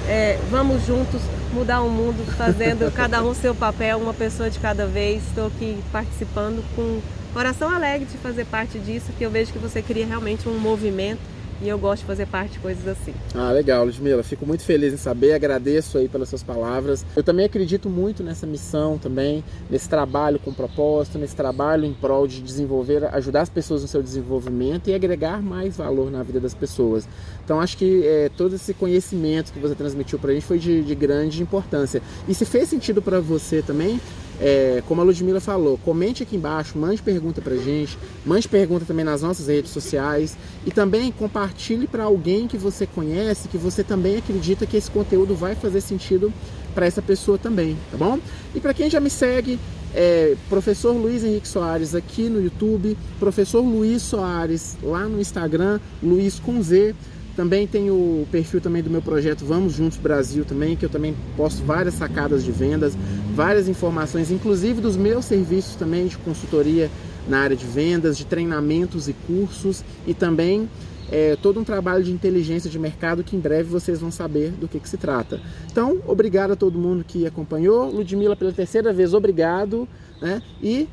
é, 0.07 0.39
vamos 0.49 0.85
juntos 0.85 1.21
mudar 1.51 1.81
o 1.81 1.89
mundo, 1.89 2.25
fazendo 2.37 2.91
cada 2.95 3.21
um 3.23 3.33
seu 3.33 3.53
papel, 3.53 3.97
uma 3.97 4.13
pessoa 4.13 4.49
de 4.49 4.59
cada 4.59 4.85
vez. 4.85 5.21
Estou 5.27 5.47
aqui 5.47 5.77
participando 5.91 6.63
com 6.75 7.01
coração 7.33 7.69
alegre 7.69 8.05
de 8.05 8.17
fazer 8.17 8.45
parte 8.45 8.79
disso, 8.79 9.11
que 9.17 9.25
eu 9.25 9.29
vejo 9.29 9.51
que 9.51 9.59
você 9.59 9.81
cria 9.81 10.05
realmente 10.05 10.47
um 10.47 10.57
movimento 10.57 11.19
e 11.61 11.69
eu 11.69 11.77
gosto 11.77 12.01
de 12.01 12.07
fazer 12.07 12.27
parte 12.27 12.53
de 12.53 12.59
coisas 12.59 12.87
assim. 12.87 13.13
Ah, 13.33 13.51
legal, 13.51 13.85
Ludmila. 13.85 14.23
Fico 14.23 14.45
muito 14.45 14.63
feliz 14.63 14.93
em 14.93 14.97
saber, 14.97 15.33
agradeço 15.33 15.97
aí 15.97 16.07
pelas 16.07 16.29
suas 16.29 16.43
palavras. 16.43 17.05
Eu 17.15 17.23
também 17.23 17.45
acredito 17.45 17.89
muito 17.89 18.23
nessa 18.23 18.45
missão 18.45 18.97
também, 18.97 19.43
nesse 19.69 19.89
trabalho 19.89 20.39
com 20.39 20.53
propósito, 20.53 21.17
nesse 21.17 21.35
trabalho 21.35 21.85
em 21.85 21.93
prol 21.93 22.27
de 22.27 22.41
desenvolver, 22.41 23.05
ajudar 23.15 23.41
as 23.41 23.49
pessoas 23.49 23.81
no 23.81 23.87
seu 23.87 24.03
desenvolvimento 24.03 24.89
e 24.89 24.93
agregar 24.93 25.41
mais 25.41 25.77
valor 25.77 26.11
na 26.11 26.23
vida 26.23 26.39
das 26.39 26.53
pessoas. 26.53 27.07
Então 27.43 27.59
acho 27.59 27.77
que 27.77 28.05
é, 28.05 28.29
todo 28.35 28.55
esse 28.55 28.73
conhecimento 28.73 29.51
que 29.51 29.59
você 29.59 29.73
transmitiu 29.73 30.19
para 30.19 30.31
a 30.31 30.33
gente 30.33 30.45
foi 30.45 30.59
de, 30.59 30.83
de 30.83 30.95
grande 30.95 31.41
importância. 31.41 32.01
E 32.27 32.33
se 32.33 32.45
fez 32.45 32.69
sentido 32.69 33.01
para 33.01 33.19
você 33.19 33.61
também, 33.61 33.99
é, 34.39 34.83
como 34.87 35.01
a 35.01 35.03
Ludmilla 35.03 35.39
falou, 35.39 35.77
comente 35.77 36.23
aqui 36.23 36.35
embaixo, 36.35 36.77
mande 36.77 37.01
pergunta 37.01 37.41
pra 37.41 37.55
gente, 37.55 37.97
mande 38.25 38.47
pergunta 38.47 38.85
também 38.85 39.03
nas 39.03 39.21
nossas 39.21 39.47
redes 39.47 39.71
sociais 39.71 40.37
e 40.65 40.71
também 40.71 41.11
compartilhe 41.11 41.87
para 41.87 42.03
alguém 42.03 42.47
que 42.47 42.57
você 42.57 42.85
conhece, 42.85 43.47
que 43.47 43.57
você 43.57 43.83
também 43.83 44.17
acredita 44.17 44.65
que 44.65 44.77
esse 44.77 44.91
conteúdo 44.91 45.35
vai 45.35 45.55
fazer 45.55 45.81
sentido 45.81 46.31
para 46.75 46.85
essa 46.85 47.01
pessoa 47.01 47.37
também, 47.37 47.75
tá 47.91 47.97
bom? 47.97 48.19
E 48.53 48.59
para 48.59 48.73
quem 48.73 48.89
já 48.89 48.99
me 48.99 49.09
segue, 49.09 49.59
é, 49.95 50.35
professor 50.47 50.91
Luiz 50.91 51.23
Henrique 51.23 51.47
Soares 51.47 51.95
aqui 51.95 52.29
no 52.29 52.39
YouTube, 52.39 52.95
professor 53.19 53.61
Luiz 53.61 54.03
Soares 54.03 54.77
lá 54.83 55.07
no 55.07 55.19
Instagram, 55.19 55.79
Luiz 56.03 56.39
com 56.39 56.61
Z. 56.61 56.93
Também 57.37 57.67
tem 57.67 57.91
o 57.91 58.27
perfil 58.31 58.59
também 58.59 58.81
do 58.81 58.89
meu 58.89 59.01
projeto 59.01 59.45
Vamos 59.45 59.73
Juntos 59.73 59.99
Brasil 59.99 60.43
também, 60.43 60.75
que 60.75 60.83
eu 60.83 60.89
também 60.89 61.15
posto 61.37 61.63
várias 61.63 61.93
sacadas 61.93 62.43
de 62.43 62.51
vendas, 62.51 62.97
várias 63.35 63.67
informações, 63.67 64.31
inclusive 64.31 64.81
dos 64.81 64.97
meus 64.97 65.25
serviços 65.25 65.75
também 65.75 66.07
de 66.07 66.17
consultoria 66.17 66.89
na 67.29 67.41
área 67.41 67.55
de 67.55 67.67
vendas, 67.67 68.17
de 68.17 68.25
treinamentos 68.25 69.07
e 69.07 69.13
cursos 69.13 69.83
e 70.07 70.15
também 70.15 70.67
é, 71.11 71.35
todo 71.35 71.59
um 71.59 71.63
trabalho 71.63 72.03
de 72.03 72.11
inteligência 72.11 72.71
de 72.71 72.79
mercado 72.79 73.23
que 73.23 73.35
em 73.35 73.39
breve 73.39 73.69
vocês 73.69 74.01
vão 74.01 74.09
saber 74.09 74.49
do 74.53 74.67
que, 74.67 74.79
que 74.79 74.89
se 74.89 74.97
trata. 74.97 75.39
Então, 75.71 76.01
obrigado 76.07 76.53
a 76.53 76.55
todo 76.55 76.79
mundo 76.79 77.03
que 77.03 77.27
acompanhou. 77.27 77.91
Ludmila, 77.91 78.35
pela 78.35 78.51
terceira 78.51 78.91
vez, 78.91 79.13
obrigado. 79.13 79.87
Né? 80.19 80.41
E 80.59 80.89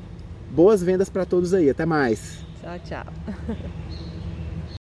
boas 0.50 0.82
vendas 0.82 1.08
para 1.08 1.24
todos 1.24 1.54
aí. 1.54 1.70
Até 1.70 1.86
mais. 1.86 2.44
Tchau, 2.60 2.78
tchau. 2.84 3.06